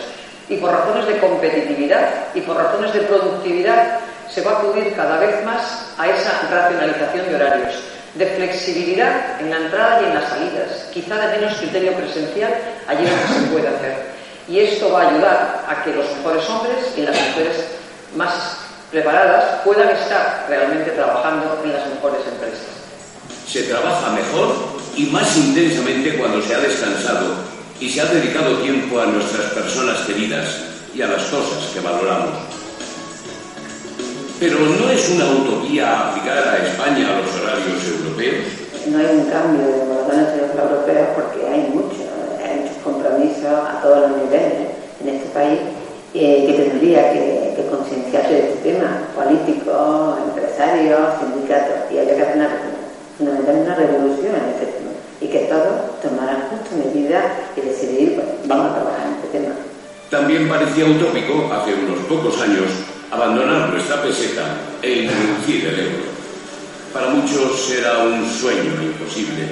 Y 0.49 0.57
por 0.57 0.71
razones 0.73 1.07
de 1.07 1.19
competitividad 1.19 2.09
y 2.35 2.41
por 2.41 2.57
razones 2.57 2.93
de 2.93 3.01
productividad 3.01 3.99
se 4.31 4.41
va 4.43 4.53
a 4.53 4.59
acudir 4.59 4.95
cada 4.95 5.19
vez 5.19 5.45
más 5.45 5.93
a 5.99 6.09
esa 6.09 6.33
racionalización 6.51 7.29
de 7.29 7.35
horarios, 7.35 7.75
de 8.15 8.27
flexibilidad 8.27 9.41
en 9.41 9.51
la 9.51 9.57
entrada 9.57 10.03
y 10.03 10.05
en 10.07 10.15
las 10.15 10.29
salidas, 10.29 10.89
quizá 10.93 11.17
de 11.17 11.39
menos 11.39 11.57
criterio 11.59 11.93
presencial 11.93 12.55
allí 12.89 13.05
donde 13.05 13.27
se 13.27 13.53
puede 13.53 13.69
hacer. 13.69 14.17
Y 14.49 14.61
esto 14.61 14.93
va 14.93 15.03
a 15.03 15.09
ayudar 15.11 15.65
a 15.69 15.85
que 15.85 15.93
los 15.93 16.07
mejores 16.17 16.49
hombres 16.49 16.77
y 16.97 17.03
las 17.03 17.15
mujeres 17.15 17.67
más 18.15 18.59
preparadas 18.91 19.61
puedan 19.65 19.91
estar 19.91 20.47
realmente 20.49 20.93
trabajando 20.93 21.61
en 21.65 21.73
las 21.73 21.87
mejores 21.89 22.21
empresas. 22.27 22.86
Se 23.47 23.63
trabaja 23.63 24.11
mejor 24.11 24.55
y 24.97 25.07
más 25.07 25.37
intensamente 25.37 26.17
cuando 26.17 26.43
se 26.43 26.55
ha 26.55 26.59
descansado 26.59 27.35
y 27.81 27.89
se 27.89 28.01
ha 28.01 28.07
dedicado 28.07 28.57
tiempo 28.59 29.01
a 29.01 29.07
nuestras 29.07 29.53
personas 29.53 30.01
queridas 30.01 30.49
y 30.95 31.03
a 31.03 31.07
las 31.07 31.23
cosas 31.25 31.71
que 31.73 31.81
valoramos. 31.81 32.31
Pero 34.41 34.59
no 34.59 34.91
es 34.91 35.09
una 35.11 35.27
utopía 35.31 36.11
aplicar 36.11 36.49
a 36.49 36.67
España 36.67 37.09
a 37.09 37.21
los 37.21 37.35
horarios 37.41 37.85
europeos. 37.87 38.47
No 38.91 38.99
hay 38.99 39.17
un 39.17 39.31
cambio 39.31 39.67
de 39.67 39.85
modalidades 39.85 40.51
europeos 40.53 41.09
porque 41.15 41.47
hay 41.47 41.71
mucho, 41.73 42.03
hay 42.43 42.61
muchos 42.61 42.83
compromisos 42.83 43.47
a 43.47 43.81
todos 43.83 44.11
los 44.11 44.23
niveles 44.23 44.69
en 45.01 45.09
este 45.09 45.29
país 45.31 45.61
eh, 46.15 46.47
que 46.47 46.53
tendría 46.53 47.13
que, 47.13 47.47
concienciarse 47.71 48.33
de 48.33 48.39
este 48.49 48.73
tema, 48.73 49.09
políticos, 49.15 50.19
empresarios, 50.29 51.19
sindicatos, 51.21 51.91
y 51.91 51.99
habría 51.99 52.17
que 52.17 52.23
hacer 52.23 52.37
una 53.19 53.75
revolución 53.75 54.35
en 54.35 54.59
tema 54.61 54.93
y 55.21 55.29
que 55.29 55.39
todos 55.49 56.01
tomaran 56.03 56.49
justo 56.51 56.77
medidas 56.77 57.25
y 57.57 57.61
decidir, 57.63 58.15
pues, 58.15 58.27
vamos 58.47 58.73
a 58.73 58.75
trabajar 58.75 59.07
en 59.07 59.15
este 59.15 59.39
tema. 59.39 59.55
También 60.11 60.49
parecía 60.49 60.85
utópico 60.85 61.51
hace 61.53 61.75
unos 61.75 61.99
pocos 62.07 62.41
años 62.43 62.69
abandonar 63.11 63.71
nuestra 63.71 64.03
peseta 64.03 64.43
e 64.83 65.05
introducir 65.05 65.67
el 65.67 65.81
euro. 65.81 66.05
Para 66.93 67.09
muchos 67.09 67.71
era 67.71 68.05
un 68.05 68.29
sueño 68.29 68.73
imposible. 68.83 69.49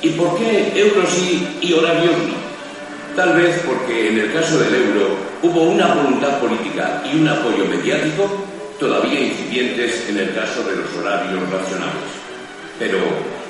¿Y 0.00 0.10
por 0.10 0.36
qué 0.38 0.72
euro 0.74 1.02
sí 1.08 1.58
y 1.60 1.72
horarios 1.72 2.16
no? 2.18 2.44
Tal 3.16 3.36
vez 3.36 3.60
porque 3.64 4.08
en 4.08 4.18
el 4.18 4.32
caso 4.32 4.58
del 4.58 4.74
euro 4.74 5.16
hubo 5.42 5.62
una 5.62 5.94
voluntad 5.94 6.38
política 6.40 7.02
y 7.04 7.16
un 7.16 7.28
apoyo 7.28 7.64
mediático 7.66 8.28
todavía 8.78 9.20
incipientes 9.20 10.08
en 10.08 10.18
el 10.18 10.34
caso 10.34 10.64
de 10.64 10.76
los 10.76 10.94
horarios 10.98 11.40
racionales. 11.50 12.23
Pero 12.78 12.98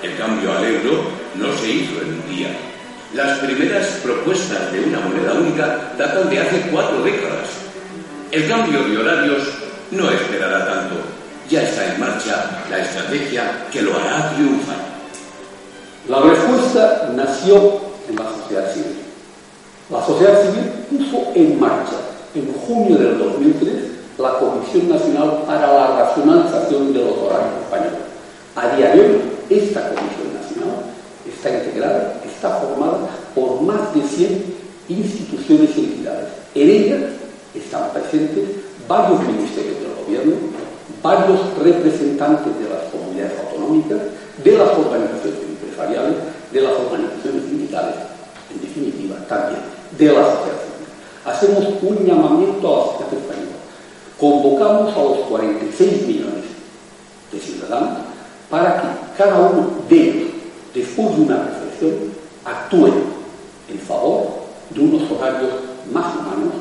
el 0.03 0.17
cambio 0.17 0.53
al 0.53 0.65
euro 0.65 1.05
no 1.37 1.57
se 1.59 1.71
hizo 1.71 2.01
en 2.03 2.15
un 2.15 2.37
día. 2.37 2.49
Las 3.15 3.39
primeras 3.39 3.87
propuestas 4.03 4.73
de 4.73 4.81
una 4.81 5.01
moneda 5.01 5.35
única 5.35 5.93
datan 5.97 6.29
de 6.31 6.41
hace 6.41 6.61
cuatro 6.71 7.03
décadas 7.03 7.65
el 8.35 8.49
cambio 8.49 8.83
de 8.83 8.99
horarios 8.99 9.43
no 9.93 10.11
esperará 10.11 10.67
tanto. 10.67 10.97
Ya 11.49 11.63
está 11.63 11.95
en 11.95 12.01
marcha 12.01 12.65
la 12.69 12.79
estrategia 12.79 13.67
que 13.71 13.81
lo 13.81 13.93
hará 13.97 14.33
triunfar. 14.35 14.77
La 16.09 16.19
respuesta 16.19 17.13
nació 17.15 17.81
en 18.09 18.17
la 18.17 18.25
sociedad 18.25 18.73
civil. 18.73 18.99
La 19.89 20.05
sociedad 20.05 20.43
civil 20.43 20.65
puso 20.91 21.31
en 21.37 21.61
marcha 21.61 21.95
en 22.35 22.53
junio 22.55 22.97
del 22.97 23.19
2003 23.19 23.75
la 24.19 24.39
Comisión 24.39 24.89
Nacional 24.89 25.45
para 25.47 25.73
la 25.73 26.01
Racionalización 26.01 26.93
de 26.93 27.05
los 27.05 27.17
Horarios 27.19 27.63
Españoles. 27.63 28.14
A 28.57 28.77
día 28.77 28.95
de 28.95 29.01
hoy, 29.01 29.21
esta 29.51 29.89
Comisión 29.89 30.31
Nacional 30.33 30.87
está 31.27 31.51
integrada, 31.51 32.23
está 32.25 32.51
formada 32.61 33.11
por 33.35 33.61
más 33.63 33.93
de 33.93 34.01
100 34.01 34.45
instituciones 34.91 35.77
y 35.77 35.81
entidades. 35.81 36.29
En 36.55 36.71
ella 36.71 36.99
están 37.53 37.91
presentes 37.91 38.45
varios 38.87 39.19
ministerios 39.27 39.75
del 39.81 40.05
gobierno, 40.05 40.37
varios 41.03 41.41
representantes 41.65 42.57
de 42.61 42.71
las 42.71 42.85
comunidades 42.93 43.33
autonómicas, 43.41 43.99
de 44.45 44.53
las 44.57 44.71
organizaciones 44.71 45.41
empresariales, 45.51 46.15
de 46.53 46.61
las 46.61 46.73
organizaciones 46.75 47.43
sindicales, 47.51 47.97
en 48.55 48.61
definitiva, 48.61 49.17
también 49.27 49.63
de 49.99 50.07
la 50.07 50.31
sociedad. 50.31 50.63
Hacemos 51.25 51.83
un 51.83 52.07
llamamiento 52.07 52.69
a 52.69 52.79
la 52.79 52.85
sociedad 52.93 53.15
española. 53.15 53.59
Convocamos 54.21 54.95
a 54.95 55.03
los 55.03 55.19
46 55.27 56.07
millones 56.07 56.45
de 57.33 57.41
ciudadanos 57.41 58.14
para 58.55 58.81
que 58.81 58.89
cada 59.19 59.35
uno 59.35 59.69
de 59.89 59.97
ellos, 59.97 60.29
después 60.73 61.17
de 61.17 61.23
una 61.23 61.43
reflexión, 61.43 62.15
actúe 62.45 62.87
en 63.69 63.81
favor 63.81 64.47
de 64.71 64.81
unos 64.81 65.11
horarios 65.11 65.51
más 65.93 66.15
humanos, 66.15 66.55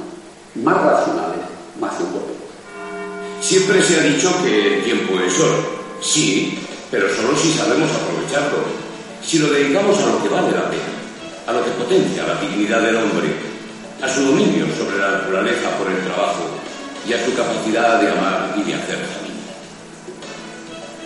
más 0.55 0.73
racionales, 0.73 1.45
más 1.79 1.93
europeos. 1.99 2.49
Siempre 3.41 3.79
se 3.83 3.99
ha 3.99 4.03
dicho 4.05 4.31
que 4.43 4.77
el 4.77 4.83
tiempo 4.83 5.13
es 5.23 5.39
oro. 5.39 5.83
Sí, 6.01 6.57
pero 6.89 7.13
solo 7.13 7.37
si 7.37 7.51
sabemos 7.51 7.91
aprovecharlo. 7.91 8.57
Si 9.23 9.37
lo 9.37 9.53
dedicamos 9.53 9.95
a 9.99 10.07
lo 10.07 10.23
que 10.23 10.29
vale 10.29 10.49
la 10.49 10.71
pena, 10.71 10.97
a 11.45 11.53
lo 11.53 11.63
que 11.63 11.71
potencia 11.77 12.25
la 12.25 12.41
dignidad 12.41 12.81
del 12.81 12.95
hombre, 12.95 13.29
a 14.01 14.09
su 14.09 14.25
dominio 14.25 14.65
sobre 14.75 14.97
la 14.97 15.11
naturaleza 15.11 15.69
por 15.77 15.91
el 15.91 16.03
trabajo 16.05 16.57
y 17.07 17.13
a 17.13 17.23
su 17.23 17.35
capacidad 17.35 18.01
de 18.01 18.09
amar 18.09 18.55
y 18.57 18.63
de 18.63 18.73
hacer 18.73 18.97
familia. 18.97 19.22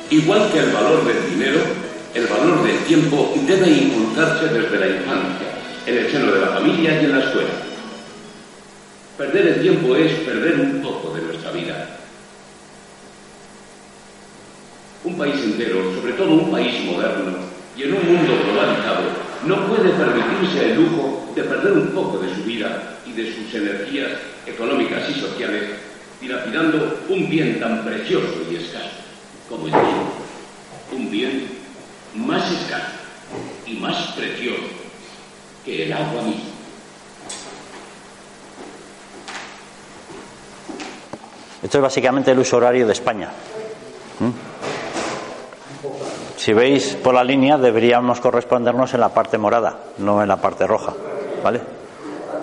Igual 0.09 0.49
que 0.53 0.59
el 0.59 0.71
valor 0.71 1.05
del 1.05 1.31
dinero, 1.31 1.59
el 2.13 2.27
valor 2.27 2.63
del 2.63 2.77
tiempo 2.85 3.33
debe 3.45 3.69
inculcarse 3.69 4.47
desde 4.47 4.79
la 4.79 4.87
infancia, 4.87 5.47
en 5.85 5.97
el 5.97 6.09
seno 6.09 6.31
de 6.31 6.39
la 6.39 6.47
familia 6.47 7.01
y 7.01 7.05
en 7.05 7.11
la 7.11 7.25
escuela. 7.25 7.49
Perder 9.17 9.47
el 9.47 9.61
tiempo 9.61 9.95
es 9.97 10.13
perder 10.19 10.61
un 10.61 10.81
poco 10.81 11.13
de 11.13 11.23
nuestra 11.23 11.51
vida. 11.51 11.89
Un 15.03 15.17
país 15.17 15.35
entero, 15.43 15.93
sobre 15.93 16.13
todo 16.13 16.29
un 16.29 16.51
país 16.51 16.85
moderno 16.85 17.33
y 17.75 17.83
en 17.83 17.93
un 17.93 18.05
mundo 18.07 18.33
globalizado, 18.45 19.01
no 19.45 19.67
puede 19.67 19.89
permitirse 19.89 20.71
el 20.71 20.75
lujo 20.77 21.33
de 21.35 21.43
perder 21.43 21.73
un 21.73 21.87
poco 21.87 22.19
de 22.19 22.33
su 22.33 22.43
vida 22.43 22.97
y 23.05 23.11
de 23.11 23.33
sus 23.33 23.53
energías 23.53 24.11
económicas 24.45 25.03
y 25.09 25.19
sociales 25.19 25.63
dilapidando 26.21 26.97
un 27.09 27.29
bien 27.29 27.59
tan 27.59 27.83
precioso 27.83 28.33
y 28.49 28.55
escaso 28.55 29.06
como 29.49 29.65
el 29.65 29.71
tiempo. 29.71 29.89
Un 30.91 31.11
bien 31.11 31.47
más 32.15 32.51
escaso 32.51 32.97
y 33.65 33.73
más 33.75 34.13
precioso 34.13 34.63
que 35.65 35.83
el 35.83 35.93
agua 35.93 36.21
misma. 36.21 36.41
Esto 41.61 41.79
es 41.79 41.81
básicamente 41.81 42.31
el 42.31 42.39
uso 42.39 42.57
horario 42.57 42.85
de 42.85 42.93
España. 42.93 43.29
Si 46.37 46.53
veis 46.53 46.95
por 46.95 47.13
la 47.13 47.23
línea, 47.23 47.57
deberíamos 47.57 48.21
correspondernos 48.21 48.93
en 48.93 49.01
la 49.01 49.09
parte 49.09 49.37
morada, 49.37 49.79
no 49.97 50.21
en 50.21 50.27
la 50.29 50.37
parte 50.37 50.65
roja. 50.65 50.93
¿Vale? 51.43 51.59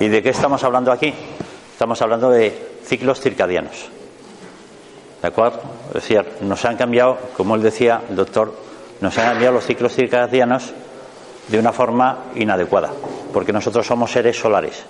¿Y 0.01 0.09
de 0.09 0.23
qué 0.23 0.31
estamos 0.31 0.63
hablando 0.65 0.93
aquí? 0.93 1.15
Estamos 1.73 2.03
hablando 2.03 2.31
de 2.31 2.77
ciclos 2.85 3.21
circadianos. 3.21 3.89
¿De 5.25 5.29
acuerdo? 5.29 5.59
Es 5.87 5.95
decir, 5.95 6.23
nos 6.43 6.63
han 6.67 6.77
cambiado, 6.77 7.17
como 7.35 7.55
él 7.55 7.63
decía, 7.63 8.03
el 8.11 8.15
doctor, 8.15 8.53
nos 9.01 9.17
han 9.17 9.31
cambiado 9.31 9.55
los 9.55 9.65
ciclos 9.65 9.95
circadianos 9.95 10.75
de 11.49 11.59
una 11.59 11.73
forma 11.73 12.25
inadecuada, 12.35 12.91
porque 13.33 13.51
nosotros 13.51 13.87
somos 13.87 14.13
seres 14.13 14.39
solares. 14.39 14.83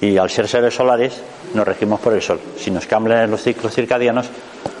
Y 0.00 0.16
al 0.18 0.30
ser 0.30 0.46
seres 0.46 0.72
solares 0.72 1.20
nos 1.52 1.66
regimos 1.66 1.98
por 1.98 2.12
el 2.12 2.22
sol. 2.22 2.38
Si 2.56 2.70
nos 2.70 2.86
cambian 2.86 3.28
los 3.28 3.42
ciclos 3.42 3.74
circadianos, 3.74 4.30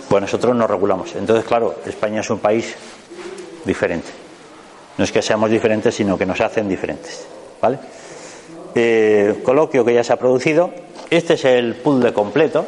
pues 0.08 0.22
nosotros 0.22 0.54
nos 0.54 0.70
regulamos. 0.70 1.16
Entonces, 1.16 1.44
claro, 1.44 1.74
España 1.84 2.20
es 2.20 2.30
un 2.30 2.38
país 2.38 2.76
diferente. 3.64 4.10
No 4.98 5.02
es 5.02 5.10
que 5.10 5.20
seamos 5.20 5.50
diferentes, 5.50 5.92
sino 5.96 6.16
que 6.16 6.26
nos 6.26 6.40
hacen 6.40 6.68
diferentes. 6.68 7.26
¿Vale? 7.60 7.76
Eh, 8.76 9.40
coloquio 9.42 9.84
que 9.84 9.94
ya 9.94 10.04
se 10.04 10.12
ha 10.12 10.16
producido. 10.16 10.70
Este 11.10 11.34
es 11.34 11.44
el 11.44 11.74
puzzle 11.74 12.12
completo. 12.12 12.66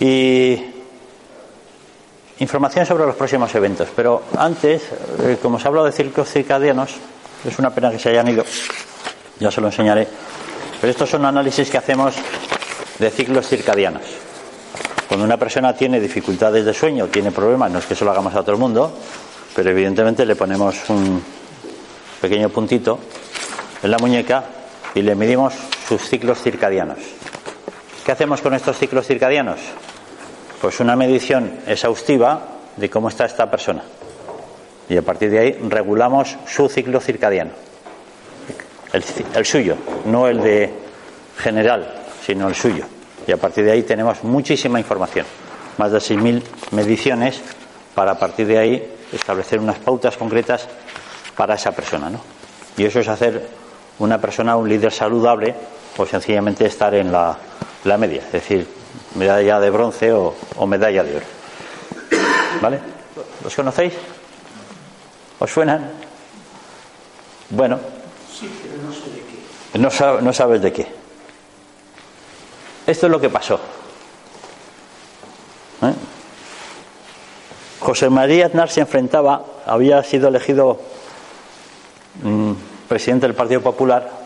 Y 0.00 0.58
información 2.38 2.86
sobre 2.86 3.06
los 3.06 3.16
próximos 3.16 3.54
eventos. 3.54 3.88
Pero 3.94 4.22
antes, 4.36 4.82
eh, 5.20 5.38
como 5.40 5.58
se 5.58 5.66
ha 5.66 5.68
hablado 5.68 5.86
de 5.86 5.92
ciclos 5.92 6.28
circadianos, 6.30 6.94
es 7.44 7.58
una 7.58 7.70
pena 7.70 7.90
que 7.90 7.98
se 7.98 8.08
hayan 8.10 8.28
ido. 8.28 8.44
Ya 9.38 9.50
se 9.50 9.60
lo 9.60 9.68
enseñaré. 9.68 10.08
Pero 10.80 10.90
estos 10.90 11.10
son 11.10 11.24
análisis 11.24 11.70
que 11.70 11.78
hacemos 11.78 12.14
de 12.98 13.10
ciclos 13.10 13.48
circadianos. 13.48 14.02
Cuando 15.08 15.24
una 15.24 15.36
persona 15.36 15.74
tiene 15.74 16.00
dificultades 16.00 16.64
de 16.64 16.74
sueño, 16.74 17.06
tiene 17.08 17.30
problemas, 17.30 17.70
no 17.70 17.78
es 17.78 17.86
que 17.86 17.94
eso 17.94 18.04
lo 18.04 18.10
hagamos 18.10 18.34
a 18.34 18.40
todo 18.40 18.52
el 18.52 18.58
mundo, 18.58 18.92
pero 19.54 19.70
evidentemente 19.70 20.26
le 20.26 20.34
ponemos 20.34 20.76
un 20.88 21.22
pequeño 22.20 22.48
puntito 22.48 22.98
en 23.82 23.90
la 23.90 23.98
muñeca 23.98 24.44
y 24.94 25.02
le 25.02 25.14
medimos 25.14 25.54
sus 25.86 26.02
ciclos 26.08 26.40
circadianos. 26.42 26.98
¿Qué 28.04 28.12
hacemos 28.12 28.42
con 28.42 28.52
estos 28.52 28.78
ciclos 28.78 29.06
circadianos? 29.06 29.58
Pues 30.60 30.78
una 30.80 30.94
medición 30.94 31.60
exhaustiva 31.66 32.48
de 32.76 32.90
cómo 32.90 33.08
está 33.08 33.24
esta 33.24 33.50
persona. 33.50 33.82
Y 34.90 34.96
a 34.98 35.02
partir 35.02 35.30
de 35.30 35.38
ahí 35.38 35.52
regulamos 35.70 36.36
su 36.46 36.68
ciclo 36.68 37.00
circadiano. 37.00 37.52
El, 38.92 39.46
suyo, 39.46 39.76
no 40.04 40.28
el 40.28 40.42
de 40.42 40.70
general, 41.38 42.04
sino 42.22 42.46
el 42.46 42.54
suyo. 42.54 42.84
Y 43.26 43.32
a 43.32 43.38
partir 43.38 43.64
de 43.64 43.72
ahí 43.72 43.82
tenemos 43.84 44.22
muchísima 44.22 44.78
información. 44.78 45.24
Más 45.78 45.90
de 45.90 45.98
6.000 45.98 46.42
mediciones 46.72 47.40
para 47.94 48.12
a 48.12 48.18
partir 48.18 48.46
de 48.46 48.58
ahí 48.58 48.92
establecer 49.12 49.60
unas 49.60 49.78
pautas 49.78 50.18
concretas 50.18 50.68
para 51.34 51.54
esa 51.54 51.72
persona. 51.72 52.10
¿no? 52.10 52.20
Y 52.76 52.84
eso 52.84 53.00
es 53.00 53.08
hacer 53.08 53.48
una 53.98 54.20
persona 54.20 54.56
un 54.56 54.68
líder 54.68 54.92
saludable 54.92 55.54
o 55.96 56.06
sencillamente 56.06 56.66
estar 56.66 56.94
en 56.94 57.12
la, 57.12 57.36
la 57.84 57.98
media, 57.98 58.22
es 58.26 58.32
decir, 58.32 58.66
medalla 59.14 59.60
de 59.60 59.70
bronce 59.70 60.12
o, 60.12 60.34
o, 60.56 60.66
medalla 60.66 61.02
de 61.02 61.16
oro. 61.16 61.26
¿Vale? 62.60 62.80
¿Los 63.42 63.54
conocéis? 63.54 63.92
¿Os 65.38 65.50
suenan? 65.50 65.90
Bueno. 67.50 67.78
Sí, 68.32 68.50
pero 68.62 68.82
no 68.82 68.92
sé 68.92 69.10
de 69.10 69.22
qué. 69.22 69.78
No, 69.78 69.90
sab 69.90 70.22
no 70.22 70.32
sabes 70.32 70.62
de 70.62 70.72
qué. 70.72 70.86
Esto 72.86 73.06
es 73.06 73.10
lo 73.12 73.20
que 73.20 73.30
pasó. 73.30 73.60
¿Eh? 75.82 75.94
José 77.80 78.08
María 78.08 78.46
Aznar 78.46 78.70
se 78.70 78.80
enfrentaba, 78.80 79.44
había 79.66 80.02
sido 80.02 80.28
elegido 80.28 80.80
mmm, 82.22 82.52
presidente 82.88 83.26
del 83.26 83.36
Partido 83.36 83.60
Popular, 83.60 84.23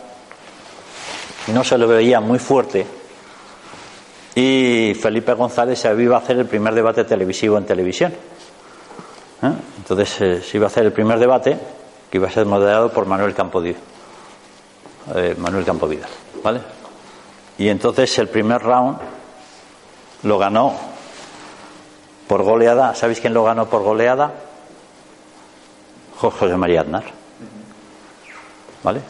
no 1.53 1.63
se 1.63 1.77
lo 1.77 1.87
veía 1.87 2.19
muy 2.19 2.39
fuerte, 2.39 2.85
y 4.35 4.93
Felipe 4.93 5.33
González 5.33 5.79
se 5.79 6.01
iba 6.01 6.15
a 6.15 6.19
hacer 6.19 6.37
el 6.37 6.45
primer 6.45 6.73
debate 6.73 7.03
televisivo 7.03 7.57
en 7.57 7.65
televisión. 7.65 8.13
¿Eh? 9.41 9.51
Entonces 9.77 10.21
eh, 10.21 10.41
se 10.41 10.57
iba 10.57 10.67
a 10.67 10.69
hacer 10.69 10.85
el 10.85 10.93
primer 10.93 11.19
debate 11.19 11.57
que 12.09 12.17
iba 12.17 12.27
a 12.27 12.31
ser 12.31 12.45
moderado 12.45 12.91
por 12.91 13.05
Manuel 13.05 13.33
Campo, 13.33 13.61
eh, 13.63 13.75
Manuel 15.37 15.65
Campo 15.65 15.87
Vidal, 15.87 16.09
¿vale? 16.43 16.61
Y 17.57 17.67
entonces 17.67 18.17
el 18.19 18.29
primer 18.29 18.61
round 18.61 18.97
lo 20.23 20.37
ganó 20.37 20.73
por 22.27 22.43
goleada. 22.43 22.95
¿Sabéis 22.95 23.19
quién 23.19 23.33
lo 23.33 23.43
ganó 23.43 23.65
por 23.67 23.83
goleada? 23.83 24.31
José 26.17 26.55
María 26.55 26.81
Aznar. 26.81 27.03
¿Vale? 28.83 29.01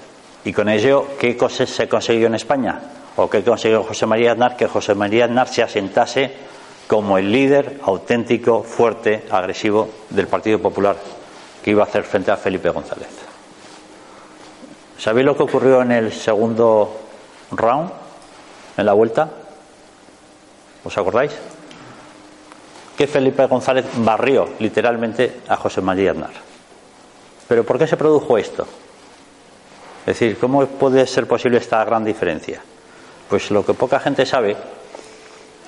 Y 0.45 0.53
con 0.53 0.69
ello, 0.69 1.07
¿qué 1.19 1.35
cosas 1.35 1.69
se 1.69 1.87
consiguió 1.87 2.27
en 2.27 2.35
España? 2.35 2.79
¿O 3.15 3.29
qué 3.29 3.43
consiguió 3.43 3.83
José 3.83 4.05
María 4.05 4.31
Aznar? 4.31 4.55
Que 4.55 4.67
José 4.67 4.95
María 4.95 5.25
Aznar 5.25 5.47
se 5.47 5.63
asentase 5.63 6.31
como 6.87 7.17
el 7.17 7.31
líder 7.31 7.79
auténtico, 7.83 8.63
fuerte, 8.63 9.25
agresivo 9.29 9.89
del 10.09 10.27
Partido 10.27 10.59
Popular 10.59 10.95
que 11.63 11.71
iba 11.71 11.83
a 11.83 11.85
hacer 11.85 12.03
frente 12.03 12.31
a 12.31 12.37
Felipe 12.37 12.69
González. 12.69 13.09
¿Sabéis 14.97 15.25
lo 15.25 15.35
que 15.35 15.43
ocurrió 15.43 15.81
en 15.81 15.91
el 15.91 16.11
segundo 16.11 16.97
round? 17.51 17.91
en 18.79 18.85
la 18.85 18.93
vuelta? 18.93 19.29
¿Os 20.83 20.97
acordáis? 20.97 21.33
Que 22.97 23.07
Felipe 23.07 23.45
González 23.45 23.85
barrió 23.97 24.49
literalmente 24.59 25.41
a 25.47 25.55
José 25.57 25.81
María 25.81 26.11
Aznar. 26.11 26.31
¿Pero 27.47 27.63
por 27.63 27.77
qué 27.77 27.87
se 27.87 27.97
produjo 27.97 28.37
esto? 28.37 28.65
Es 30.09 30.19
decir, 30.19 30.39
¿cómo 30.39 30.65
puede 30.65 31.05
ser 31.05 31.27
posible 31.27 31.59
esta 31.59 31.85
gran 31.85 32.03
diferencia? 32.03 32.59
Pues 33.29 33.51
lo 33.51 33.63
que 33.63 33.75
poca 33.75 33.99
gente 33.99 34.25
sabe 34.25 34.57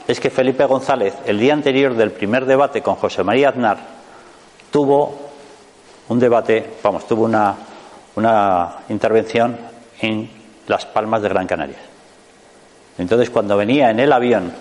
es 0.08 0.20
que 0.20 0.32
Felipe 0.32 0.66
González, 0.66 1.14
el 1.28 1.38
día 1.38 1.54
anterior 1.54 1.94
del 1.94 2.10
primer 2.10 2.48
debate 2.48 2.82
con 2.82 2.96
José 2.96 3.24
María 3.24 3.50
Aznar, 3.50 3.78
tuvo 4.72 5.16
un 6.08 6.18
debate, 6.18 6.72
vamos, 6.82 7.06
tuvo 7.06 7.26
una, 7.26 7.56
una 8.16 8.78
intervención 8.90 9.60
en 10.00 10.28
Las 10.66 10.88
Palmas 10.88 11.22
de 11.22 11.30
Gran 11.30 11.46
Canaria. 11.46 11.78
Entonces, 12.98 13.30
cuando 13.30 13.56
venía 13.56 13.92
en 13.92 14.00
el 14.00 14.12
avión, 14.12 14.52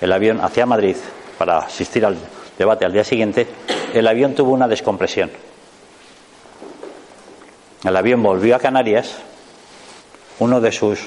el 0.00 0.12
avión 0.12 0.40
hacia 0.40 0.64
Madrid, 0.64 0.96
para 1.36 1.58
asistir 1.58 2.06
al 2.06 2.16
debate 2.56 2.86
al 2.86 2.92
día 2.94 3.04
siguiente, 3.04 3.46
el 3.92 4.06
avión 4.06 4.34
tuvo 4.34 4.52
una 4.52 4.66
descompresión. 4.66 5.30
El 7.84 7.96
avión 7.96 8.22
volvió 8.22 8.56
a 8.56 8.58
Canarias, 8.58 9.18
uno 10.40 10.60
de 10.60 10.72
sus 10.72 11.00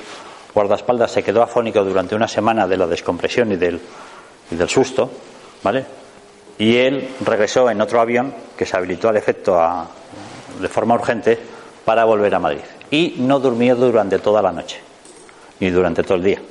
guardaespaldas 0.53 1.11
se 1.11 1.23
quedó 1.23 1.41
afónico 1.41 1.83
durante 1.83 2.15
una 2.15 2.27
semana 2.27 2.67
de 2.67 2.77
la 2.77 2.87
descompresión 2.87 3.51
y 3.51 3.55
del, 3.55 3.79
y 4.51 4.55
del 4.55 4.69
susto, 4.69 5.09
¿vale? 5.63 5.85
Y 6.57 6.77
él 6.77 7.09
regresó 7.25 7.69
en 7.69 7.81
otro 7.81 7.99
avión 7.99 8.33
que 8.57 8.65
se 8.65 8.77
habilitó 8.77 9.09
al 9.09 9.17
efecto 9.17 9.59
a, 9.59 9.87
de 10.59 10.67
forma 10.67 10.95
urgente 10.95 11.37
para 11.83 12.05
volver 12.05 12.35
a 12.35 12.39
Madrid. 12.39 12.61
Y 12.91 13.15
no 13.19 13.39
durmió 13.39 13.75
durante 13.75 14.19
toda 14.19 14.41
la 14.41 14.51
noche 14.51 14.79
ni 15.59 15.69
durante 15.69 16.03
todo 16.03 16.15
el 16.15 16.23
día. 16.23 16.41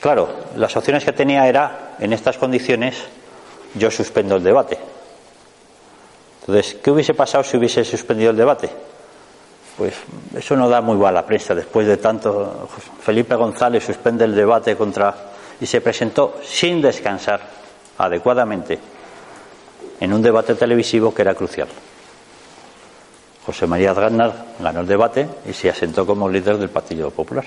Claro, 0.00 0.28
las 0.56 0.76
opciones 0.76 1.04
que 1.04 1.12
tenía 1.12 1.48
era, 1.48 1.96
en 1.98 2.12
estas 2.12 2.36
condiciones, 2.36 2.96
yo 3.74 3.90
suspendo 3.90 4.36
el 4.36 4.42
debate. 4.42 4.76
Entonces, 6.46 6.76
¿qué 6.82 6.90
hubiese 6.90 7.14
pasado 7.14 7.42
si 7.42 7.56
hubiese 7.56 7.84
suspendido 7.84 8.30
el 8.30 8.36
debate? 8.36 8.68
Pues 9.78 9.94
eso 10.36 10.56
no 10.56 10.68
da 10.68 10.82
muy 10.82 10.96
buena 10.96 11.24
prensa. 11.24 11.54
Después 11.54 11.86
de 11.86 11.96
tanto, 11.96 12.68
Felipe 13.00 13.34
González 13.34 13.82
suspende 13.84 14.24
el 14.24 14.34
debate 14.34 14.76
contra 14.76 15.14
y 15.58 15.64
se 15.64 15.80
presentó 15.80 16.36
sin 16.42 16.82
descansar 16.82 17.40
adecuadamente 17.96 18.78
en 20.00 20.12
un 20.12 20.20
debate 20.20 20.54
televisivo 20.54 21.14
que 21.14 21.22
era 21.22 21.34
crucial. 21.34 21.68
José 23.46 23.66
María 23.66 23.92
Aznar 23.92 24.46
ganó 24.58 24.80
el 24.80 24.86
debate 24.86 25.26
y 25.48 25.52
se 25.52 25.70
asentó 25.70 26.06
como 26.06 26.28
líder 26.28 26.58
del 26.58 26.70
Partido 26.70 27.10
Popular. 27.10 27.44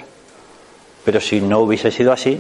Pero 1.06 1.22
si 1.22 1.40
no 1.40 1.60
hubiese 1.60 1.92
sido 1.92 2.12
así, 2.12 2.40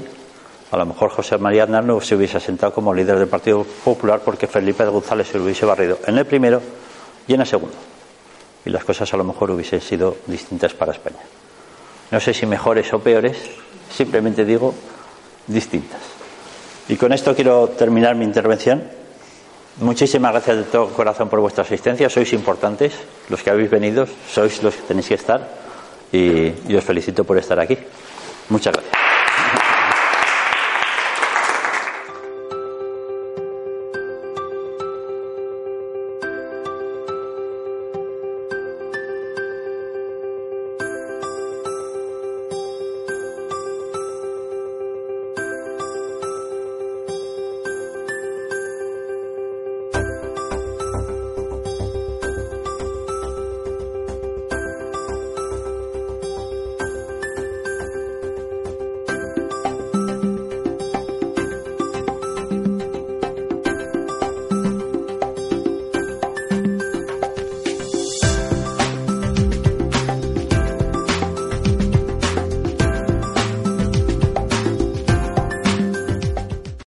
a 0.72 0.77
lo 0.77 0.85
mejor 0.85 1.10
José 1.10 1.38
María 1.38 1.64
Aznar 1.64 1.84
no 1.84 1.99
se 2.02 2.15
hubiese 2.15 2.38
asentado 2.38 2.73
como 2.73 2.94
líder 2.94 3.18
del 3.18 3.27
Partido 3.27 3.64
Popular 3.64 4.22
porque 4.23 4.48
Felipe 4.48 4.85
González 4.85 5.27
se 5.27 5.38
lo 5.38 5.45
hubiese 5.45 5.65
barrido 5.65 5.99
en 6.06 6.18
el 6.18 6.26
primero 6.26 6.61
y 7.27 7.34
en 7.34 7.41
el 7.41 7.48
segundo. 7.48 7.76
Y 8.65 8.69
las 8.69 8.84
cosas 8.84 9.14
a 9.14 9.18
lo 9.18 9.23
mejor 9.23 9.52
hubiesen 9.52 9.80
sido 9.80 10.18
distintas 10.26 10.73
para 10.73 10.91
España. 10.91 11.19
No 12.11 12.19
sé 12.19 12.34
si 12.34 12.45
mejores 12.45 12.91
o 12.94 12.99
peores, 12.99 13.38
simplemente 13.89 14.44
digo 14.44 14.73
distintas. 15.48 16.02
Y 16.89 16.98
con 16.98 17.14
esto 17.14 17.34
quiero 17.34 17.69
terminar 17.69 18.15
mi 18.15 18.26
intervención. 18.26 18.84
Muchísimas 19.77 20.31
gracias 20.31 20.57
de 20.57 20.64
todo 20.64 20.88
corazón 20.88 21.30
por 21.30 21.39
vuestra 21.39 21.64
asistencia. 21.64 22.10
Sois 22.10 22.31
importantes, 22.34 22.94
los 23.30 23.41
que 23.44 23.52
habéis 23.52 23.69
venido, 23.69 24.07
sois 24.30 24.64
los 24.64 24.76
que 24.76 24.81
tenéis 24.81 25.07
que 25.07 25.15
estar 25.15 25.48
y, 26.11 26.52
y 26.68 26.76
os 26.76 26.84
felicito 26.84 27.23
por 27.23 27.38
estar 27.38 27.60
aquí. 27.60 27.77
Muchas 28.49 28.73
gracias. 28.73 29.16